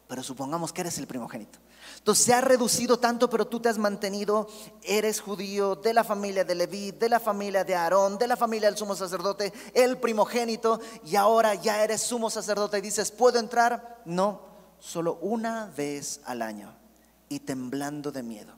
Pero 0.10 0.24
supongamos 0.24 0.74
que 0.74 0.82
eres 0.82 0.98
el 0.98 1.08
primogénito. 1.08 1.60
Entonces 2.00 2.26
se 2.26 2.34
ha 2.34 2.42
reducido 2.42 3.00
tanto, 3.00 3.30
pero 3.30 3.48
tú 3.48 3.62
te 3.62 3.70
has 3.70 3.78
mantenido, 3.78 4.50
eres 4.84 5.22
judío, 5.22 5.78
de 5.78 5.94
la 5.94 6.04
familia 6.04 6.44
de 6.44 6.56
Leví, 6.56 6.92
de 6.92 7.08
la 7.08 7.22
familia 7.22 7.64
de 7.64 7.76
Aarón, 7.76 8.18
de 8.18 8.28
la 8.28 8.36
familia 8.36 8.68
del 8.68 8.78
sumo 8.78 8.94
sacerdote, 8.94 9.54
el 9.74 9.98
primogénito, 10.00 10.82
y 11.06 11.16
ahora 11.16 11.56
ya 11.56 11.82
eres 11.82 12.02
sumo 12.02 12.30
sacerdote 12.30 12.80
y 12.80 12.82
dices, 12.82 13.10
¿puedo 13.10 13.40
entrar? 13.40 14.02
No, 14.04 14.42
solo 14.80 15.18
una 15.22 15.68
vez 15.68 16.20
al 16.26 16.42
año 16.42 16.81
y 17.32 17.40
temblando 17.40 18.12
de 18.12 18.24
miedo. 18.24 18.54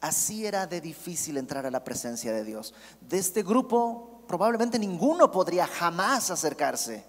Así 0.00 0.46
era 0.46 0.66
de 0.66 0.80
difícil 0.80 1.36
entrar 1.36 1.66
a 1.66 1.70
la 1.70 1.84
presencia 1.84 2.32
de 2.32 2.44
Dios. 2.44 2.74
De 3.00 3.18
este 3.18 3.42
grupo, 3.42 4.24
probablemente 4.28 4.78
ninguno 4.78 5.30
podría 5.30 5.66
jamás 5.66 6.30
acercarse. 6.30 7.04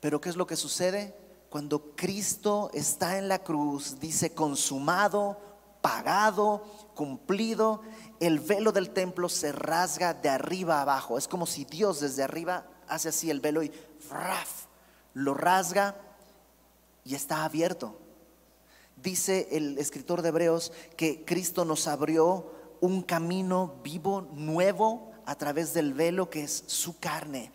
Pero 0.00 0.20
¿qué 0.20 0.28
es 0.28 0.36
lo 0.36 0.46
que 0.46 0.56
sucede? 0.56 1.16
Cuando 1.50 1.94
Cristo 1.96 2.70
está 2.74 3.18
en 3.18 3.28
la 3.28 3.40
cruz, 3.40 3.98
dice 3.98 4.34
consumado, 4.34 5.38
pagado, 5.80 6.62
cumplido, 6.94 7.82
el 8.20 8.38
velo 8.38 8.70
del 8.72 8.90
templo 8.90 9.28
se 9.28 9.52
rasga 9.52 10.14
de 10.14 10.28
arriba 10.28 10.80
abajo. 10.80 11.18
Es 11.18 11.26
como 11.26 11.46
si 11.46 11.64
Dios 11.64 12.00
desde 12.00 12.22
arriba 12.22 12.66
hace 12.88 13.08
así 13.08 13.30
el 13.30 13.40
velo 13.40 13.62
y 13.62 13.72
lo 15.14 15.34
rasga 15.34 15.96
y 17.04 17.14
está 17.14 17.44
abierto. 17.44 18.05
Dice 18.96 19.48
el 19.52 19.78
escritor 19.78 20.22
de 20.22 20.30
Hebreos 20.30 20.72
que 20.96 21.24
Cristo 21.24 21.64
nos 21.64 21.86
abrió 21.86 22.52
un 22.80 23.02
camino 23.02 23.80
vivo, 23.82 24.22
nuevo, 24.32 25.12
a 25.26 25.34
través 25.34 25.74
del 25.74 25.92
velo 25.92 26.30
que 26.30 26.44
es 26.44 26.64
su 26.66 26.98
carne. 26.98 27.52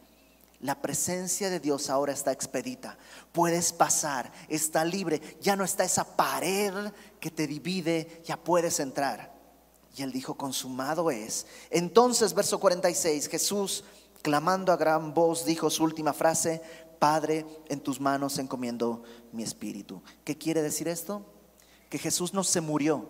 La 0.59 0.79
presencia 0.79 1.49
de 1.49 1.59
Dios 1.59 1.89
ahora 1.89 2.13
está 2.13 2.31
expedita. 2.31 2.97
Puedes 3.31 3.73
pasar, 3.73 4.31
está 4.47 4.85
libre. 4.85 5.19
Ya 5.41 5.55
no 5.55 5.63
está 5.63 5.83
esa 5.83 6.15
pared 6.15 6.91
que 7.19 7.31
te 7.31 7.47
divide, 7.47 8.21
ya 8.23 8.37
puedes 8.37 8.79
entrar. 8.79 9.33
Y 9.95 10.03
él 10.03 10.11
dijo, 10.11 10.35
consumado 10.35 11.09
es. 11.09 11.47
Entonces, 11.71 12.33
verso 12.35 12.59
46, 12.59 13.27
Jesús, 13.27 13.83
clamando 14.21 14.71
a 14.71 14.77
gran 14.77 15.13
voz, 15.15 15.45
dijo 15.45 15.69
su 15.71 15.83
última 15.83 16.13
frase, 16.13 16.61
Padre, 17.01 17.47
en 17.67 17.79
tus 17.79 17.99
manos 17.99 18.37
encomiendo 18.37 19.01
mi 19.31 19.41
espíritu. 19.41 20.03
¿Qué 20.23 20.37
quiere 20.37 20.61
decir 20.61 20.87
esto? 20.87 21.25
Que 21.89 21.97
Jesús 21.97 22.31
no 22.31 22.43
se 22.43 22.61
murió. 22.61 23.09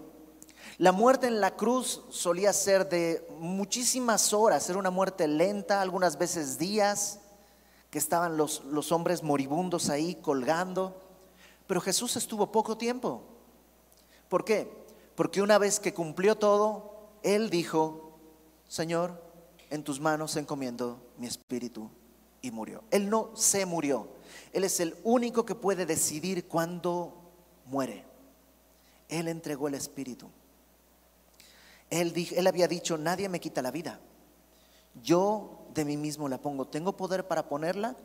La 0.78 0.94
muerte 0.94 1.28
en 1.28 1.42
la 1.42 1.58
cruz 1.58 2.02
solía 2.10 2.54
ser 2.54 2.88
de 2.88 3.28
muchísimas 3.38 4.32
horas, 4.32 4.70
era 4.70 4.80
una 4.80 4.92
muerte 4.92 5.28
lenta, 5.28 5.82
algunas 5.82 6.18
veces 6.18 6.58
días 6.58 7.20
que 7.90 8.00
estaban 8.00 8.38
los, 8.38 8.64
los 8.64 8.94
hombres 8.94 9.24
moribundos 9.24 9.90
ahí 9.90 10.16
colgando. 10.16 10.96
Pero 11.68 11.82
Jesús 11.82 12.16
estuvo 12.16 12.50
poco 12.50 12.78
tiempo. 12.78 13.24
¿Por 14.30 14.46
qué? 14.46 14.72
Porque 15.16 15.42
una 15.42 15.58
vez 15.58 15.82
que 15.82 15.94
cumplió 15.94 16.38
todo, 16.38 17.10
Él 17.24 17.50
dijo, 17.50 18.18
Señor, 18.70 19.22
en 19.70 19.84
tus 19.84 20.00
manos 20.00 20.38
encomiendo 20.38 21.12
mi 21.18 21.28
espíritu. 21.28 21.92
Y 22.42 22.52
murió. 22.52 22.84
Él 22.92 23.10
no 23.10 23.32
se 23.36 23.66
murió. 23.66 24.10
Él 24.54 24.64
es 24.64 24.80
el 24.80 24.96
único 25.04 25.46
que 25.46 25.56
puede 25.56 25.86
decidir 25.86 26.48
cuándo 26.48 27.14
muere. 27.66 28.04
Él 29.10 29.28
entregó 29.28 29.68
el 29.68 29.76
espíritu. 29.76 30.30
Él, 31.90 32.48
había 32.48 32.68
dicho, 32.68 32.98
nadie 32.98 33.28
me 33.28 33.42
quita 33.42 33.62
la 33.62 33.70
vida. 33.70 34.00
Yo 35.04 35.66
de 35.74 35.86
mí 35.86 35.98
mismo 35.98 36.30
la 36.30 36.38
pongo. 36.38 36.66
Tengo 36.66 36.96
poder 36.96 37.28
para 37.28 37.50
ponerla, 37.50 37.96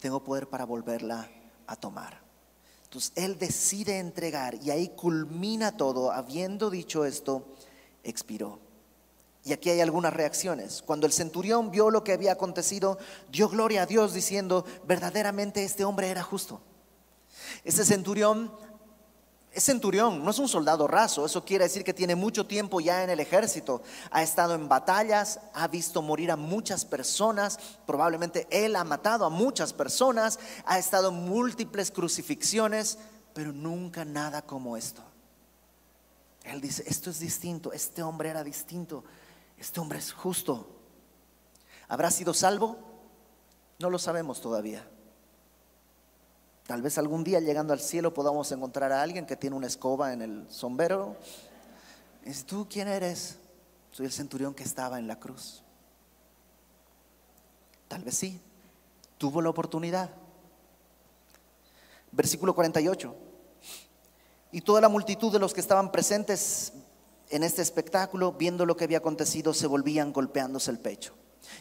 tengo 0.00 0.22
poder 0.22 0.48
para 0.48 0.64
volverla 0.64 1.28
a 1.66 1.76
tomar. 1.76 2.20
Entonces 2.84 3.12
Él 3.16 3.36
decide 3.38 3.98
entregar 3.98 4.54
y 4.62 4.70
ahí 4.70 4.88
culmina 4.90 5.76
todo. 5.76 6.12
Habiendo 6.12 6.70
dicho 6.70 7.04
esto, 7.04 7.44
expiró. 8.04 8.60
Y 9.44 9.52
aquí 9.52 9.68
hay 9.70 9.80
algunas 9.80 10.14
reacciones. 10.14 10.82
Cuando 10.82 11.06
el 11.06 11.12
centurión 11.12 11.70
vio 11.70 11.90
lo 11.90 12.02
que 12.02 12.12
había 12.12 12.32
acontecido, 12.32 12.98
dio 13.30 13.48
gloria 13.48 13.82
a 13.82 13.86
Dios 13.86 14.14
diciendo, 14.14 14.64
verdaderamente 14.86 15.64
este 15.64 15.84
hombre 15.84 16.08
era 16.08 16.22
justo. 16.22 16.60
Ese 17.62 17.84
centurión 17.84 18.50
es 19.54 19.64
centurión, 19.64 20.24
no 20.24 20.30
es 20.32 20.38
un 20.40 20.48
soldado 20.48 20.88
raso, 20.88 21.24
eso 21.24 21.44
quiere 21.44 21.64
decir 21.64 21.84
que 21.84 21.94
tiene 21.94 22.16
mucho 22.16 22.44
tiempo 22.44 22.80
ya 22.80 23.04
en 23.04 23.10
el 23.10 23.20
ejército, 23.20 23.82
ha 24.10 24.20
estado 24.20 24.54
en 24.54 24.68
batallas, 24.68 25.38
ha 25.54 25.68
visto 25.68 26.02
morir 26.02 26.32
a 26.32 26.36
muchas 26.36 26.84
personas, 26.84 27.58
probablemente 27.86 28.48
él 28.50 28.74
ha 28.74 28.82
matado 28.82 29.24
a 29.24 29.30
muchas 29.30 29.72
personas, 29.72 30.40
ha 30.64 30.78
estado 30.80 31.10
en 31.10 31.28
múltiples 31.28 31.92
crucifixiones, 31.92 32.98
pero 33.32 33.52
nunca 33.52 34.04
nada 34.04 34.42
como 34.42 34.76
esto. 34.76 35.02
Él 36.42 36.60
dice, 36.60 36.82
esto 36.88 37.10
es 37.10 37.20
distinto, 37.20 37.72
este 37.72 38.02
hombre 38.02 38.30
era 38.30 38.42
distinto, 38.42 39.04
este 39.58 39.80
hombre 39.80 39.98
es 39.98 40.12
justo. 40.12 40.68
¿Habrá 41.88 42.10
sido 42.10 42.34
salvo? 42.34 42.78
No 43.78 43.90
lo 43.90 43.98
sabemos 43.98 44.40
todavía. 44.40 44.86
Tal 46.66 46.80
vez 46.80 46.96
algún 46.96 47.24
día 47.24 47.40
llegando 47.40 47.72
al 47.72 47.80
cielo 47.80 48.14
podamos 48.14 48.50
encontrar 48.52 48.90
a 48.92 49.02
alguien 49.02 49.26
que 49.26 49.36
tiene 49.36 49.56
una 49.56 49.66
escoba 49.66 50.12
en 50.12 50.22
el 50.22 50.46
sombrero. 50.50 51.16
Dice, 52.24 52.44
¿tú 52.44 52.66
quién 52.70 52.88
eres? 52.88 53.36
Soy 53.90 54.06
el 54.06 54.12
centurión 54.12 54.54
que 54.54 54.62
estaba 54.62 54.98
en 54.98 55.06
la 55.06 55.20
cruz. 55.20 55.62
Tal 57.86 58.02
vez 58.02 58.16
sí, 58.16 58.40
tuvo 59.18 59.42
la 59.42 59.50
oportunidad. 59.50 60.10
Versículo 62.10 62.54
48. 62.54 63.14
Y 64.52 64.60
toda 64.62 64.80
la 64.80 64.88
multitud 64.88 65.32
de 65.32 65.38
los 65.38 65.52
que 65.52 65.60
estaban 65.60 65.92
presentes 65.92 66.72
en 67.30 67.42
este 67.42 67.62
espectáculo, 67.62 68.32
viendo 68.32 68.66
lo 68.66 68.76
que 68.76 68.84
había 68.84 68.98
acontecido, 68.98 69.54
se 69.54 69.66
volvían 69.66 70.12
golpeándose 70.12 70.70
el 70.70 70.78
pecho. 70.78 71.14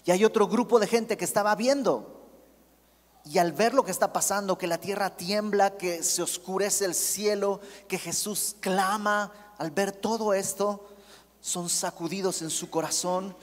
Y 0.05 0.11
hay 0.11 0.26
otro 0.26 0.47
grupo 0.47 0.80
de 0.80 0.88
gente 0.88 1.18
que 1.18 1.26
estaba 1.26 1.55
viendo 1.55 2.24
y 3.26 3.38
al 3.38 3.53
ver 3.53 3.74
lo 3.74 3.86
que 3.86 3.91
está 3.91 4.11
pasando, 4.11 4.57
que 4.57 4.68
la 4.68 4.80
tierra 4.80 5.16
tiembla, 5.16 5.78
que 5.78 6.03
se 6.03 6.22
oscurece 6.22 6.86
el 6.86 6.93
cielo, 6.93 7.61
que 7.88 7.97
Jesús 7.97 8.57
clama, 8.59 9.32
al 9.57 9.72
ver 9.72 9.93
todo 9.93 10.34
esto, 10.34 10.89
son 11.39 11.70
sacudidos 11.70 12.41
en 12.41 12.49
su 12.49 12.70
corazón 12.70 13.36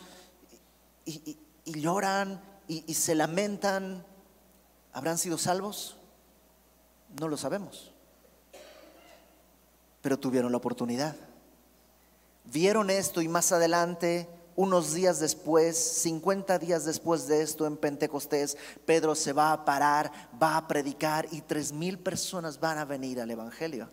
y, 1.07 1.39
lloran 1.65 2.43
y 2.69 2.95
se 2.95 3.15
lamentan. 3.15 4.05
¿Habrán 4.93 5.19
sido 5.19 5.39
salvos? 5.39 5.97
No 7.19 7.29
lo 7.29 7.37
sabemos. 7.37 7.93
Pero 10.03 10.19
tuvieron 10.19 10.53
la 10.53 10.59
oportunidad. 10.59 11.17
Vieron 12.53 12.91
esto 12.91 13.23
y 13.23 13.29
más 13.29 13.53
adelante 13.53 14.29
unos 14.57 14.93
días 14.93 15.21
después, 15.21 15.77
50 15.77 16.59
días 16.59 16.85
después 16.85 17.29
de 17.29 17.43
esto 17.43 17.65
en 17.67 17.77
Pentecostés, 17.77 18.57
Pedro 18.85 19.15
se 19.15 19.33
va 19.33 19.53
a 19.53 19.65
parar, 19.65 20.11
va 20.43 20.57
a 20.57 20.67
predicar 20.67 21.29
y 21.31 21.43
tres 21.43 21.73
mil 21.73 21.99
personas 21.99 22.59
van 22.59 22.79
a 22.79 22.85
venir 22.85 23.21
al 23.21 23.31
Evangelio. 23.31 23.89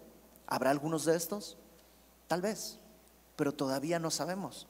¿Habrá 0.47 0.71
algunos 0.71 1.05
de 1.05 1.15
estos? 1.15 1.55
Tal 2.27 2.41
vez, 2.41 2.79
pero 3.35 3.53
todavía 3.53 3.99
no 3.99 4.09
sabemos. 4.09 4.67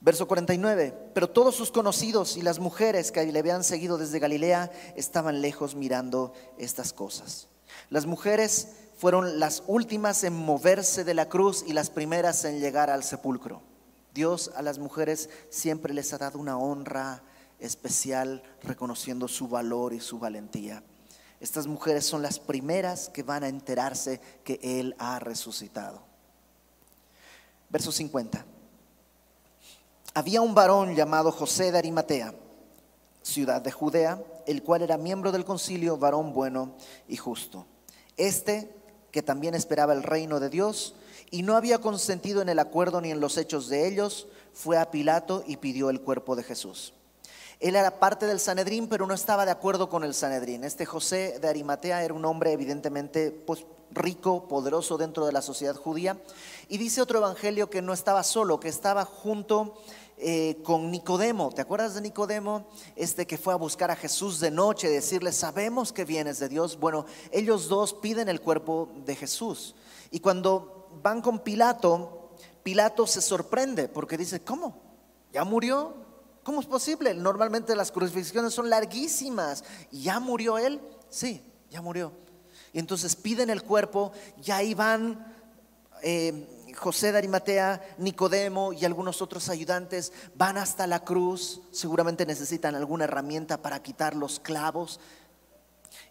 Verso 0.00 0.26
49, 0.26 0.94
pero 1.14 1.30
todos 1.30 1.54
sus 1.54 1.70
conocidos 1.70 2.36
y 2.36 2.42
las 2.42 2.58
mujeres 2.58 3.12
que 3.12 3.24
le 3.24 3.38
habían 3.38 3.62
seguido 3.62 3.96
desde 3.96 4.18
Galilea 4.18 4.72
estaban 4.96 5.40
lejos 5.40 5.74
mirando 5.74 6.32
estas 6.58 6.92
cosas. 6.92 7.48
Las 7.90 8.06
mujeres 8.06 8.68
fueron 8.98 9.38
las 9.38 9.62
últimas 9.68 10.24
en 10.24 10.34
moverse 10.34 11.04
de 11.04 11.14
la 11.14 11.28
cruz 11.28 11.64
y 11.64 11.72
las 11.72 11.88
primeras 11.88 12.44
en 12.44 12.58
llegar 12.58 12.90
al 12.90 13.04
sepulcro. 13.04 13.62
Dios 14.12 14.50
a 14.56 14.62
las 14.62 14.80
mujeres 14.80 15.30
siempre 15.50 15.94
les 15.94 16.12
ha 16.12 16.18
dado 16.18 16.40
una 16.40 16.58
honra 16.58 17.22
especial 17.60 18.42
reconociendo 18.62 19.28
su 19.28 19.46
valor 19.46 19.94
y 19.94 20.00
su 20.00 20.18
valentía. 20.18 20.82
Estas 21.38 21.68
mujeres 21.68 22.04
son 22.04 22.22
las 22.22 22.40
primeras 22.40 23.08
que 23.08 23.22
van 23.22 23.44
a 23.44 23.48
enterarse 23.48 24.20
que 24.42 24.58
Él 24.62 24.96
ha 24.98 25.20
resucitado. 25.20 26.02
Verso 27.70 27.92
50. 27.92 28.44
Había 30.14 30.40
un 30.40 30.56
varón 30.56 30.96
llamado 30.96 31.30
José 31.30 31.70
de 31.70 31.78
Arimatea, 31.78 32.34
ciudad 33.22 33.62
de 33.62 33.70
Judea, 33.70 34.20
el 34.48 34.64
cual 34.64 34.82
era 34.82 34.98
miembro 34.98 35.30
del 35.30 35.44
concilio, 35.44 35.96
varón 35.98 36.32
bueno 36.32 36.74
y 37.06 37.16
justo. 37.16 37.64
Este, 38.16 38.74
que 39.10 39.22
también 39.22 39.54
esperaba 39.54 39.92
el 39.92 40.02
reino 40.02 40.40
de 40.40 40.50
Dios 40.50 40.94
y 41.30 41.42
no 41.42 41.56
había 41.56 41.78
consentido 41.78 42.42
en 42.42 42.48
el 42.48 42.58
acuerdo 42.58 43.00
ni 43.00 43.10
en 43.10 43.20
los 43.20 43.36
hechos 43.36 43.68
de 43.68 43.86
ellos, 43.86 44.26
fue 44.52 44.78
a 44.78 44.90
Pilato 44.90 45.44
y 45.46 45.58
pidió 45.58 45.90
el 45.90 46.00
cuerpo 46.00 46.36
de 46.36 46.42
Jesús. 46.42 46.94
Él 47.60 47.74
era 47.74 47.98
parte 47.98 48.26
del 48.26 48.38
Sanedrín, 48.38 48.88
pero 48.88 49.06
no 49.06 49.14
estaba 49.14 49.44
de 49.44 49.50
acuerdo 49.50 49.88
con 49.88 50.04
el 50.04 50.14
Sanedrín. 50.14 50.62
Este 50.62 50.86
José 50.86 51.38
de 51.40 51.48
Arimatea 51.48 52.04
era 52.04 52.14
un 52.14 52.24
hombre 52.24 52.52
evidentemente 52.52 53.32
pues, 53.32 53.66
rico, 53.90 54.46
poderoso 54.46 54.96
dentro 54.96 55.26
de 55.26 55.32
la 55.32 55.42
sociedad 55.42 55.74
judía. 55.74 56.16
Y 56.68 56.78
dice 56.78 57.02
otro 57.02 57.18
evangelio 57.18 57.68
que 57.68 57.82
no 57.82 57.92
estaba 57.92 58.22
solo, 58.22 58.60
que 58.60 58.68
estaba 58.68 59.04
junto 59.04 59.74
eh, 60.20 60.60
con 60.64 60.90
Nicodemo. 60.90 61.50
¿Te 61.50 61.62
acuerdas 61.62 61.94
de 61.94 62.00
Nicodemo? 62.00 62.66
Este 62.96 63.26
que 63.26 63.38
fue 63.38 63.52
a 63.52 63.56
buscar 63.56 63.90
a 63.90 63.96
Jesús 63.96 64.40
de 64.40 64.50
noche, 64.50 64.88
decirle, 64.88 65.30
sabemos 65.30 65.92
que 65.92 66.04
vienes 66.04 66.40
de 66.40 66.48
Dios. 66.48 66.78
Bueno, 66.78 67.06
ellos 67.30 67.68
dos 67.68 67.94
piden 67.94 68.28
el 68.28 68.40
cuerpo 68.40 68.88
de 69.04 69.14
Jesús. 69.14 69.76
Y 70.10 70.18
cuando 70.18 70.88
van 71.02 71.22
con 71.22 71.38
Pilato, 71.38 72.32
Pilato 72.64 73.06
se 73.06 73.20
sorprende 73.20 73.88
porque 73.88 74.18
dice, 74.18 74.40
¿cómo? 74.40 74.80
¿Ya 75.32 75.44
murió? 75.44 75.94
¿Cómo 76.42 76.60
es 76.60 76.66
posible? 76.66 77.14
Normalmente 77.14 77.76
las 77.76 77.92
crucifixiones 77.92 78.52
son 78.54 78.70
larguísimas. 78.70 79.62
¿Ya 79.92 80.18
murió 80.18 80.58
él? 80.58 80.80
Sí, 81.08 81.42
ya 81.70 81.80
murió. 81.80 82.12
Y 82.72 82.80
entonces 82.80 83.14
piden 83.14 83.50
el 83.50 83.62
cuerpo, 83.62 84.12
ya 84.40 84.56
ahí 84.56 84.74
van... 84.74 85.34
Eh, 86.02 86.54
José 86.78 87.12
de 87.12 87.18
Arimatea, 87.18 87.82
Nicodemo 87.98 88.72
y 88.72 88.84
algunos 88.84 89.20
otros 89.20 89.48
ayudantes 89.48 90.12
van 90.34 90.56
hasta 90.56 90.86
la 90.86 91.00
cruz, 91.00 91.60
seguramente 91.72 92.24
necesitan 92.24 92.74
alguna 92.74 93.04
herramienta 93.04 93.60
para 93.60 93.82
quitar 93.82 94.14
los 94.14 94.40
clavos. 94.40 95.00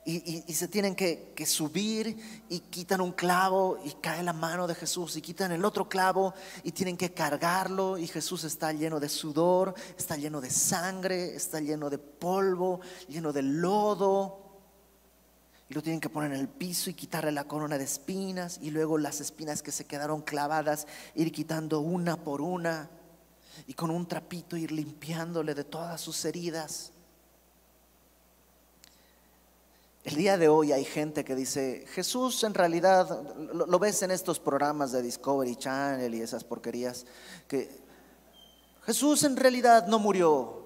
Y, 0.06 0.54
se 0.54 0.70
tienen 0.70 0.96
que, 0.96 1.34
subir 1.46 2.46
y 2.50 2.62
quitan 2.62 3.02
un 3.02 3.12
clavo 3.12 3.78
y 3.84 3.92
cae 4.02 4.24
la 4.24 4.32
mano 4.32 4.66
de 4.66 4.74
Jesús 4.74 5.18
y 5.18 5.22
quitan 5.22 5.52
el 5.52 5.66
otro 5.66 5.90
clavo 5.90 6.34
y 6.64 6.72
tienen 6.72 6.96
que 6.96 7.14
cargarlo 7.14 7.98
y 7.98 8.08
Jesús 8.08 8.46
está 8.46 8.72
lleno 8.72 9.02
de 9.02 9.10
sudor, 9.10 9.76
está 9.98 10.16
lleno 10.16 10.40
de 10.40 10.50
sangre, 10.50 11.36
está 11.36 11.60
lleno 11.60 11.90
de 11.90 11.98
polvo, 11.98 12.80
lleno 13.10 13.34
de 13.34 13.44
lodo 13.44 14.47
y 15.70 15.74
lo 15.74 15.82
tienen 15.82 16.00
que 16.00 16.10
poner 16.10 16.32
en 16.34 16.40
el 16.40 16.48
piso 16.48 16.90
y 16.90 16.94
quitarle 16.94 17.32
la 17.32 17.44
corona 17.44 17.78
de 17.78 17.84
espinas 17.84 18.60
y 18.62 18.72
luego 18.72 18.98
las 18.98 19.20
espinas 19.20 19.62
que 19.62 19.72
se 19.72 19.86
quedaron 19.86 20.22
clavadas, 20.22 20.88
ir 21.16 21.32
quitando 21.32 21.82
una 21.82 22.16
por 22.18 22.42
una 22.42 22.90
y 23.66 23.74
con 23.74 23.90
un 23.90 24.08
trapito 24.08 24.56
ir 24.56 24.72
limpiándole 24.72 25.54
de 25.54 25.64
todas 25.64 26.00
sus 26.00 26.24
heridas. 26.24 26.92
El 30.06 30.16
día 30.16 30.38
de 30.38 30.48
hoy 30.48 30.72
hay 30.72 30.86
gente 30.86 31.26
que 31.26 31.36
dice, 31.36 31.86
Jesús 31.90 32.46
en 32.46 32.54
realidad, 32.54 33.24
lo, 33.52 33.66
lo, 33.66 33.78
ves 33.78 34.02
en 34.04 34.12
estos 34.12 34.40
programas 34.40 34.94
de 34.94 35.02
Discovery 35.02 35.58
Channel 35.58 36.16
y 36.16 36.22
esas 36.22 36.46
porquerías, 36.46 37.06
que 37.46 37.70
Jesús 38.86 39.24
en 39.24 39.36
realidad 39.36 39.88
no 39.88 40.00
murió, 40.00 40.57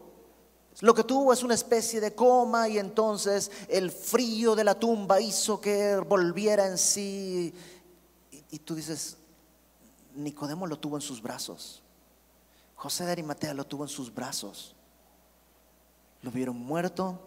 lo 0.80 0.96
que 0.96 1.04
tuvo 1.04 1.34
es 1.34 1.44
una 1.44 1.54
especie 1.54 2.00
de 2.00 2.16
coma 2.16 2.68
y 2.68 2.80
entonces 2.80 3.52
el 3.68 3.92
frío 3.92 4.56
de 4.56 4.64
la 4.64 4.80
tumba 4.80 5.20
hizo 5.20 5.60
que 5.60 5.98
volviera 5.98 6.66
en 6.66 6.78
sí. 6.78 7.54
Y, 8.50 8.60
tú 8.60 8.74
dices, 8.74 9.18
Nicodemo 10.16 10.66
lo 10.66 10.80
tuvo 10.80 10.96
en 10.96 11.02
sus 11.02 11.22
brazos. 11.22 11.84
José 12.76 13.06
de 13.06 13.12
Arimatea 13.12 13.54
lo 13.54 13.66
tuvo 13.66 13.84
en 13.84 13.90
sus 13.90 14.14
brazos. 14.14 14.76
Lo 16.22 16.32
vieron 16.32 16.58
muerto, 16.58 17.20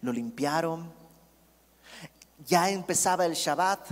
lo 0.00 0.12
limpiaron. 0.12 0.90
Ya 2.46 2.70
empezaba 2.70 3.26
el 3.26 3.34
Shabbat. 3.34 3.90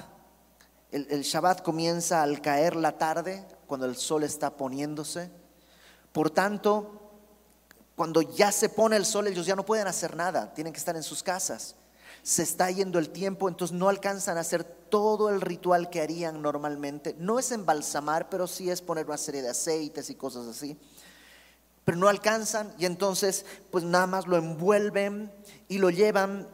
El, 0.93 1.07
el 1.11 1.23
Shabbat 1.23 1.63
comienza 1.63 2.23
al 2.23 2.41
caer 2.41 2.75
la 2.75 2.97
tarde, 2.97 3.47
cuando 3.67 3.87
el 3.87 3.97
sol 3.97 4.25
está 4.25 4.57
poniéndose. 4.57 5.31
Por 6.13 6.31
tanto, 6.31 7.00
cuando 8.01 8.23
ya 8.23 8.51
se 8.51 8.71
pone 8.71 8.97
el 8.97 9.05
sol, 9.05 9.27
ellos 9.27 9.45
ya 9.45 9.55
no 9.55 9.67
pueden 9.67 9.87
hacer 9.87 10.17
nada, 10.17 10.55
tienen 10.55 10.73
que 10.73 10.79
estar 10.79 10.97
en 10.97 11.03
sus 11.03 11.23
casas. 11.23 11.75
Se 12.23 12.43
está 12.43 12.71
yendo 12.71 12.99
el 12.99 13.11
tiempo, 13.11 13.47
entonces 13.47 13.77
no 13.77 13.91
alcanzan 13.91 14.39
a 14.39 14.41
hacer 14.41 14.65
todo 14.65 15.29
el 15.29 15.43
ritual 15.43 15.91
que 15.91 16.01
harían 16.01 16.41
normalmente. 16.41 17.15
No 17.19 17.39
es 17.39 17.53
embalsamar, 17.53 18.31
pero 18.31 18.47
sí 18.47 18.71
es 18.71 18.81
poner 18.81 19.05
una 19.05 19.19
serie 19.19 19.43
de 19.43 19.51
aceites 19.51 20.09
y 20.09 20.15
cosas 20.15 20.47
así. 20.47 20.79
Pero 21.85 21.99
no 21.99 22.09
alcanzan 22.09 22.73
y 22.79 22.87
entonces 22.87 23.45
pues 23.71 23.85
nada 23.85 24.07
más 24.07 24.27
lo 24.27 24.39
envuelven 24.39 25.31
y 25.69 25.77
lo 25.77 25.91
llevan, 25.91 26.49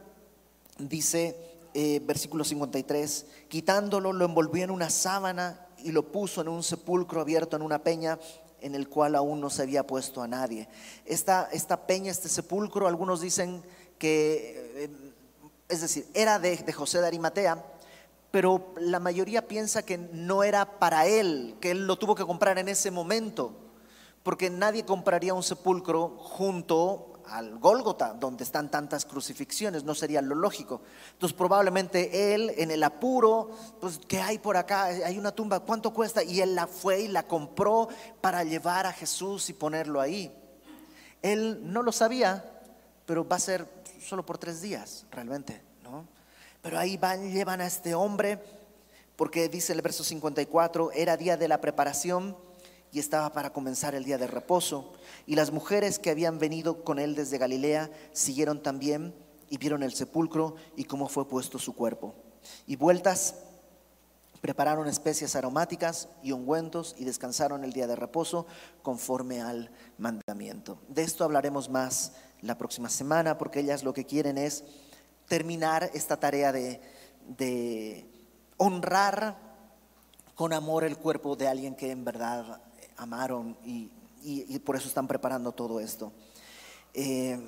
dice 0.77 1.37
eh, 1.73 2.01
versículo 2.03 2.43
53, 2.43 3.25
quitándolo, 3.47 4.11
lo 4.11 4.25
envolvió 4.25 4.65
en 4.65 4.71
una 4.71 4.89
sábana 4.89 5.65
y 5.77 5.93
lo 5.93 6.11
puso 6.11 6.41
en 6.41 6.49
un 6.49 6.61
sepulcro 6.61 7.21
abierto 7.21 7.55
en 7.55 7.61
una 7.61 7.81
peña 7.81 8.19
en 8.61 8.75
el 8.75 8.89
cual 8.89 9.15
aún 9.15 9.39
no 9.39 9.49
se 9.49 9.63
había 9.63 9.85
puesto 9.85 10.21
a 10.21 10.27
nadie. 10.27 10.67
Esta, 11.05 11.49
esta 11.51 11.87
peña, 11.87 12.11
este 12.11 12.29
sepulcro, 12.29 12.87
algunos 12.87 13.21
dicen 13.21 13.63
que, 13.97 14.71
eh, 14.75 14.89
es 15.69 15.81
decir, 15.81 16.07
era 16.13 16.39
de, 16.39 16.57
de 16.57 16.73
José 16.73 16.99
de 16.99 17.07
Arimatea, 17.07 17.63
pero 18.31 18.73
la 18.77 18.99
mayoría 18.99 19.47
piensa 19.47 19.83
que 19.83 19.97
no 19.97 20.43
era 20.43 20.79
para 20.79 21.07
él, 21.07 21.55
que 21.61 21.71
él 21.71 21.87
lo 21.87 21.97
tuvo 21.97 22.15
que 22.15 22.25
comprar 22.25 22.57
en 22.57 22.67
ese 22.67 22.91
momento, 22.91 23.53
porque 24.23 24.49
nadie 24.49 24.85
compraría 24.85 25.33
un 25.33 25.43
sepulcro 25.43 26.09
junto 26.17 27.16
al 27.29 27.59
Gólgota, 27.59 28.13
donde 28.13 28.43
están 28.43 28.69
tantas 28.69 29.05
crucifixiones, 29.05 29.83
no 29.83 29.95
sería 29.95 30.21
lo 30.21 30.35
lógico. 30.35 30.81
Entonces 31.13 31.37
probablemente 31.37 32.33
él 32.33 32.53
en 32.57 32.71
el 32.71 32.83
apuro, 32.83 33.51
pues 33.79 33.99
¿qué 34.07 34.19
hay 34.19 34.37
por 34.39 34.57
acá? 34.57 34.85
Hay 34.85 35.17
una 35.17 35.31
tumba, 35.31 35.59
¿cuánto 35.61 35.93
cuesta? 35.93 36.23
Y 36.23 36.41
él 36.41 36.55
la 36.55 36.67
fue 36.67 37.01
y 37.01 37.07
la 37.07 37.27
compró 37.27 37.89
para 38.21 38.43
llevar 38.43 38.85
a 38.85 38.93
Jesús 38.93 39.49
y 39.49 39.53
ponerlo 39.53 40.01
ahí. 40.01 40.31
Él 41.21 41.59
no 41.63 41.83
lo 41.83 41.91
sabía, 41.91 42.43
pero 43.05 43.27
va 43.27 43.37
a 43.37 43.39
ser 43.39 43.67
solo 44.01 44.25
por 44.25 44.37
tres 44.37 44.61
días, 44.61 45.05
realmente, 45.11 45.61
¿no? 45.83 46.05
Pero 46.61 46.79
ahí 46.79 46.97
van, 46.97 47.31
llevan 47.31 47.61
a 47.61 47.67
este 47.67 47.95
hombre, 47.95 48.39
porque 49.15 49.49
dice 49.49 49.73
el 49.73 49.81
verso 49.81 50.03
54, 50.03 50.91
era 50.91 51.17
día 51.17 51.37
de 51.37 51.47
la 51.47 51.59
preparación 51.59 52.37
y 52.91 52.99
estaba 52.99 53.31
para 53.33 53.51
comenzar 53.51 53.95
el 53.95 54.03
día 54.03 54.17
de 54.17 54.27
reposo. 54.27 54.93
Y 55.25 55.35
las 55.35 55.51
mujeres 55.51 55.99
que 55.99 56.09
habían 56.09 56.39
venido 56.39 56.83
con 56.83 56.99
él 56.99 57.15
desde 57.15 57.37
Galilea 57.37 57.91
siguieron 58.11 58.61
también 58.61 59.13
y 59.49 59.57
vieron 59.57 59.83
el 59.83 59.93
sepulcro 59.93 60.55
y 60.75 60.85
cómo 60.85 61.07
fue 61.07 61.27
puesto 61.27 61.59
su 61.59 61.73
cuerpo. 61.73 62.15
Y 62.65 62.75
vueltas 62.75 63.35
prepararon 64.41 64.87
especias 64.87 65.35
aromáticas 65.35 66.09
y 66.23 66.31
ungüentos 66.31 66.95
y 66.97 67.05
descansaron 67.05 67.63
el 67.63 67.73
día 67.73 67.87
de 67.87 67.95
reposo 67.95 68.45
conforme 68.81 69.41
al 69.41 69.71
mandamiento. 69.97 70.79
De 70.87 71.03
esto 71.03 71.23
hablaremos 71.23 71.69
más 71.69 72.13
la 72.41 72.57
próxima 72.57 72.89
semana 72.89 73.37
porque 73.37 73.59
ellas 73.59 73.83
lo 73.83 73.93
que 73.93 74.05
quieren 74.05 74.37
es 74.37 74.63
terminar 75.27 75.89
esta 75.93 76.17
tarea 76.17 76.51
de, 76.51 76.79
de 77.37 78.09
honrar 78.57 79.37
con 80.35 80.53
amor 80.53 80.83
el 80.83 80.97
cuerpo 80.97 81.35
de 81.35 81.47
alguien 81.47 81.75
que 81.75 81.91
en 81.91 82.05
verdad 82.05 82.61
amaron 82.97 83.57
y, 83.63 83.91
por 84.59 84.75
eso 84.75 84.87
están 84.87 85.07
preparando 85.07 85.51
todo 85.51 85.79
esto. 85.79 86.11
Eh, 86.93 87.39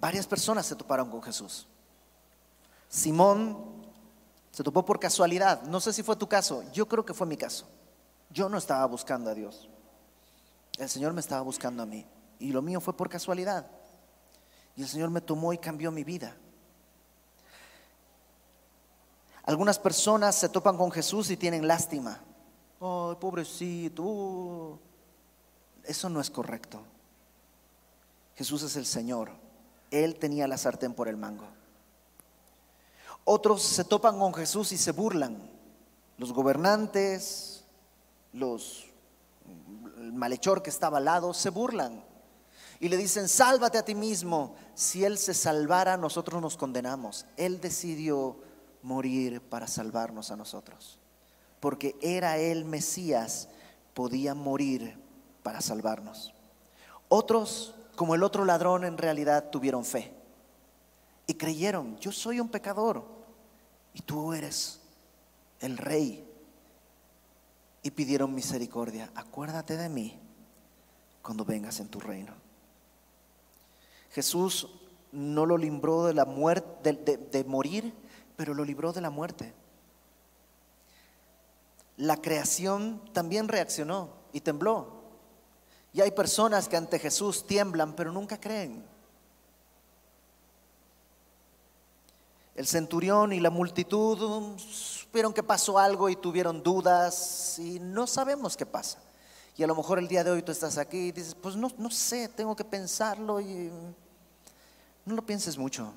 varias 0.00 0.26
personas 0.26 0.64
se 0.64 0.76
toparon 0.76 1.10
con 1.10 1.22
Jesús. 1.22 1.66
Simón 2.88 3.86
se 4.52 4.62
topó 4.62 4.84
por 4.84 4.98
casualidad. 4.98 5.62
No 5.62 5.80
sé 5.80 5.92
si 5.92 6.02
fue 6.02 6.16
tu 6.16 6.28
caso. 6.28 6.64
Yo 6.72 6.88
creo 6.88 7.04
que 7.04 7.12
fue 7.12 7.26
mi 7.26 7.36
caso. 7.36 7.66
Yo 8.30 8.48
no 8.48 8.56
estaba 8.56 8.86
buscando 8.86 9.30
a 9.30 9.34
Dios. 9.34 9.68
El 10.78 10.88
Señor 10.88 11.12
me 11.12 11.20
estaba 11.20 11.42
buscando 11.42 11.82
a 11.82 11.86
mí. 11.86 12.06
Y 12.38 12.52
lo 12.52 12.62
mío 12.62 12.80
fue 12.80 12.96
por 12.96 13.08
casualidad. 13.08 13.66
Y 14.76 14.82
el 14.82 14.88
Señor 14.88 15.10
me 15.10 15.20
tomó 15.20 15.52
y 15.52 15.58
cambió 15.58 15.90
mi 15.90 16.04
vida. 16.04 16.36
Algunas 19.44 19.78
personas 19.78 20.34
se 20.34 20.48
topan 20.48 20.76
con 20.76 20.90
Jesús 20.90 21.30
y 21.30 21.36
tienen 21.36 21.66
lástima. 21.66 22.20
Ay, 22.80 23.16
pobrecito. 23.20 24.78
eso 25.84 26.08
no 26.08 26.20
es 26.20 26.30
correcto. 26.30 26.80
Jesús 28.34 28.62
es 28.62 28.76
el 28.76 28.86
Señor. 28.86 29.30
Él 29.90 30.16
tenía 30.16 30.46
la 30.46 30.58
sartén 30.58 30.92
por 30.92 31.08
el 31.08 31.16
mango. 31.16 31.46
Otros 33.24 33.62
se 33.62 33.84
topan 33.84 34.18
con 34.18 34.34
Jesús 34.34 34.72
y 34.72 34.78
se 34.78 34.92
burlan. 34.92 35.50
Los 36.18 36.32
gobernantes, 36.32 37.64
los 38.32 38.84
el 39.98 40.12
malhechor 40.12 40.62
que 40.62 40.70
estaba 40.70 40.98
al 40.98 41.04
lado 41.06 41.32
se 41.32 41.50
burlan 41.50 42.04
y 42.80 42.88
le 42.88 42.96
dicen, 42.96 43.28
"Sálvate 43.28 43.78
a 43.78 43.84
ti 43.84 43.94
mismo. 43.94 44.54
Si 44.74 45.04
él 45.04 45.18
se 45.18 45.34
salvara, 45.34 45.96
nosotros 45.96 46.42
nos 46.42 46.56
condenamos." 46.56 47.26
Él 47.36 47.60
decidió 47.60 48.36
morir 48.82 49.40
para 49.40 49.66
salvarnos 49.66 50.30
a 50.30 50.36
nosotros. 50.36 50.98
Porque 51.66 51.96
era 52.00 52.38
el 52.38 52.64
Mesías, 52.64 53.48
podía 53.92 54.36
morir 54.36 54.96
para 55.42 55.60
salvarnos. 55.60 56.32
Otros, 57.08 57.74
como 57.96 58.14
el 58.14 58.22
otro 58.22 58.44
ladrón, 58.44 58.84
en 58.84 58.96
realidad 58.96 59.50
tuvieron 59.50 59.84
fe 59.84 60.14
y 61.26 61.34
creyeron, 61.34 61.98
yo 61.98 62.12
soy 62.12 62.38
un 62.38 62.48
pecador 62.48 63.04
y 63.94 64.02
tú 64.02 64.32
eres 64.32 64.78
el 65.58 65.76
rey. 65.76 66.24
Y 67.82 67.90
pidieron 67.90 68.32
misericordia, 68.32 69.10
acuérdate 69.16 69.76
de 69.76 69.88
mí 69.88 70.16
cuando 71.20 71.44
vengas 71.44 71.80
en 71.80 71.88
tu 71.88 71.98
reino. 71.98 72.32
Jesús 74.12 74.68
no 75.10 75.44
lo 75.44 75.58
libró 75.58 76.04
de 76.04 76.14
la 76.14 76.26
muerte, 76.26 76.92
de, 76.92 77.16
de 77.16 77.42
morir, 77.42 77.92
pero 78.36 78.54
lo 78.54 78.64
libró 78.64 78.92
de 78.92 79.00
la 79.00 79.10
muerte. 79.10 79.52
La 81.96 82.16
creación 82.16 83.02
también 83.12 83.48
reaccionó 83.48 84.10
y 84.32 84.40
tembló. 84.40 84.96
Y 85.92 86.02
hay 86.02 86.10
personas 86.10 86.68
que 86.68 86.76
ante 86.76 86.98
Jesús 86.98 87.46
tiemblan, 87.46 87.94
pero 87.94 88.12
nunca 88.12 88.38
creen. 88.38 88.84
El 92.54 92.66
centurión 92.66 93.32
y 93.32 93.40
la 93.40 93.50
multitud 93.50 94.58
supieron 94.58 95.32
que 95.32 95.42
pasó 95.42 95.78
algo 95.78 96.08
y 96.08 96.16
tuvieron 96.16 96.62
dudas 96.62 97.58
y 97.58 97.78
no 97.78 98.06
sabemos 98.06 98.56
qué 98.56 98.66
pasa. 98.66 98.98
Y 99.56 99.62
a 99.62 99.66
lo 99.66 99.74
mejor 99.74 99.98
el 99.98 100.08
día 100.08 100.22
de 100.22 100.30
hoy 100.30 100.42
tú 100.42 100.52
estás 100.52 100.76
aquí 100.76 101.08
y 101.08 101.12
dices, 101.12 101.34
pues 101.34 101.56
no, 101.56 101.70
no 101.78 101.90
sé, 101.90 102.28
tengo 102.28 102.54
que 102.54 102.64
pensarlo 102.64 103.40
y 103.40 103.70
no 105.06 105.14
lo 105.14 105.24
pienses 105.24 105.56
mucho. 105.56 105.92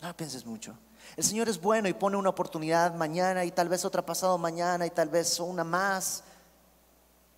No 0.00 0.08
lo 0.08 0.16
pienses 0.16 0.46
mucho. 0.46 0.74
El 1.16 1.24
Señor 1.24 1.48
es 1.48 1.60
bueno 1.60 1.88
y 1.88 1.92
pone 1.92 2.16
una 2.16 2.30
oportunidad 2.30 2.94
mañana 2.94 3.44
y 3.44 3.50
tal 3.50 3.68
vez 3.68 3.84
otra 3.84 4.04
pasado 4.04 4.38
mañana 4.38 4.86
y 4.86 4.90
tal 4.90 5.08
vez 5.08 5.40
una 5.40 5.64
más. 5.64 6.22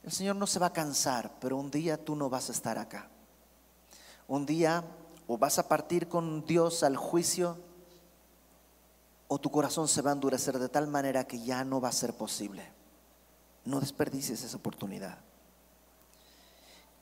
El 0.02 0.12
Señor 0.12 0.36
no 0.36 0.46
se 0.46 0.58
va 0.58 0.66
a 0.66 0.72
cansar, 0.72 1.32
pero 1.40 1.56
un 1.56 1.70
día 1.70 2.02
tú 2.02 2.14
no 2.16 2.28
vas 2.28 2.48
a 2.48 2.52
estar 2.52 2.78
acá. 2.78 3.08
Un 4.28 4.46
día 4.46 4.84
o 5.26 5.38
vas 5.38 5.58
a 5.58 5.68
partir 5.68 6.08
con 6.08 6.44
Dios 6.44 6.82
al 6.82 6.96
juicio 6.96 7.58
o 9.28 9.38
tu 9.38 9.50
corazón 9.50 9.88
se 9.88 10.02
va 10.02 10.10
a 10.10 10.14
endurecer 10.14 10.58
de 10.58 10.68
tal 10.68 10.86
manera 10.88 11.24
que 11.24 11.40
ya 11.40 11.64
no 11.64 11.80
va 11.80 11.88
a 11.88 11.92
ser 11.92 12.14
posible. 12.14 12.70
No 13.64 13.80
desperdicies 13.80 14.42
esa 14.42 14.56
oportunidad. 14.56 15.18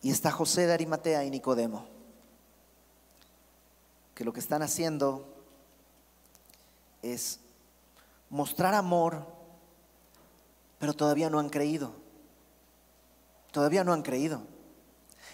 Y 0.03 0.11
está 0.11 0.31
José 0.31 0.67
de 0.67 0.73
Arimatea 0.73 1.25
y 1.25 1.31
Nicodemo, 1.31 1.87
que 4.15 4.25
lo 4.25 4.33
que 4.33 4.41
están 4.41 4.63
haciendo 4.63 5.40
es 7.03 7.41
mostrar 8.29 8.75
amor, 8.75 9.27
pero 10.79 10.95
todavía 10.95 11.31
no 11.31 11.39
han 11.39 11.51
creído. 11.51 11.93
Todavía 13.53 13.85
no 13.85 13.93
han 13.93 14.03
creído. 14.03 14.43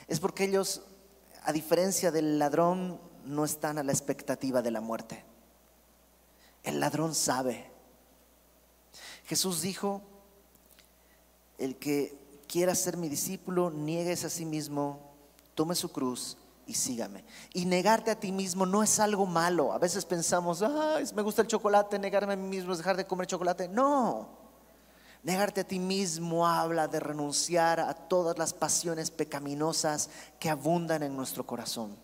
Es 0.08 0.20
porque 0.20 0.44
ellos, 0.44 0.82
a 1.44 1.52
diferencia 1.52 2.10
del 2.10 2.38
ladrón, 2.38 3.00
no 3.24 3.44
están 3.44 3.78
a 3.78 3.82
la 3.82 3.92
expectativa 3.92 4.62
de 4.62 4.70
la 4.70 4.80
muerte. 4.80 5.24
El 6.62 6.80
ladrón 6.80 7.14
sabe. 7.14 7.70
Jesús 9.26 9.60
dijo, 9.60 10.02
el 11.58 11.76
que 11.76 12.16
quiera 12.48 12.74
ser 12.74 12.96
mi 12.96 13.08
discípulo, 13.08 13.70
niegues 13.70 14.24
a 14.24 14.30
sí 14.30 14.44
mismo, 14.44 15.00
tome 15.54 15.74
su 15.74 15.90
cruz 15.90 16.36
y 16.66 16.74
sígame. 16.74 17.24
Y 17.54 17.64
negarte 17.64 18.10
a 18.10 18.18
ti 18.18 18.32
mismo 18.32 18.66
no 18.66 18.82
es 18.82 18.98
algo 18.98 19.24
malo. 19.24 19.72
A 19.72 19.78
veces 19.78 20.04
pensamos, 20.04 20.62
me 21.14 21.22
gusta 21.22 21.42
el 21.42 21.48
chocolate, 21.48 21.98
negarme 21.98 22.34
a 22.34 22.36
mí 22.36 22.48
mismo 22.48 22.72
es 22.72 22.78
dejar 22.78 22.96
de 22.96 23.06
comer 23.06 23.28
chocolate. 23.28 23.68
No. 23.68 24.28
Negarte 25.22 25.60
a 25.60 25.66
ti 25.66 25.78
mismo 25.78 26.46
habla 26.46 26.88
de 26.88 27.00
renunciar 27.00 27.80
a 27.80 27.94
todas 27.94 28.36
las 28.36 28.52
pasiones 28.52 29.10
pecaminosas 29.10 30.10
que 30.40 30.50
abundan 30.50 31.02
en 31.04 31.16
nuestro 31.16 31.46
corazón. 31.46 31.96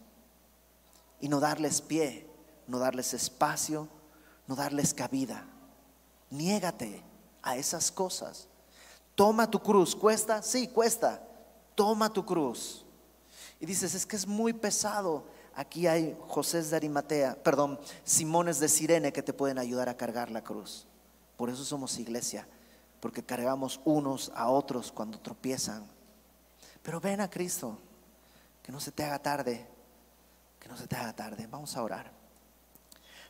Y 1.21 1.29
no 1.29 1.41
darles 1.41 1.81
pie, 1.81 2.29
no 2.67 2.79
darles 2.79 3.15
espacio, 3.15 3.89
no 4.47 4.55
darles 4.55 4.95
cabida. 4.95 5.45
Niégate 6.31 7.03
a 7.43 7.57
esas 7.57 7.91
cosas. 7.91 8.49
Toma 9.17 9.51
tu 9.51 9.61
cruz. 9.61 9.95
¿Cuesta? 9.95 10.41
Sí, 10.41 10.69
cuesta. 10.69 11.23
Toma 11.75 12.13
tu 12.13 12.25
cruz 12.25 12.82
y 13.63 13.67
dices, 13.67 13.95
es 13.95 14.05
que 14.05 14.17
es 14.17 14.27
muy 14.27 14.53
pesado. 14.53 15.23
Aquí 15.55 15.87
hay 15.87 16.19
José 16.27 16.61
de 16.65 16.75
Arimatea, 16.75 17.41
perdón, 17.45 17.79
Simones 18.03 18.59
de 18.59 18.69
Sirene 18.69 19.13
que 19.13 19.23
te 19.23 19.33
pueden 19.33 19.57
ayudar 19.57 19.89
a 19.89 19.97
cargar 19.97 20.33
la 20.33 20.43
cruz. 20.43 20.89
Por 21.37 21.49
eso 21.49 21.65
somos 21.65 21.97
iglesia, 22.01 22.45
porque 22.99 23.23
cargamos 23.23 23.81
unos 23.85 24.33
a 24.35 24.49
otros 24.49 24.91
cuando 24.91 25.21
tropiezan. 25.21 25.87
Pero 26.83 27.01
ven 27.01 27.21
a 27.21 27.31
Cristo, 27.31 27.79
que 28.65 28.73
no 28.73 28.81
se 28.81 28.91
te 28.91 29.05
haga 29.05 29.21
tarde, 29.21 29.65
que 30.59 30.69
no 30.69 30.77
se 30.77 30.89
te 30.89 30.97
haga 30.97 31.13
tarde. 31.13 31.47
Vamos 31.49 31.77
a 31.77 31.85
orar. 31.85 32.11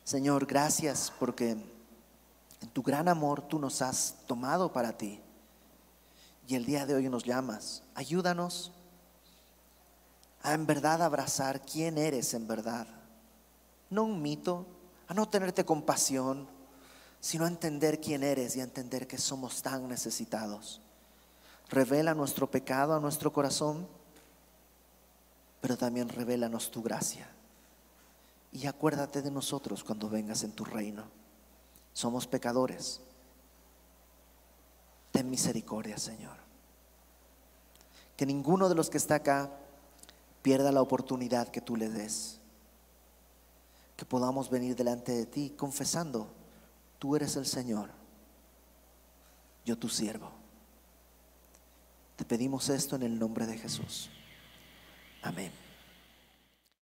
Señor, 0.03 0.47
gracias 0.47 1.13
porque 1.19 1.51
en 1.51 2.69
tu 2.73 2.81
gran 2.81 3.07
amor 3.07 3.47
tú 3.47 3.59
nos 3.59 3.83
has 3.83 4.15
tomado 4.25 4.73
para 4.73 4.97
ti. 4.97 5.21
Y 6.47 6.55
el 6.55 6.65
día 6.65 6.87
de 6.87 6.95
hoy 6.95 7.07
nos 7.07 7.23
llamas. 7.23 7.83
Ayúdanos 7.93 8.71
a 10.43 10.53
en 10.53 10.67
verdad 10.67 11.01
abrazar 11.01 11.61
quién 11.61 11.97
eres 11.97 12.33
en 12.33 12.47
verdad. 12.47 12.85
No 13.89 14.03
un 14.03 14.21
mito, 14.21 14.67
a 15.07 15.13
no 15.13 15.27
tenerte 15.29 15.63
compasión, 15.63 16.47
sino 17.21 17.45
a 17.45 17.47
entender 17.47 18.01
quién 18.01 18.23
eres 18.23 18.57
y 18.57 18.59
a 18.59 18.65
entender 18.65 19.07
que 19.07 19.17
somos 19.17 19.61
tan 19.61 19.87
necesitados. 19.87 20.81
Revela 21.69 22.13
nuestro 22.13 22.51
pecado 22.51 22.93
a 22.93 22.99
nuestro 22.99 23.31
corazón, 23.31 23.87
pero 25.61 25.77
también 25.77 26.09
revélanos 26.09 26.69
tu 26.69 26.83
gracia. 26.83 27.29
Y 28.51 28.67
acuérdate 28.67 29.21
de 29.21 29.31
nosotros 29.31 29.83
cuando 29.83 30.09
vengas 30.09 30.43
en 30.43 30.51
tu 30.51 30.65
reino. 30.65 31.05
Somos 31.93 32.27
pecadores. 32.27 32.99
Ten 35.11 35.29
misericordia, 35.29 35.97
Señor. 35.97 36.35
Que 38.17 38.25
ninguno 38.25 38.67
de 38.67 38.75
los 38.75 38.89
que 38.89 38.97
está 38.97 39.15
acá 39.15 39.49
pierda 40.43 40.71
la 40.71 40.81
oportunidad 40.81 41.47
que 41.47 41.61
tú 41.61 41.75
le 41.75 41.89
des. 41.89 42.39
Que 43.97 44.05
podamos 44.05 44.51
venir 44.51 44.75
delante 44.75 45.11
de 45.13 45.25
ti 45.25 45.53
confesando, 45.57 46.27
tú 46.99 47.15
eres 47.15 47.35
el 47.35 47.47
Señor, 47.47 47.89
yo 49.65 49.77
tu 49.77 49.89
siervo. 49.89 50.29
Te 52.15 52.25
pedimos 52.25 52.69
esto 52.69 52.95
en 52.95 53.03
el 53.03 53.17
nombre 53.17 53.47
de 53.47 53.57
Jesús. 53.57 54.11
Amén. 55.23 55.62